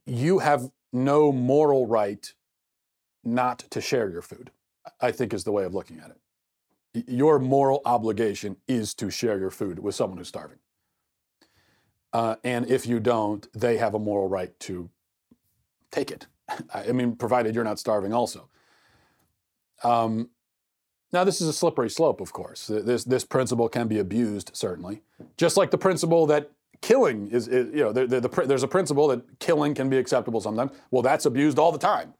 you 0.06 0.40
have 0.40 0.70
no 0.94 1.32
moral 1.32 1.86
right 1.86 2.34
not 3.24 3.60
to 3.70 3.82
share 3.82 4.10
your 4.10 4.22
food, 4.22 4.52
I 5.02 5.12
think 5.12 5.34
is 5.34 5.44
the 5.44 5.52
way 5.52 5.64
of 5.64 5.74
looking 5.74 6.00
at 6.00 6.12
it. 6.12 7.04
Your 7.08 7.40
moral 7.40 7.82
obligation 7.86 8.58
is 8.68 8.94
to 8.96 9.10
share 9.10 9.38
your 9.38 9.52
food 9.52 9.80
with 9.80 9.96
someone 9.96 10.18
who's 10.18 10.28
starving. 10.28 10.60
Uh, 12.14 12.36
and 12.44 12.70
if 12.70 12.88
you 12.88 13.00
don't, 13.00 13.48
they 13.54 13.78
have 13.78 13.94
a 13.94 14.00
moral 14.00 14.30
right 14.30 14.58
to 14.62 14.90
take 15.92 16.12
it. 16.12 16.28
I 16.74 16.92
mean, 16.92 17.16
provided 17.16 17.54
you're 17.54 17.64
not 17.64 17.80
starving 17.80 18.14
also. 18.14 18.48
Um, 19.84 20.30
now, 21.12 21.24
this 21.24 21.42
is 21.42 21.48
a 21.48 21.54
slippery 21.54 21.90
slope, 21.90 22.22
of 22.22 22.34
course. 22.34 22.68
This, 22.68 23.04
this 23.04 23.24
principle 23.24 23.70
can 23.70 23.88
be 23.88 24.00
abused, 24.00 24.52
certainly. 24.54 25.02
Just 25.38 25.56
like 25.58 25.72
the 25.72 25.78
principle 25.78 26.26
that 26.28 26.52
killing 26.82 27.30
is, 27.30 27.48
is 27.48 27.74
you 27.74 27.84
know, 27.84 27.92
the, 27.92 28.06
the, 28.06 28.22
the, 28.22 28.46
there's 28.46 28.64
a 28.64 28.68
principle 28.68 29.08
that 29.08 29.40
killing 29.40 29.74
can 29.74 29.90
be 29.90 29.98
acceptable 29.98 30.42
sometimes. 30.42 30.72
Well, 30.92 31.02
that's 31.02 31.26
abused 31.26 31.58
all 31.58 31.72
the 31.72 31.78
time. 31.78 32.14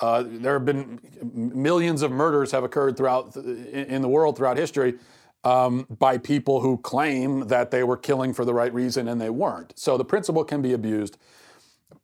Uh, 0.00 0.24
there 0.26 0.54
have 0.54 0.64
been 0.64 0.98
millions 1.32 2.02
of 2.02 2.10
murders 2.10 2.50
have 2.50 2.64
occurred 2.64 2.96
throughout 2.96 3.36
in 3.36 4.00
the 4.00 4.08
world 4.08 4.36
throughout 4.36 4.56
history 4.56 4.94
um, 5.44 5.86
by 5.98 6.16
people 6.16 6.60
who 6.60 6.78
claim 6.78 7.46
that 7.48 7.70
they 7.70 7.82
were 7.82 7.96
killing 7.96 8.32
for 8.32 8.44
the 8.44 8.54
right 8.54 8.72
reason 8.72 9.08
and 9.08 9.20
they 9.20 9.30
weren't. 9.30 9.72
So 9.76 9.98
the 9.98 10.04
principle 10.04 10.44
can 10.44 10.62
be 10.62 10.72
abused, 10.72 11.18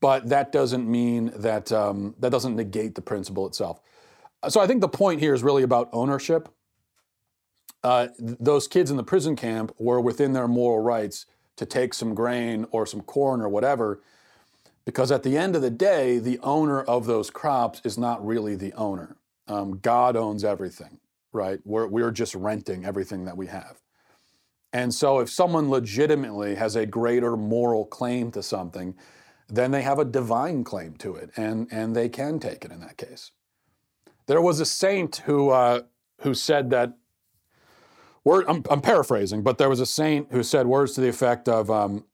but 0.00 0.28
that 0.28 0.52
doesn't 0.52 0.88
mean 0.88 1.32
that 1.36 1.72
um, 1.72 2.14
that 2.18 2.30
doesn't 2.30 2.56
negate 2.56 2.94
the 2.94 3.02
principle 3.02 3.46
itself. 3.46 3.80
So 4.48 4.60
I 4.60 4.66
think 4.66 4.80
the 4.80 4.88
point 4.88 5.20
here 5.20 5.34
is 5.34 5.42
really 5.42 5.62
about 5.62 5.88
ownership. 5.92 6.48
Uh, 7.82 8.08
those 8.18 8.68
kids 8.68 8.90
in 8.90 8.96
the 8.96 9.04
prison 9.04 9.34
camp 9.34 9.72
were 9.78 10.00
within 10.00 10.32
their 10.32 10.48
moral 10.48 10.80
rights 10.80 11.26
to 11.56 11.66
take 11.66 11.94
some 11.94 12.14
grain 12.14 12.66
or 12.70 12.86
some 12.86 13.00
corn 13.00 13.40
or 13.40 13.48
whatever, 13.48 14.00
because 14.88 15.12
at 15.12 15.22
the 15.22 15.36
end 15.36 15.54
of 15.54 15.60
the 15.60 15.68
day, 15.68 16.18
the 16.18 16.38
owner 16.38 16.80
of 16.80 17.04
those 17.04 17.28
crops 17.28 17.82
is 17.84 17.98
not 17.98 18.26
really 18.26 18.54
the 18.54 18.72
owner. 18.72 19.18
Um, 19.46 19.80
God 19.80 20.16
owns 20.16 20.44
everything, 20.44 20.98
right? 21.30 21.60
We're, 21.66 21.86
we're 21.86 22.10
just 22.10 22.34
renting 22.34 22.86
everything 22.86 23.26
that 23.26 23.36
we 23.36 23.48
have. 23.48 23.82
And 24.72 24.94
so 24.94 25.18
if 25.18 25.28
someone 25.28 25.68
legitimately 25.68 26.54
has 26.54 26.74
a 26.74 26.86
greater 26.86 27.36
moral 27.36 27.84
claim 27.84 28.30
to 28.30 28.42
something, 28.42 28.94
then 29.46 29.72
they 29.72 29.82
have 29.82 29.98
a 29.98 30.06
divine 30.06 30.64
claim 30.64 30.94
to 31.00 31.16
it, 31.16 31.32
and, 31.36 31.68
and 31.70 31.94
they 31.94 32.08
can 32.08 32.40
take 32.40 32.64
it 32.64 32.72
in 32.72 32.80
that 32.80 32.96
case. 32.96 33.32
There 34.24 34.40
was 34.40 34.58
a 34.58 34.64
saint 34.64 35.16
who 35.26 35.50
uh, 35.50 35.82
who 36.22 36.32
said 36.32 36.70
that. 36.70 36.94
I'm, 38.26 38.64
I'm, 38.70 38.80
paraphrasing, 38.80 39.42
but 39.42 39.58
there 39.58 39.68
was 39.68 39.80
a 39.80 39.86
saint 39.86 40.28
who 40.30 40.42
said 40.42 40.66
words 40.66 40.94
to 40.94 41.02
the 41.02 41.08
effect 41.08 41.48
of, 41.48 41.70
um, 41.70 42.04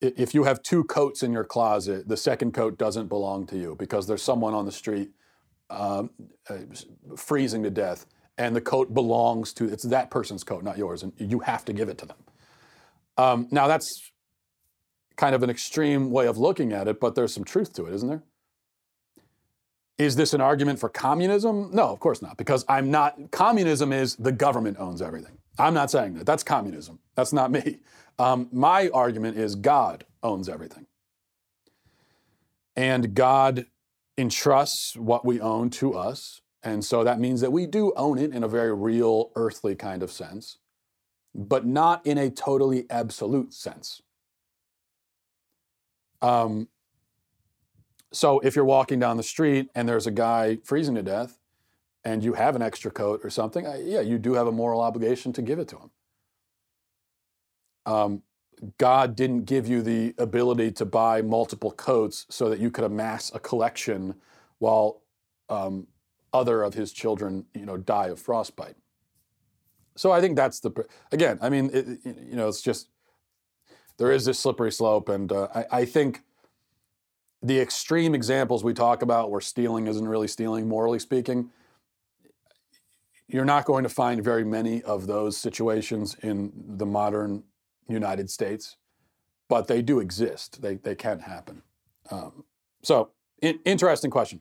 "If 0.00 0.34
you 0.34 0.44
have 0.44 0.62
two 0.62 0.84
coats 0.84 1.22
in 1.22 1.32
your 1.32 1.44
closet, 1.44 2.08
the 2.08 2.16
second 2.16 2.52
coat 2.52 2.78
doesn't 2.78 3.08
belong 3.08 3.46
to 3.48 3.58
you 3.58 3.76
because 3.76 4.06
there's 4.06 4.22
someone 4.22 4.54
on 4.54 4.66
the 4.66 4.72
street 4.72 5.10
um, 5.68 6.10
uh, 6.48 6.58
freezing 7.16 7.62
to 7.62 7.70
death, 7.70 8.06
and 8.38 8.56
the 8.56 8.60
coat 8.60 8.92
belongs 8.94 9.52
to 9.54 9.64
it's 9.64 9.84
that 9.84 10.10
person's 10.10 10.44
coat, 10.44 10.64
not 10.64 10.78
yours, 10.78 11.02
and 11.02 11.12
you 11.18 11.40
have 11.40 11.64
to 11.66 11.72
give 11.72 11.88
it 11.88 11.98
to 11.98 12.06
them." 12.06 12.16
Um, 13.16 13.48
now 13.50 13.66
that's 13.68 14.10
kind 15.16 15.34
of 15.34 15.42
an 15.42 15.50
extreme 15.50 16.10
way 16.10 16.26
of 16.26 16.38
looking 16.38 16.72
at 16.72 16.88
it, 16.88 16.98
but 16.98 17.14
there's 17.14 17.34
some 17.34 17.44
truth 17.44 17.74
to 17.74 17.84
it, 17.84 17.94
isn't 17.94 18.08
there? 18.08 18.22
Is 19.98 20.16
this 20.16 20.32
an 20.32 20.40
argument 20.40 20.78
for 20.78 20.88
communism? 20.88 21.70
No, 21.74 21.88
of 21.88 22.00
course 22.00 22.22
not, 22.22 22.38
because 22.38 22.64
I'm 22.70 22.90
not. 22.90 23.30
Communism 23.30 23.92
is 23.92 24.16
the 24.16 24.32
government 24.32 24.78
owns 24.80 25.02
everything. 25.02 25.36
I'm 25.58 25.74
not 25.74 25.90
saying 25.90 26.14
that. 26.14 26.26
That's 26.26 26.42
communism. 26.42 27.00
That's 27.14 27.32
not 27.32 27.50
me. 27.50 27.78
Um, 28.18 28.48
my 28.52 28.90
argument 28.92 29.38
is 29.38 29.54
God 29.54 30.04
owns 30.22 30.48
everything. 30.48 30.86
And 32.76 33.14
God 33.14 33.66
entrusts 34.16 34.96
what 34.96 35.24
we 35.24 35.40
own 35.40 35.70
to 35.70 35.94
us. 35.94 36.42
And 36.62 36.84
so 36.84 37.02
that 37.04 37.18
means 37.18 37.40
that 37.40 37.52
we 37.52 37.66
do 37.66 37.92
own 37.96 38.18
it 38.18 38.32
in 38.32 38.44
a 38.44 38.48
very 38.48 38.74
real, 38.74 39.32
earthly 39.34 39.74
kind 39.74 40.02
of 40.02 40.12
sense, 40.12 40.58
but 41.34 41.64
not 41.64 42.06
in 42.06 42.18
a 42.18 42.30
totally 42.30 42.84
absolute 42.90 43.54
sense. 43.54 44.02
Um, 46.20 46.68
so 48.12 48.40
if 48.40 48.56
you're 48.56 48.64
walking 48.64 48.98
down 48.98 49.16
the 49.16 49.22
street 49.22 49.70
and 49.74 49.88
there's 49.88 50.06
a 50.06 50.10
guy 50.10 50.58
freezing 50.64 50.96
to 50.96 51.02
death 51.02 51.39
and 52.04 52.24
you 52.24 52.34
have 52.34 52.56
an 52.56 52.62
extra 52.62 52.90
coat 52.90 53.20
or 53.22 53.30
something, 53.30 53.64
yeah, 53.84 54.00
you 54.00 54.18
do 54.18 54.34
have 54.34 54.46
a 54.46 54.52
moral 54.52 54.80
obligation 54.80 55.32
to 55.34 55.42
give 55.42 55.58
it 55.58 55.68
to 55.68 55.76
him. 55.76 55.90
Um, 57.86 58.22
God 58.78 59.16
didn't 59.16 59.44
give 59.44 59.66
you 59.66 59.82
the 59.82 60.14
ability 60.18 60.72
to 60.72 60.84
buy 60.84 61.22
multiple 61.22 61.70
coats 61.70 62.26
so 62.28 62.48
that 62.50 62.58
you 62.58 62.70
could 62.70 62.84
amass 62.84 63.32
a 63.34 63.38
collection 63.38 64.14
while 64.58 65.02
um, 65.48 65.86
other 66.32 66.62
of 66.62 66.74
his 66.74 66.92
children, 66.92 67.46
you 67.54 67.64
know, 67.66 67.76
die 67.76 68.08
of 68.08 68.18
frostbite. 68.18 68.76
So 69.96 70.12
I 70.12 70.20
think 70.20 70.36
that's 70.36 70.60
the 70.60 70.70
again. 71.12 71.38
I 71.42 71.48
mean, 71.48 71.70
it, 71.72 71.86
you 72.04 72.36
know, 72.36 72.48
it's 72.48 72.62
just 72.62 72.88
there 73.98 74.12
is 74.12 74.24
this 74.24 74.38
slippery 74.38 74.72
slope, 74.72 75.08
and 75.08 75.30
uh, 75.32 75.48
I, 75.54 75.80
I 75.80 75.84
think 75.84 76.22
the 77.42 77.58
extreme 77.58 78.14
examples 78.14 78.62
we 78.62 78.72
talk 78.72 79.02
about 79.02 79.30
where 79.30 79.40
stealing 79.40 79.86
isn't 79.86 80.06
really 80.06 80.28
stealing, 80.28 80.68
morally 80.68 80.98
speaking, 80.98 81.50
you're 83.32 83.44
not 83.44 83.64
going 83.64 83.84
to 83.84 83.88
find 83.88 84.22
very 84.22 84.44
many 84.44 84.82
of 84.82 85.06
those 85.06 85.36
situations 85.36 86.16
in 86.22 86.52
the 86.54 86.86
modern 86.86 87.44
United 87.88 88.30
States, 88.30 88.76
but 89.48 89.66
they 89.68 89.82
do 89.82 90.00
exist. 90.00 90.62
They, 90.62 90.76
they 90.76 90.94
can 90.94 91.20
happen. 91.20 91.62
Um, 92.10 92.44
so, 92.82 93.10
in, 93.42 93.58
interesting 93.64 94.10
question. 94.10 94.40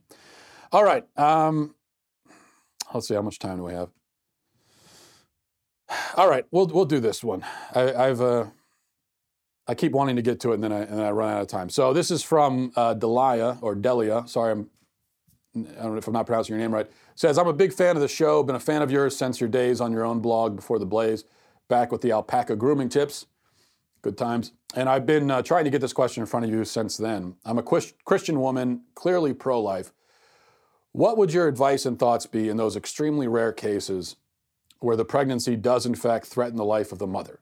All 0.71 0.83
right. 0.83 1.05
Um, 1.17 1.75
let's 2.93 3.07
see, 3.07 3.13
how 3.13 3.21
much 3.21 3.39
time 3.39 3.57
do 3.57 3.63
we 3.63 3.73
have? 3.73 3.89
All 6.15 6.29
right, 6.29 6.45
we'll, 6.51 6.67
we'll 6.67 6.85
do 6.85 6.99
this 6.99 7.23
one. 7.23 7.43
I, 7.73 8.07
have 8.07 8.21
uh, 8.21 8.45
I 9.67 9.75
keep 9.75 9.91
wanting 9.91 10.15
to 10.17 10.21
get 10.21 10.39
to 10.41 10.51
it 10.51 10.55
and 10.55 10.63
then 10.63 10.71
I, 10.71 10.81
and 10.81 10.97
then 10.99 11.05
I 11.05 11.11
run 11.11 11.33
out 11.33 11.41
of 11.41 11.47
time. 11.47 11.69
So 11.69 11.93
this 11.93 12.11
is 12.11 12.21
from 12.21 12.71
uh, 12.75 12.93
Delia 12.93 13.57
or 13.61 13.75
Delia. 13.75 14.23
Sorry, 14.27 14.51
I'm, 14.51 14.69
I 15.55 15.59
don't 15.81 15.91
know 15.91 15.97
if 15.97 16.07
I'm 16.07 16.13
not 16.13 16.25
pronouncing 16.25 16.53
your 16.53 16.61
name 16.61 16.73
right. 16.73 16.89
says, 17.15 17.37
I'm 17.37 17.47
a 17.47 17.53
big 17.53 17.73
fan 17.73 17.95
of 17.95 18.01
the 18.01 18.07
show, 18.07 18.43
been 18.43 18.55
a 18.55 18.59
fan 18.59 18.81
of 18.81 18.91
yours 18.91 19.17
since 19.17 19.39
your 19.39 19.49
days 19.49 19.81
on 19.81 19.91
your 19.91 20.05
own 20.05 20.19
blog 20.19 20.55
before 20.55 20.79
the 20.79 20.85
Blaze, 20.85 21.23
back 21.67 21.91
with 21.91 22.01
the 22.01 22.11
alpaca 22.11 22.55
grooming 22.55 22.89
tips. 22.89 23.25
Good 24.01 24.17
times. 24.17 24.53
And 24.75 24.87
I've 24.87 25.05
been 25.05 25.29
uh, 25.29 25.41
trying 25.41 25.65
to 25.65 25.69
get 25.69 25.81
this 25.81 25.91
question 25.91 26.21
in 26.21 26.27
front 26.27 26.45
of 26.45 26.51
you 26.51 26.63
since 26.63 26.97
then. 26.97 27.35
I'm 27.43 27.57
a 27.57 27.63
Christian 27.63 28.39
woman, 28.39 28.83
clearly 28.95 29.33
pro 29.33 29.59
life. 29.61 29.91
What 30.91 31.17
would 31.17 31.33
your 31.33 31.47
advice 31.47 31.85
and 31.85 31.99
thoughts 31.99 32.25
be 32.25 32.47
in 32.47 32.57
those 32.57 32.75
extremely 32.75 33.27
rare 33.27 33.51
cases 33.51 34.15
where 34.79 34.95
the 34.95 35.05
pregnancy 35.05 35.55
does, 35.55 35.85
in 35.85 35.95
fact, 35.95 36.27
threaten 36.27 36.55
the 36.55 36.65
life 36.65 36.91
of 36.91 36.99
the 36.99 37.07
mother? 37.07 37.39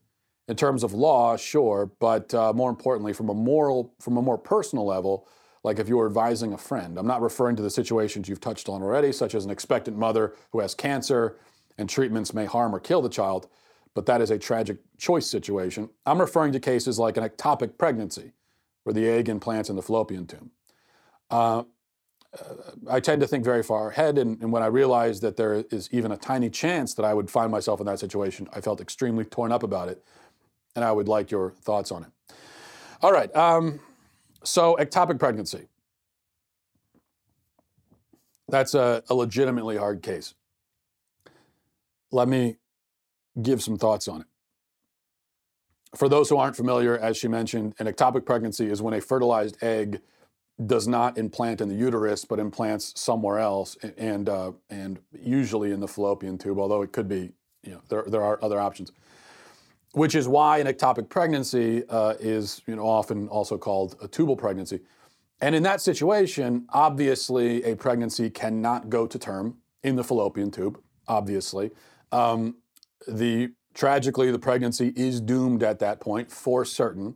in 0.48 0.56
terms 0.56 0.84
of 0.84 0.94
law, 0.94 1.36
sure, 1.36 1.92
but 2.00 2.34
uh, 2.34 2.54
more 2.54 2.70
importantly, 2.70 3.14
from 3.14 3.30
a 3.30 3.34
moral, 3.34 3.94
from 4.00 4.18
a 4.18 4.22
more 4.22 4.38
personal 4.38 4.86
level, 4.86 5.28
like 5.68 5.80
if 5.80 5.90
you 5.90 5.98
were 5.98 6.08
advising 6.08 6.54
a 6.54 6.58
friend. 6.58 6.98
I'm 6.98 7.06
not 7.06 7.22
referring 7.22 7.58
to 7.58 7.62
the 7.62 7.70
situations 7.70 8.30
you've 8.30 8.40
touched 8.40 8.70
on 8.70 8.82
already, 8.82 9.12
such 9.12 9.36
as 9.36 9.44
an 9.44 9.52
expectant 9.52 9.98
mother 9.98 10.34
who 10.52 10.62
has 10.62 10.74
cancer 10.74 11.38
and 11.78 11.90
treatments 11.90 12.34
may 12.34 12.46
harm 12.46 12.74
or 12.74 12.80
kill 12.80 13.02
the 13.02 13.10
child, 13.10 13.48
but 13.94 14.06
that 14.06 14.22
is 14.22 14.32
a 14.32 14.40
tragic 14.40 14.78
choice 14.98 15.28
situation. 15.28 15.90
I'm 16.06 16.20
referring 16.20 16.54
to 16.54 16.60
cases 16.60 16.98
like 16.98 17.18
an 17.18 17.24
ectopic 17.24 17.78
pregnancy, 17.78 18.32
where 18.84 18.94
the 18.94 19.08
egg 19.08 19.28
implants 19.28 19.70
in 19.70 19.76
the 19.76 19.82
fallopian 19.82 20.26
tube. 20.26 20.50
Uh, 21.30 21.64
I 22.90 23.02
tend 23.02 23.22
to 23.22 23.28
think 23.28 23.44
very 23.44 23.64
far 23.64 23.90
ahead, 23.90 24.18
and, 24.18 24.42
and, 24.42 24.52
when 24.52 24.64
I 24.64 24.68
realized 24.68 25.22
that 25.24 25.36
there 25.36 25.66
is 25.72 25.90
even 25.92 26.12
a 26.12 26.18
tiny 26.18 26.50
chance 26.50 26.94
that 26.94 27.04
I 27.04 27.14
would 27.14 27.30
find 27.30 27.52
myself 27.52 27.80
in 27.80 27.86
that 27.88 28.00
situation, 28.00 28.48
I 28.54 28.62
felt 28.62 28.80
extremely 28.80 29.26
torn 29.26 29.52
up 29.52 29.64
about 29.64 29.90
it 29.90 30.04
and 30.76 30.86
I 30.86 30.92
would 30.92 31.08
like 31.08 31.32
your 31.32 31.52
thoughts 31.52 31.92
on 31.92 32.04
it. 32.04 32.36
All 33.02 33.12
right, 33.12 33.36
um, 33.36 33.80
so 34.48 34.78
ectopic 34.80 35.20
pregnancy. 35.20 35.68
That's 38.50 38.74
a, 38.74 39.04
a 39.10 39.14
legitimately 39.14 39.78
hard 39.78 40.02
case. 40.02 40.34
Let 42.12 42.28
me 42.28 42.58
give 43.42 43.62
some 43.62 43.78
thoughts 43.78 44.08
on 44.08 44.22
it. 44.22 44.28
For 45.96 46.08
those 46.08 46.30
who 46.30 46.38
aren't 46.38 46.56
familiar, 46.56 46.98
as 46.98 47.18
she 47.18 47.28
mentioned, 47.28 47.76
an 47.80 47.88
ectopic 47.88 48.26
pregnancy 48.26 48.68
is 48.68 48.82
when 48.82 48.94
a 48.94 49.02
fertilized 49.02 49.62
egg 49.62 50.00
does 50.66 50.88
not 50.88 51.18
implant 51.18 51.62
in 51.62 51.70
the 51.70 51.76
uterus, 51.76 52.26
but 52.26 52.40
implants 52.40 53.00
somewhere 53.00 53.40
else, 53.40 53.78
and 53.98 54.28
uh, 54.28 54.52
and 54.70 55.00
usually 55.12 55.72
in 55.72 55.80
the 55.80 55.88
fallopian 55.88 56.38
tube. 56.38 56.58
Although 56.60 56.82
it 56.82 56.92
could 56.92 57.08
be, 57.08 57.32
you 57.64 57.72
know, 57.74 57.82
there 57.90 58.04
there 58.08 58.24
are 58.24 58.40
other 58.42 58.60
options 58.60 58.92
which 59.98 60.14
is 60.14 60.28
why 60.28 60.60
an 60.60 60.68
ectopic 60.68 61.10
pregnancy 61.10 61.84
uh, 61.90 62.14
is 62.20 62.62
you 62.68 62.76
know, 62.76 62.88
often 62.88 63.28
also 63.30 63.58
called 63.58 63.96
a 64.00 64.08
tubal 64.08 64.38
pregnancy. 64.38 64.80
And 65.42 65.56
in 65.56 65.64
that 65.64 65.82
situation, 65.82 66.68
obviously, 66.70 67.64
a 67.64 67.76
pregnancy 67.76 68.30
cannot 68.30 68.90
go 68.90 69.08
to 69.08 69.18
term 69.18 69.58
in 69.82 69.96
the 69.96 70.04
fallopian 70.04 70.52
tube, 70.52 70.80
obviously. 71.08 71.72
Um, 72.12 72.58
the, 73.08 73.54
tragically, 73.74 74.32
the 74.32 74.40
pregnancy 74.40 74.94
is 74.96 75.20
doomed 75.20 75.64
at 75.64 75.80
that 75.80 76.00
point 76.00 76.32
for 76.32 76.64
certain. 76.64 77.16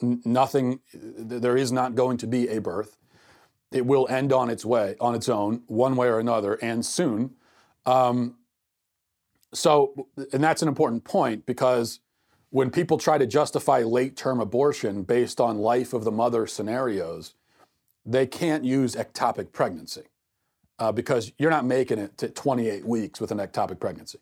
N- 0.00 0.22
nothing, 0.24 0.80
there 0.94 1.56
is 1.56 1.72
not 1.72 1.96
going 1.96 2.18
to 2.18 2.28
be 2.28 2.48
a 2.48 2.60
birth. 2.60 2.96
It 3.72 3.84
will 3.84 4.06
end 4.08 4.32
on 4.32 4.48
its 4.48 4.64
way, 4.64 4.94
on 5.00 5.16
its 5.16 5.28
own, 5.28 5.62
one 5.66 5.96
way 5.96 6.06
or 6.06 6.20
another, 6.20 6.54
and 6.62 6.86
soon. 6.86 7.34
Um, 7.84 8.36
so, 9.52 10.08
and 10.32 10.42
that's 10.42 10.62
an 10.62 10.68
important 10.68 11.04
point 11.04 11.46
because 11.46 12.00
when 12.50 12.70
people 12.70 12.98
try 12.98 13.18
to 13.18 13.26
justify 13.26 13.82
late 13.82 14.16
term 14.16 14.40
abortion 14.40 15.02
based 15.02 15.40
on 15.40 15.58
life 15.58 15.92
of 15.92 16.04
the 16.04 16.10
mother 16.10 16.46
scenarios, 16.46 17.34
they 18.04 18.26
can't 18.26 18.64
use 18.64 18.94
ectopic 18.94 19.52
pregnancy 19.52 20.04
uh, 20.78 20.92
because 20.92 21.32
you're 21.38 21.50
not 21.50 21.64
making 21.64 21.98
it 21.98 22.16
to 22.18 22.28
28 22.28 22.84
weeks 22.86 23.20
with 23.20 23.30
an 23.30 23.38
ectopic 23.38 23.78
pregnancy. 23.78 24.18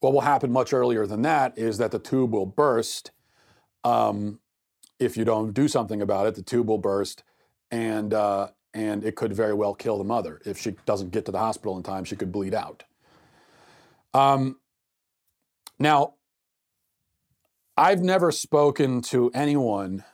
What 0.00 0.12
will 0.12 0.22
happen 0.22 0.52
much 0.52 0.72
earlier 0.72 1.06
than 1.06 1.22
that 1.22 1.56
is 1.58 1.78
that 1.78 1.90
the 1.90 1.98
tube 1.98 2.32
will 2.32 2.46
burst. 2.46 3.10
Um, 3.84 4.40
if 4.98 5.16
you 5.16 5.24
don't 5.24 5.52
do 5.52 5.68
something 5.68 6.00
about 6.00 6.26
it, 6.26 6.34
the 6.34 6.42
tube 6.42 6.68
will 6.68 6.78
burst, 6.78 7.22
and 7.70 8.14
uh, 8.14 8.48
and 8.74 9.04
it 9.04 9.16
could 9.16 9.32
very 9.32 9.54
well 9.54 9.74
kill 9.74 9.98
the 9.98 10.04
mother 10.04 10.40
if 10.44 10.58
she 10.58 10.76
doesn't 10.86 11.10
get 11.10 11.24
to 11.26 11.32
the 11.32 11.38
hospital 11.38 11.76
in 11.76 11.82
time. 11.82 12.04
She 12.04 12.16
could 12.16 12.32
bleed 12.32 12.54
out. 12.54 12.84
Um, 14.14 14.58
now, 15.78 16.14
I've 17.76 18.00
never 18.00 18.30
spoken 18.30 19.00
to 19.02 19.30
anyone 19.34 20.04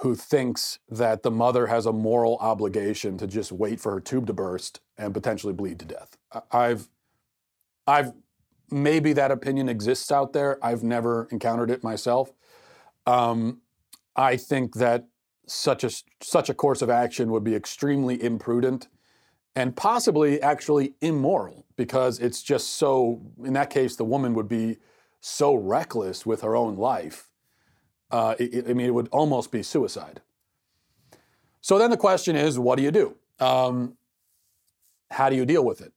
who 0.00 0.14
thinks 0.14 0.78
that 0.88 1.22
the 1.22 1.30
mother 1.30 1.66
has 1.66 1.86
a 1.86 1.92
moral 1.92 2.36
obligation 2.36 3.18
to 3.18 3.26
just 3.26 3.50
wait 3.50 3.80
for 3.80 3.92
her 3.92 4.00
tube 4.00 4.26
to 4.26 4.32
burst 4.32 4.80
and 4.96 5.12
potentially 5.12 5.52
bleed 5.52 5.78
to 5.80 5.84
death. 5.84 6.16
I've, 6.52 6.88
I've, 7.86 8.12
maybe 8.70 9.12
that 9.14 9.30
opinion 9.30 9.68
exists 9.68 10.12
out 10.12 10.32
there. 10.32 10.64
I've 10.64 10.84
never 10.84 11.26
encountered 11.32 11.70
it 11.70 11.82
myself. 11.82 12.32
Um, 13.06 13.62
I 14.14 14.36
think 14.36 14.74
that 14.74 15.08
such 15.46 15.82
a 15.82 15.90
such 16.22 16.50
a 16.50 16.54
course 16.54 16.82
of 16.82 16.90
action 16.90 17.30
would 17.30 17.44
be 17.44 17.54
extremely 17.54 18.22
imprudent 18.22 18.88
and 19.56 19.74
possibly 19.74 20.40
actually 20.42 20.94
immoral 21.00 21.64
because 21.78 22.18
it's 22.18 22.42
just 22.42 22.74
so. 22.74 23.22
In 23.42 23.54
that 23.54 23.70
case, 23.70 23.96
the 23.96 24.04
woman 24.04 24.34
would 24.34 24.48
be 24.48 24.76
so 25.20 25.54
reckless 25.54 26.26
with 26.26 26.42
her 26.42 26.54
own 26.54 26.76
life. 26.76 27.30
Uh, 28.10 28.34
it, 28.38 28.68
I 28.68 28.74
mean, 28.74 28.86
it 28.86 28.94
would 28.94 29.08
almost 29.12 29.50
be 29.50 29.62
suicide. 29.62 30.20
So 31.60 31.78
then 31.78 31.90
the 31.90 31.96
question 31.96 32.36
is, 32.36 32.58
what 32.58 32.76
do 32.76 32.82
you 32.82 32.90
do? 32.90 33.16
Um, 33.40 33.96
how 35.10 35.30
do 35.30 35.36
you 35.36 35.46
deal 35.46 35.64
with 35.64 35.80
it? 35.80 35.92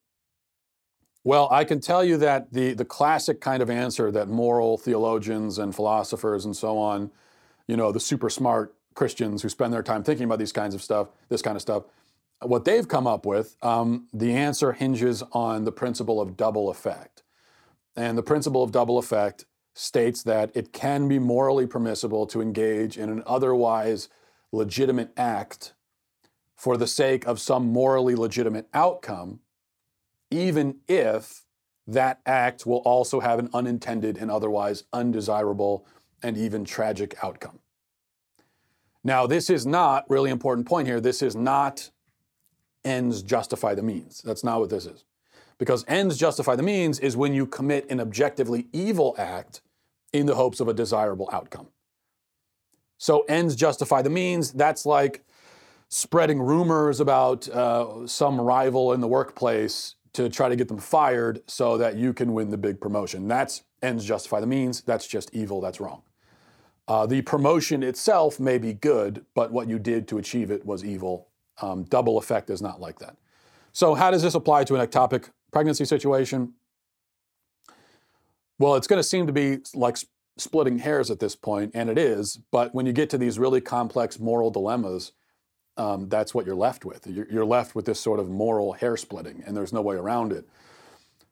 Well, 1.24 1.48
I 1.52 1.64
can 1.66 1.80
tell 1.80 2.04
you 2.04 2.18
that 2.18 2.52
the, 2.52 2.74
the 2.74 2.86
classic 2.86 3.42
kind 3.42 3.62
of 3.62 3.70
answer 3.70 4.12
that 4.12 4.28
moral 4.28 4.78
theologians 4.78 5.60
and 5.60 5.76
philosophers 5.76 6.46
and 6.46 6.56
so 6.56 6.78
on, 6.78 7.12
you 7.68 7.78
know, 7.78 7.92
the 7.92 8.00
super 8.00 8.30
smart 8.30 8.74
Christians 8.96 9.42
who 9.42 9.50
spend 9.50 9.72
their 9.72 9.84
time 9.84 10.04
thinking 10.04 10.26
about 10.26 10.40
these 10.40 10.52
kinds 10.52 10.76
of 10.76 10.82
stuff, 10.82 11.10
this 11.30 11.42
kind 11.42 11.56
of 11.56 11.62
stuff, 11.62 11.84
what 12.42 12.66
they've 12.66 12.88
come 12.88 13.08
up 13.08 13.26
with, 13.26 13.56
um, 13.62 14.08
the 14.14 14.34
answer 14.34 14.72
hinges 14.72 15.24
on 15.32 15.64
the 15.66 15.72
principle 15.72 16.20
of 16.20 16.36
double 16.36 16.70
effect. 16.70 17.24
And 17.96 18.18
the 18.18 18.24
principle 18.24 18.64
of 18.64 18.72
double 18.72 18.98
effect 18.98 19.46
states 19.74 20.24
that 20.24 20.52
it 20.56 20.74
can 20.74 21.08
be 21.08 21.20
morally 21.20 21.68
permissible 21.68 22.26
to 22.28 22.42
engage 22.42 22.98
in 22.98 23.10
an 23.10 23.24
otherwise 23.26 24.10
legitimate 24.52 25.12
act 25.16 25.74
for 26.56 26.78
the 26.78 26.88
sake 26.88 27.26
of 27.26 27.40
some 27.40 27.68
morally 27.68 28.16
legitimate 28.16 28.68
outcome, 28.74 29.40
even 30.30 30.78
if 30.88 31.46
that 31.88 32.20
act 32.26 32.66
will 32.66 32.78
also 32.78 33.20
have 33.20 33.40
an 33.40 33.50
unintended 33.54 34.18
and 34.18 34.30
otherwise 34.30 34.84
undesirable 34.94 35.86
and 36.22 36.38
even 36.38 36.64
tragic 36.64 37.16
outcome. 37.24 37.60
Now, 39.04 39.26
this 39.26 39.50
is 39.50 39.66
not 39.66 40.08
really 40.10 40.30
important 40.30 40.68
point 40.68 40.88
here. 40.88 41.02
This 41.02 41.22
is 41.22 41.36
not 41.36 41.90
ends 42.84 43.22
justify 43.22 43.76
the 43.76 43.84
means. 43.84 44.22
That's 44.22 44.44
not 44.44 44.60
what 44.60 44.70
this 44.70 44.86
is. 44.86 45.06
Because 45.58 45.86
ends 45.88 46.18
justify 46.18 46.56
the 46.56 46.64
means 46.64 47.00
is 47.00 47.16
when 47.16 47.34
you 47.34 47.46
commit 47.46 47.90
an 47.90 48.00
objectively 48.00 48.68
evil 48.74 49.16
act 49.18 49.62
in 50.12 50.26
the 50.26 50.36
hopes 50.36 50.60
of 50.60 50.68
a 50.68 50.74
desirable 50.74 51.30
outcome. 51.32 51.68
So 52.98 53.22
ends 53.30 53.56
justify 53.56 54.02
the 54.02 54.10
means. 54.10 54.52
That's 54.52 54.86
like 54.86 55.24
spreading 55.90 56.42
rumors 56.42 57.00
about 57.00 57.48
uh, 57.50 58.08
some 58.08 58.40
rival 58.40 58.94
in 58.94 59.02
the 59.02 59.08
workplace 59.08 59.96
to 60.14 60.30
try 60.30 60.50
to 60.50 60.56
get 60.56 60.68
them 60.68 60.78
fired 60.78 61.42
so 61.48 61.78
that 61.78 61.96
you 61.96 62.14
can 62.14 62.34
win 62.34 62.50
the 62.50 62.58
big 62.58 62.82
promotion. 62.82 63.28
That's 63.28 63.64
ends 63.82 64.06
justify 64.06 64.40
the 64.40 64.48
means. 64.48 64.82
That's 64.82 65.08
just 65.08 65.34
evil. 65.34 65.62
That's 65.62 65.80
wrong. 65.80 66.02
Uh, 66.88 67.06
the 67.06 67.22
promotion 67.22 67.84
itself 67.84 68.40
may 68.40 68.58
be 68.58 68.74
good, 68.74 69.26
but 69.34 69.52
what 69.52 69.70
you 69.70 69.80
did 69.80 70.08
to 70.10 70.18
achieve 70.18 70.52
it 70.52 70.66
was 70.66 70.84
evil. 70.84 71.28
Um, 71.62 71.84
double 71.84 72.18
effect 72.18 72.50
is 72.50 72.62
not 72.62 72.82
like 72.82 73.00
that. 73.00 73.16
So, 73.72 73.94
how 73.94 74.12
does 74.12 74.22
this 74.22 74.36
apply 74.36 74.64
to 74.66 74.76
an 74.76 74.86
ectopic 74.86 75.30
pregnancy 75.52 75.86
situation? 75.86 76.54
Well, 78.60 78.76
it's 78.76 78.88
going 78.88 79.00
to 79.00 79.08
seem 79.08 79.28
to 79.28 79.34
be 79.34 79.60
like 79.74 79.98
splitting 80.38 80.80
hairs 80.80 81.10
at 81.10 81.20
this 81.20 81.36
point, 81.36 81.72
and 81.74 81.90
it 81.90 81.98
is. 81.98 82.38
But 82.52 82.76
when 82.76 82.86
you 82.86 82.94
get 82.94 83.10
to 83.12 83.18
these 83.18 83.40
really 83.40 83.62
complex 83.62 84.20
moral 84.20 84.52
dilemmas, 84.52 85.14
um, 85.78 86.10
that's 86.10 86.34
what 86.34 86.46
you're 86.46 86.56
left 86.56 86.84
with. 86.86 87.08
You're, 87.08 87.28
you're 87.32 87.46
left 87.46 87.76
with 87.76 87.86
this 87.86 88.00
sort 88.00 88.20
of 88.20 88.30
moral 88.30 88.74
hair 88.74 88.98
splitting, 88.98 89.44
and 89.46 89.56
there's 89.56 89.74
no 89.74 89.82
way 89.82 89.96
around 89.96 90.32
it. 90.32 90.48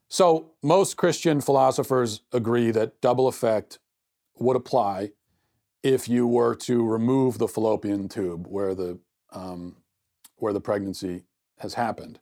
So, 0.08 0.52
most 0.62 0.96
Christian 0.96 1.40
philosophers 1.40 2.22
agree 2.32 2.70
that 2.72 3.00
double 3.00 3.28
effect 3.28 3.78
would 4.38 4.56
apply 4.56 5.12
if 5.82 6.08
you 6.08 6.26
were 6.26 6.54
to 6.54 6.84
remove 6.84 7.38
the 7.38 7.48
fallopian 7.48 8.08
tube 8.08 8.46
where 8.48 8.74
the 8.74 8.98
um, 9.32 9.76
where 10.40 10.52
the 10.52 10.60
pregnancy 10.60 11.24
has 11.58 11.74
happened 11.74 12.20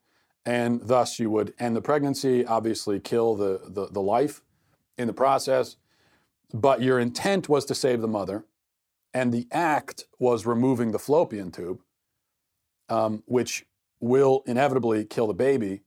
and 0.49 0.81
thus 0.83 1.19
you 1.19 1.29
would 1.31 1.53
end 1.59 1.77
the 1.77 1.83
pregnancy, 1.83 2.43
obviously 2.47 2.99
kill 2.99 3.35
the, 3.35 3.61
the, 3.67 3.89
the, 3.91 4.01
life 4.01 4.41
in 4.97 5.07
the 5.07 5.13
process. 5.13 5.77
But 6.55 6.81
your 6.81 6.99
intent 6.99 7.51
was 7.51 7.67
to 7.67 7.75
save 7.75 8.01
the 8.01 8.09
mother, 8.09 8.47
and 9.13 9.31
the 9.31 9.47
act 9.53 10.05
was 10.19 10.47
removing 10.47 10.93
the 10.93 10.99
fallopian 10.99 11.51
tube, 11.51 11.81
um, 12.89 13.23
which 13.27 13.67
will 14.01 14.43
inevitably 14.47 15.05
kill 15.05 15.27
the 15.27 15.35
baby, 15.35 15.83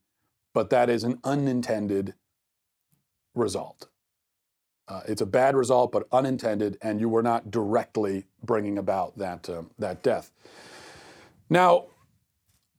but 0.54 0.70
that 0.70 0.88
is 0.88 1.02
an 1.02 1.18
unintended 1.24 2.14
result. 3.34 3.88
Uh, 4.86 5.00
it's 5.08 5.22
a 5.22 5.26
bad 5.26 5.56
result, 5.56 5.90
but 5.90 6.06
unintended, 6.12 6.78
and 6.82 7.00
you 7.00 7.08
were 7.08 7.22
not 7.22 7.50
directly 7.50 8.26
bringing 8.44 8.78
about 8.78 9.18
that, 9.18 9.48
uh, 9.48 9.62
that 9.80 10.04
death. 10.04 10.30
Now, 11.50 11.86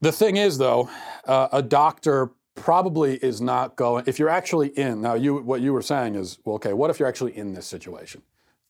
the 0.03 0.11
thing 0.11 0.37
is, 0.37 0.57
though, 0.57 0.89
uh, 1.25 1.47
a 1.51 1.61
doctor 1.61 2.31
probably 2.55 3.15
is 3.15 3.41
not 3.41 3.75
going. 3.75 4.03
If 4.05 4.19
you're 4.19 4.29
actually 4.29 4.67
in 4.77 5.01
now, 5.01 5.13
you 5.15 5.37
what 5.37 5.61
you 5.61 5.73
were 5.73 5.81
saying 5.81 6.15
is, 6.15 6.39
well, 6.43 6.55
okay, 6.55 6.73
what 6.73 6.89
if 6.89 6.99
you're 6.99 7.07
actually 7.07 7.35
in 7.37 7.53
this 7.53 7.65
situation? 7.65 8.21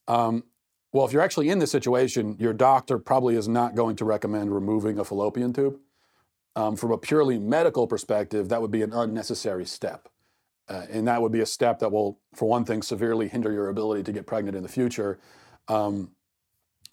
Um, 0.08 0.44
well, 0.92 1.06
if 1.06 1.12
you're 1.12 1.24
actually 1.24 1.50
in 1.50 1.58
this 1.58 1.72
situation, 1.72 2.36
your 2.40 2.54
doctor 2.54 3.00
probably 3.00 3.36
is 3.36 3.48
not 3.48 3.74
going 3.74 3.96
to 3.96 4.06
recommend 4.06 4.54
removing 4.54 5.00
a 5.00 5.04
fallopian 5.04 5.54
tube. 5.54 5.80
Um, 6.56 6.76
from 6.76 6.92
a 6.92 7.00
purely 7.00 7.40
medical 7.40 7.88
perspective, 7.88 8.50
that 8.50 8.62
would 8.62 8.70
be 8.70 8.84
an 8.84 8.94
unnecessary 8.94 9.66
step. 9.66 10.08
Uh, 10.70 10.86
and 10.92 11.08
that 11.08 11.20
would 11.20 11.32
be 11.32 11.40
a 11.40 11.48
step 11.48 11.80
that 11.80 11.92
will, 11.92 12.20
for 12.36 12.48
one 12.48 12.64
thing, 12.64 12.84
severely 12.84 13.28
hinder 13.28 13.52
your 13.52 13.70
ability 13.70 14.04
to 14.04 14.12
get 14.12 14.28
pregnant 14.28 14.56
in 14.56 14.62
the 14.62 14.70
future. 14.70 15.20
Um, 15.68 16.12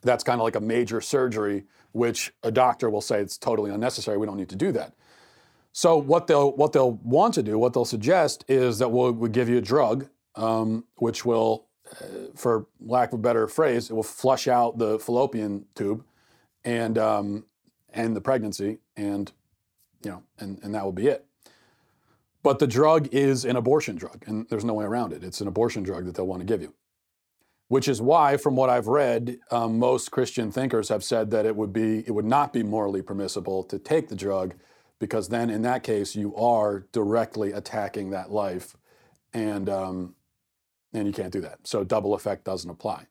that's 0.02 0.24
kind 0.24 0.40
of 0.40 0.44
like 0.44 0.56
a 0.56 0.60
major 0.60 1.00
surgery, 1.00 1.64
which 1.92 2.32
a 2.42 2.50
doctor 2.50 2.88
will 2.88 3.00
say 3.00 3.20
it's 3.20 3.36
totally 3.36 3.70
unnecessary. 3.70 4.16
We 4.16 4.26
don't 4.26 4.36
need 4.36 4.48
to 4.50 4.56
do 4.56 4.72
that. 4.72 4.94
So 5.72 5.96
what 5.96 6.26
they'll 6.26 6.52
what 6.52 6.72
they'll 6.72 6.92
want 6.92 7.34
to 7.34 7.42
do, 7.42 7.58
what 7.58 7.72
they'll 7.72 7.84
suggest 7.84 8.44
is 8.48 8.78
that 8.78 8.90
we'll, 8.90 9.12
we'll 9.12 9.30
give 9.30 9.48
you 9.48 9.58
a 9.58 9.62
drug, 9.62 10.08
um, 10.34 10.84
which 10.96 11.24
will, 11.24 11.66
uh, 11.92 12.04
for 12.34 12.66
lack 12.80 13.12
of 13.12 13.20
a 13.20 13.22
better 13.22 13.46
phrase, 13.46 13.90
it 13.90 13.94
will 13.94 14.02
flush 14.02 14.48
out 14.48 14.78
the 14.78 14.98
fallopian 14.98 15.66
tube, 15.74 16.04
and 16.64 16.98
um, 16.98 17.44
and 17.90 18.16
the 18.16 18.20
pregnancy, 18.20 18.78
and 18.96 19.32
you 20.04 20.10
know, 20.10 20.22
and 20.38 20.58
and 20.62 20.74
that 20.74 20.84
will 20.84 20.92
be 20.92 21.06
it. 21.06 21.24
But 22.42 22.58
the 22.58 22.66
drug 22.66 23.08
is 23.12 23.44
an 23.44 23.56
abortion 23.56 23.96
drug, 23.96 24.24
and 24.26 24.48
there's 24.48 24.64
no 24.64 24.74
way 24.74 24.84
around 24.84 25.12
it. 25.12 25.22
It's 25.22 25.40
an 25.40 25.46
abortion 25.46 25.82
drug 25.82 26.06
that 26.06 26.14
they'll 26.14 26.26
want 26.26 26.40
to 26.40 26.46
give 26.46 26.62
you 26.62 26.74
which 27.70 27.86
is 27.86 28.02
why, 28.02 28.36
from 28.36 28.56
what 28.56 28.68
I've 28.68 28.88
read, 28.88 29.38
um, 29.52 29.78
most 29.78 30.10
Christian 30.10 30.50
thinkers 30.50 30.88
have 30.88 31.04
said 31.04 31.30
that 31.30 31.46
it 31.46 31.54
would 31.54 31.72
be 31.72 32.00
it 32.00 32.10
would 32.10 32.24
not 32.24 32.52
be 32.52 32.64
morally 32.64 33.00
permissible 33.00 33.62
to 33.62 33.78
take 33.78 34.08
the 34.08 34.16
drug, 34.16 34.54
because 34.98 35.28
then 35.28 35.50
in 35.50 35.62
that 35.62 35.84
case 35.84 36.16
you 36.16 36.34
are 36.34 36.84
directly 36.90 37.52
attacking 37.52 38.10
that 38.10 38.32
life, 38.32 38.76
and 39.32 39.68
um, 39.68 40.16
and 40.92 41.06
you 41.06 41.12
can't 41.12 41.32
do 41.32 41.40
that. 41.42 41.60
So 41.62 41.84
double 41.84 42.14
effect 42.14 42.42
doesn't 42.42 42.68
apply. 42.68 43.06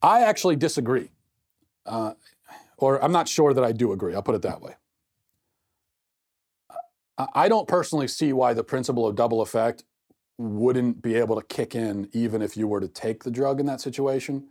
I 0.00 0.22
actually 0.22 0.54
disagree, 0.54 1.10
uh, 1.86 2.12
or 2.76 3.02
I'm 3.02 3.10
not 3.10 3.26
sure 3.26 3.52
that 3.52 3.64
I 3.64 3.72
do 3.72 3.90
agree. 3.90 4.14
I'll 4.14 4.22
put 4.22 4.36
it 4.36 4.42
that 4.42 4.62
way. 4.62 4.76
I 7.34 7.48
don't 7.48 7.66
personally 7.66 8.06
see 8.06 8.32
why 8.32 8.54
the 8.54 8.62
principle 8.62 9.08
of 9.08 9.16
double 9.16 9.42
effect 9.42 9.82
wouldn't 10.40 11.02
be 11.02 11.16
able 11.16 11.36
to 11.40 11.46
kick 11.46 11.74
in 11.74 12.08
even 12.12 12.42
if 12.42 12.56
you 12.56 12.66
were 12.66 12.80
to 12.80 12.88
take 12.88 13.24
the 13.24 13.30
drug 13.30 13.60
in 13.60 13.66
that 13.66 13.80
situation. 13.80 14.48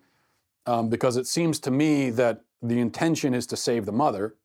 um, 0.65 0.89
because 0.89 1.17
it 1.17 1.27
seems 1.27 1.59
to 1.61 1.71
me 1.71 2.11
that 2.11 2.41
the 2.61 2.79
intention 2.79 3.33
is 3.33 3.47
to 3.47 3.57
save 3.57 3.85
the 3.87 3.91
mother, 3.91 4.35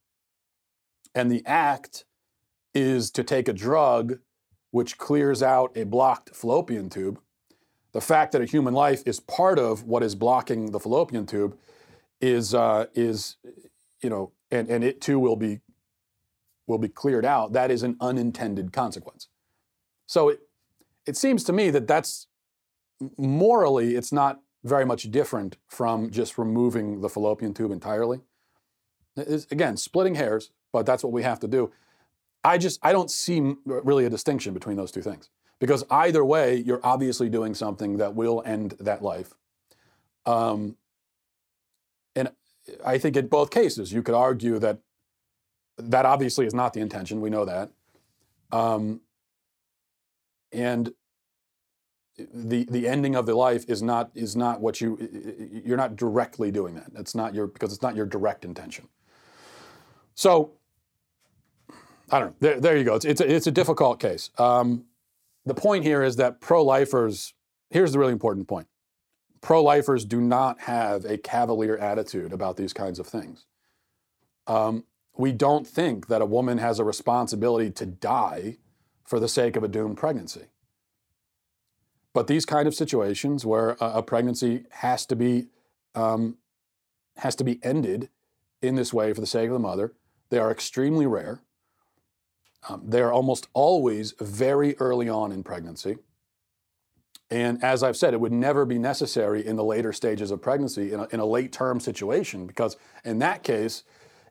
and 1.14 1.30
the 1.30 1.42
act 1.46 2.04
is 2.74 3.10
to 3.12 3.22
take 3.24 3.48
a 3.48 3.52
drug 3.52 4.18
which 4.70 4.98
clears 4.98 5.42
out 5.42 5.76
a 5.76 5.84
blocked 5.84 6.34
fallopian 6.34 6.90
tube. 6.90 7.20
The 7.92 8.00
fact 8.00 8.32
that 8.32 8.42
a 8.42 8.46
human 8.46 8.74
life 8.74 9.02
is 9.06 9.20
part 9.20 9.58
of 9.58 9.84
what 9.84 10.02
is 10.02 10.14
blocking 10.14 10.72
the 10.72 10.80
fallopian 10.80 11.26
tube 11.26 11.56
is 12.20 12.54
uh, 12.54 12.86
is 12.94 13.36
you 14.02 14.10
know, 14.10 14.32
and, 14.50 14.68
and 14.68 14.84
it 14.84 15.00
too 15.00 15.18
will 15.20 15.36
be 15.36 15.60
will 16.66 16.78
be 16.78 16.88
cleared 16.88 17.26
out. 17.26 17.52
That 17.52 17.70
is 17.70 17.82
an 17.82 17.96
unintended 18.00 18.72
consequence. 18.72 19.28
So 20.06 20.30
it 20.30 20.40
it 21.06 21.16
seems 21.16 21.44
to 21.44 21.52
me 21.52 21.70
that 21.70 21.86
that's 21.86 22.26
morally 23.16 23.96
it's 23.96 24.12
not 24.12 24.40
very 24.62 24.86
much 24.86 25.10
different 25.10 25.56
from 25.68 26.10
just 26.10 26.38
removing 26.38 27.00
the 27.00 27.08
fallopian 27.08 27.52
tube 27.52 27.70
entirely. 27.70 28.20
It's, 29.16 29.46
again, 29.50 29.76
splitting 29.76 30.14
hairs, 30.14 30.50
but 30.72 30.86
that's 30.86 31.04
what 31.04 31.12
we 31.12 31.22
have 31.22 31.38
to 31.40 31.48
do. 31.48 31.70
I 32.42 32.58
just 32.58 32.78
I 32.82 32.92
don't 32.92 33.10
see 33.10 33.54
really 33.64 34.04
a 34.04 34.10
distinction 34.10 34.52
between 34.54 34.76
those 34.76 34.90
two 34.90 35.02
things 35.02 35.30
because 35.58 35.84
either 35.90 36.24
way, 36.24 36.56
you're 36.56 36.80
obviously 36.82 37.28
doing 37.28 37.54
something 37.54 37.96
that 37.98 38.14
will 38.14 38.42
end 38.44 38.74
that 38.80 39.02
life. 39.02 39.32
Um, 40.26 40.76
and 42.16 42.30
I 42.84 42.98
think 42.98 43.16
in 43.16 43.28
both 43.28 43.50
cases, 43.50 43.92
you 43.92 44.02
could 44.02 44.14
argue 44.14 44.58
that 44.58 44.78
that 45.76 46.06
obviously 46.06 46.46
is 46.46 46.54
not 46.54 46.72
the 46.72 46.80
intention. 46.80 47.20
We 47.20 47.30
know 47.30 47.44
that. 47.44 47.70
Um, 48.52 49.00
and 50.54 50.92
the 52.16 52.64
the 52.70 52.88
ending 52.88 53.16
of 53.16 53.26
the 53.26 53.34
life 53.34 53.64
is 53.68 53.82
not 53.82 54.10
is 54.14 54.36
not 54.36 54.60
what 54.60 54.80
you 54.80 55.62
you're 55.64 55.76
not 55.76 55.96
directly 55.96 56.50
doing 56.50 56.74
that. 56.76 56.86
It's 56.94 57.14
not 57.14 57.34
your 57.34 57.46
because 57.46 57.72
it's 57.72 57.82
not 57.82 57.96
your 57.96 58.06
direct 58.06 58.44
intention. 58.44 58.88
So 60.14 60.52
I 62.10 62.20
don't 62.20 62.30
know. 62.30 62.36
There, 62.40 62.60
there 62.60 62.76
you 62.76 62.84
go. 62.84 62.94
It's, 62.94 63.04
it's, 63.04 63.20
a, 63.20 63.34
it's 63.34 63.46
a 63.46 63.50
difficult 63.50 63.98
case. 63.98 64.30
Um, 64.38 64.84
the 65.46 65.54
point 65.54 65.84
here 65.84 66.02
is 66.02 66.16
that 66.16 66.40
pro 66.40 66.62
lifers, 66.62 67.34
here's 67.70 67.92
the 67.92 67.98
really 67.98 68.12
important 68.12 68.46
point 68.46 68.68
pro 69.40 69.62
lifers 69.62 70.06
do 70.06 70.22
not 70.22 70.60
have 70.60 71.04
a 71.04 71.18
cavalier 71.18 71.76
attitude 71.76 72.32
about 72.32 72.56
these 72.56 72.72
kinds 72.72 72.98
of 72.98 73.06
things. 73.06 73.44
Um, 74.46 74.84
we 75.18 75.32
don't 75.32 75.66
think 75.66 76.06
that 76.06 76.22
a 76.22 76.26
woman 76.26 76.58
has 76.58 76.78
a 76.78 76.84
responsibility 76.84 77.70
to 77.72 77.84
die 77.84 78.56
for 79.04 79.20
the 79.20 79.28
sake 79.28 79.56
of 79.56 79.62
a 79.62 79.68
doomed 79.68 79.96
pregnancy. 79.96 80.46
But 82.12 82.26
these 82.26 82.46
kind 82.46 82.68
of 82.68 82.74
situations 82.74 83.44
where 83.44 83.70
a, 83.80 83.98
a 83.98 84.02
pregnancy 84.02 84.64
has 84.70 85.04
to 85.06 85.16
be 85.16 85.48
um, 85.94 86.38
has 87.18 87.36
to 87.36 87.44
be 87.44 87.60
ended 87.62 88.08
in 88.60 88.74
this 88.74 88.92
way 88.92 89.12
for 89.12 89.20
the 89.20 89.26
sake 89.26 89.46
of 89.46 89.52
the 89.52 89.58
mother, 89.58 89.92
they 90.30 90.38
are 90.38 90.50
extremely 90.50 91.06
rare. 91.06 91.40
Um, 92.68 92.82
they 92.84 93.00
are 93.00 93.12
almost 93.12 93.46
always 93.52 94.14
very 94.20 94.76
early 94.78 95.08
on 95.08 95.30
in 95.30 95.44
pregnancy. 95.44 95.98
And 97.30 97.62
as 97.62 97.82
I've 97.82 97.96
said, 97.96 98.14
it 98.14 98.20
would 98.20 98.32
never 98.32 98.64
be 98.64 98.78
necessary 98.78 99.46
in 99.46 99.56
the 99.56 99.64
later 99.64 99.92
stages 99.92 100.30
of 100.30 100.42
pregnancy 100.42 100.92
in 100.92 101.00
a, 101.00 101.06
in 101.12 101.20
a 101.20 101.26
late 101.26 101.52
term 101.52 101.78
situation, 101.80 102.46
because 102.46 102.76
in 103.04 103.18
that 103.20 103.42
case, 103.42 103.84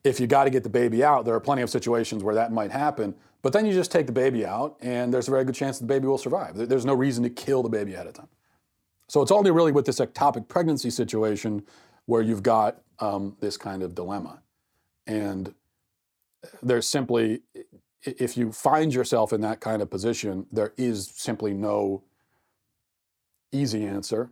if 0.04 0.20
you 0.20 0.28
got 0.28 0.44
to 0.44 0.50
get 0.50 0.64
the 0.64 0.70
baby 0.70 1.04
out, 1.04 1.26
there 1.26 1.34
are 1.34 1.40
plenty 1.40 1.62
of 1.62 1.70
situations 1.70 2.24
where 2.24 2.36
that 2.36 2.52
might 2.52 2.72
happen. 2.72 3.16
But 3.42 3.54
then 3.54 3.66
you 3.66 3.74
just 3.74 3.92
take 3.92 4.06
the 4.06 4.14
baby 4.14 4.46
out, 4.46 4.78
and 4.82 5.14
there's 5.14 5.28
a 5.28 5.32
very 5.32 5.44
good 5.44 5.56
chance 5.56 5.80
the 5.80 5.86
baby 5.86 6.08
will 6.08 6.18
survive. 6.18 6.56
There's 6.56 6.86
no 6.86 6.94
reason 6.94 7.24
to 7.24 7.30
kill 7.30 7.64
the 7.64 7.70
baby 7.70 7.94
ahead 7.94 8.08
of 8.08 8.14
time. 8.14 8.30
So 9.08 9.22
it's 9.22 9.32
only 9.32 9.52
really 9.52 9.72
with 9.72 9.86
this 9.86 10.00
ectopic 10.00 10.48
pregnancy 10.48 10.90
situation 10.90 11.64
where 12.06 12.22
you've 12.22 12.44
got 12.44 12.82
um, 13.00 13.36
this 13.40 13.58
kind 13.58 13.84
of 13.84 13.96
dilemma. 13.96 14.42
And 15.08 15.54
there's 16.62 16.88
simply, 16.88 17.42
if 18.02 18.38
you 18.38 18.52
find 18.52 18.94
yourself 18.94 19.34
in 19.34 19.42
that 19.42 19.60
kind 19.60 19.82
of 19.82 19.90
position, 19.90 20.46
there 20.52 20.74
is 20.78 21.12
simply 21.16 21.54
no 21.54 22.04
easy 23.52 23.86
answer. 23.86 24.32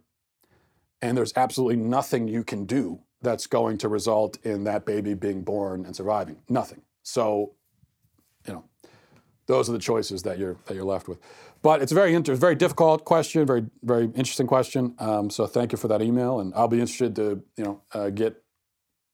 And 1.01 1.17
there's 1.17 1.33
absolutely 1.35 1.77
nothing 1.77 2.27
you 2.27 2.43
can 2.43 2.65
do 2.65 3.01
that's 3.21 3.47
going 3.47 3.77
to 3.79 3.87
result 3.87 4.37
in 4.43 4.63
that 4.65 4.85
baby 4.85 5.13
being 5.13 5.43
born 5.43 5.85
and 5.85 5.95
surviving. 5.95 6.37
Nothing. 6.49 6.81
So, 7.03 7.53
you 8.47 8.53
know, 8.53 8.63
those 9.47 9.69
are 9.69 9.73
the 9.73 9.79
choices 9.79 10.23
that 10.23 10.39
you're 10.39 10.57
that 10.65 10.75
you're 10.75 10.85
left 10.85 11.07
with. 11.07 11.19
But 11.61 11.81
it's 11.81 11.91
a 11.91 11.95
very 11.95 12.15
inter- 12.15 12.35
very 12.35 12.55
difficult 12.55 13.05
question, 13.05 13.45
very 13.45 13.65
very 13.83 14.05
interesting 14.05 14.47
question. 14.47 14.95
Um, 14.99 15.29
so 15.29 15.45
thank 15.45 15.71
you 15.71 15.77
for 15.77 15.87
that 15.89 16.01
email, 16.01 16.39
and 16.39 16.53
I'll 16.55 16.67
be 16.67 16.79
interested 16.79 17.15
to 17.17 17.43
you 17.57 17.63
know 17.63 17.81
uh, 17.93 18.09
get 18.09 18.41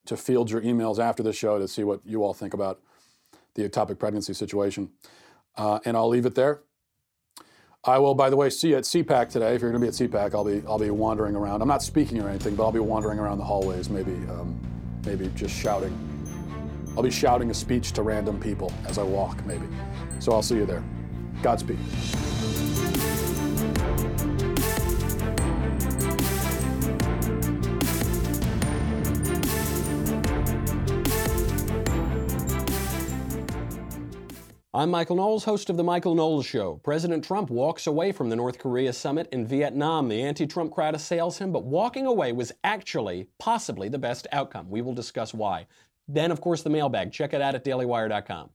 to 0.05 0.15
field 0.15 0.49
your 0.49 0.61
emails 0.61 0.99
after 0.99 1.21
the 1.21 1.33
show 1.33 1.59
to 1.59 1.67
see 1.67 1.83
what 1.83 2.01
you 2.05 2.23
all 2.23 2.33
think 2.33 2.53
about 2.53 2.81
the 3.55 3.67
ectopic 3.67 3.99
pregnancy 3.99 4.33
situation. 4.33 4.89
Uh, 5.57 5.79
and 5.85 5.97
I'll 5.97 6.07
leave 6.07 6.25
it 6.25 6.35
there. 6.35 6.61
I 7.83 7.99
will, 7.99 8.15
by 8.15 8.29
the 8.29 8.35
way, 8.35 8.49
see 8.49 8.69
you 8.69 8.77
at 8.77 8.83
CPAC 8.83 9.29
today. 9.29 9.55
If 9.55 9.61
you're 9.61 9.71
going 9.71 9.81
to 9.81 9.85
be 9.85 10.05
at 10.05 10.11
CPAC, 10.11 10.35
I'll 10.35 10.43
be 10.43 10.61
I'll 10.67 10.79
be 10.79 10.89
wandering 10.89 11.35
around. 11.35 11.61
I'm 11.61 11.67
not 11.67 11.81
speaking 11.81 12.21
or 12.21 12.27
anything, 12.29 12.55
but 12.55 12.63
I'll 12.63 12.71
be 12.71 12.79
wandering 12.79 13.17
around 13.17 13.37
the 13.37 13.45
hallways, 13.45 13.89
maybe 13.89 14.11
um, 14.29 14.59
maybe 15.05 15.31
just 15.35 15.55
shouting. 15.55 15.97
I'll 16.97 17.03
be 17.03 17.11
shouting 17.11 17.49
a 17.49 17.53
speech 17.53 17.93
to 17.93 18.01
random 18.01 18.39
people 18.39 18.73
as 18.87 18.97
I 18.97 19.03
walk, 19.03 19.45
maybe. 19.45 19.67
So 20.19 20.33
I'll 20.33 20.41
see 20.41 20.55
you 20.55 20.65
there. 20.65 20.83
Godspeed. 21.41 21.77
I'm 34.77 34.91
Michael 34.91 35.15
Knowles, 35.15 35.43
host 35.43 35.71
of 35.71 35.77
The 35.77 35.83
Michael 35.83 36.13
Knowles 36.13 36.45
Show. 36.45 36.79
President 36.83 37.23
Trump 37.23 37.49
walks 37.49 37.87
away 37.87 38.11
from 38.11 38.29
the 38.29 38.35
North 38.35 38.59
Korea 38.59 38.93
summit 38.93 39.27
in 39.31 39.43
Vietnam. 39.43 40.07
The 40.07 40.21
anti 40.21 40.45
Trump 40.45 40.71
crowd 40.71 40.93
assails 40.93 41.39
him, 41.39 41.51
but 41.51 41.63
walking 41.63 42.05
away 42.05 42.31
was 42.31 42.51
actually 42.63 43.27
possibly 43.39 43.89
the 43.89 43.97
best 43.97 44.27
outcome. 44.31 44.69
We 44.69 44.83
will 44.83 44.93
discuss 44.93 45.33
why. 45.33 45.65
Then, 46.07 46.29
of 46.29 46.41
course, 46.41 46.61
the 46.61 46.69
mailbag. 46.69 47.11
Check 47.11 47.33
it 47.33 47.41
out 47.41 47.55
at 47.55 47.65
dailywire.com. 47.65 48.51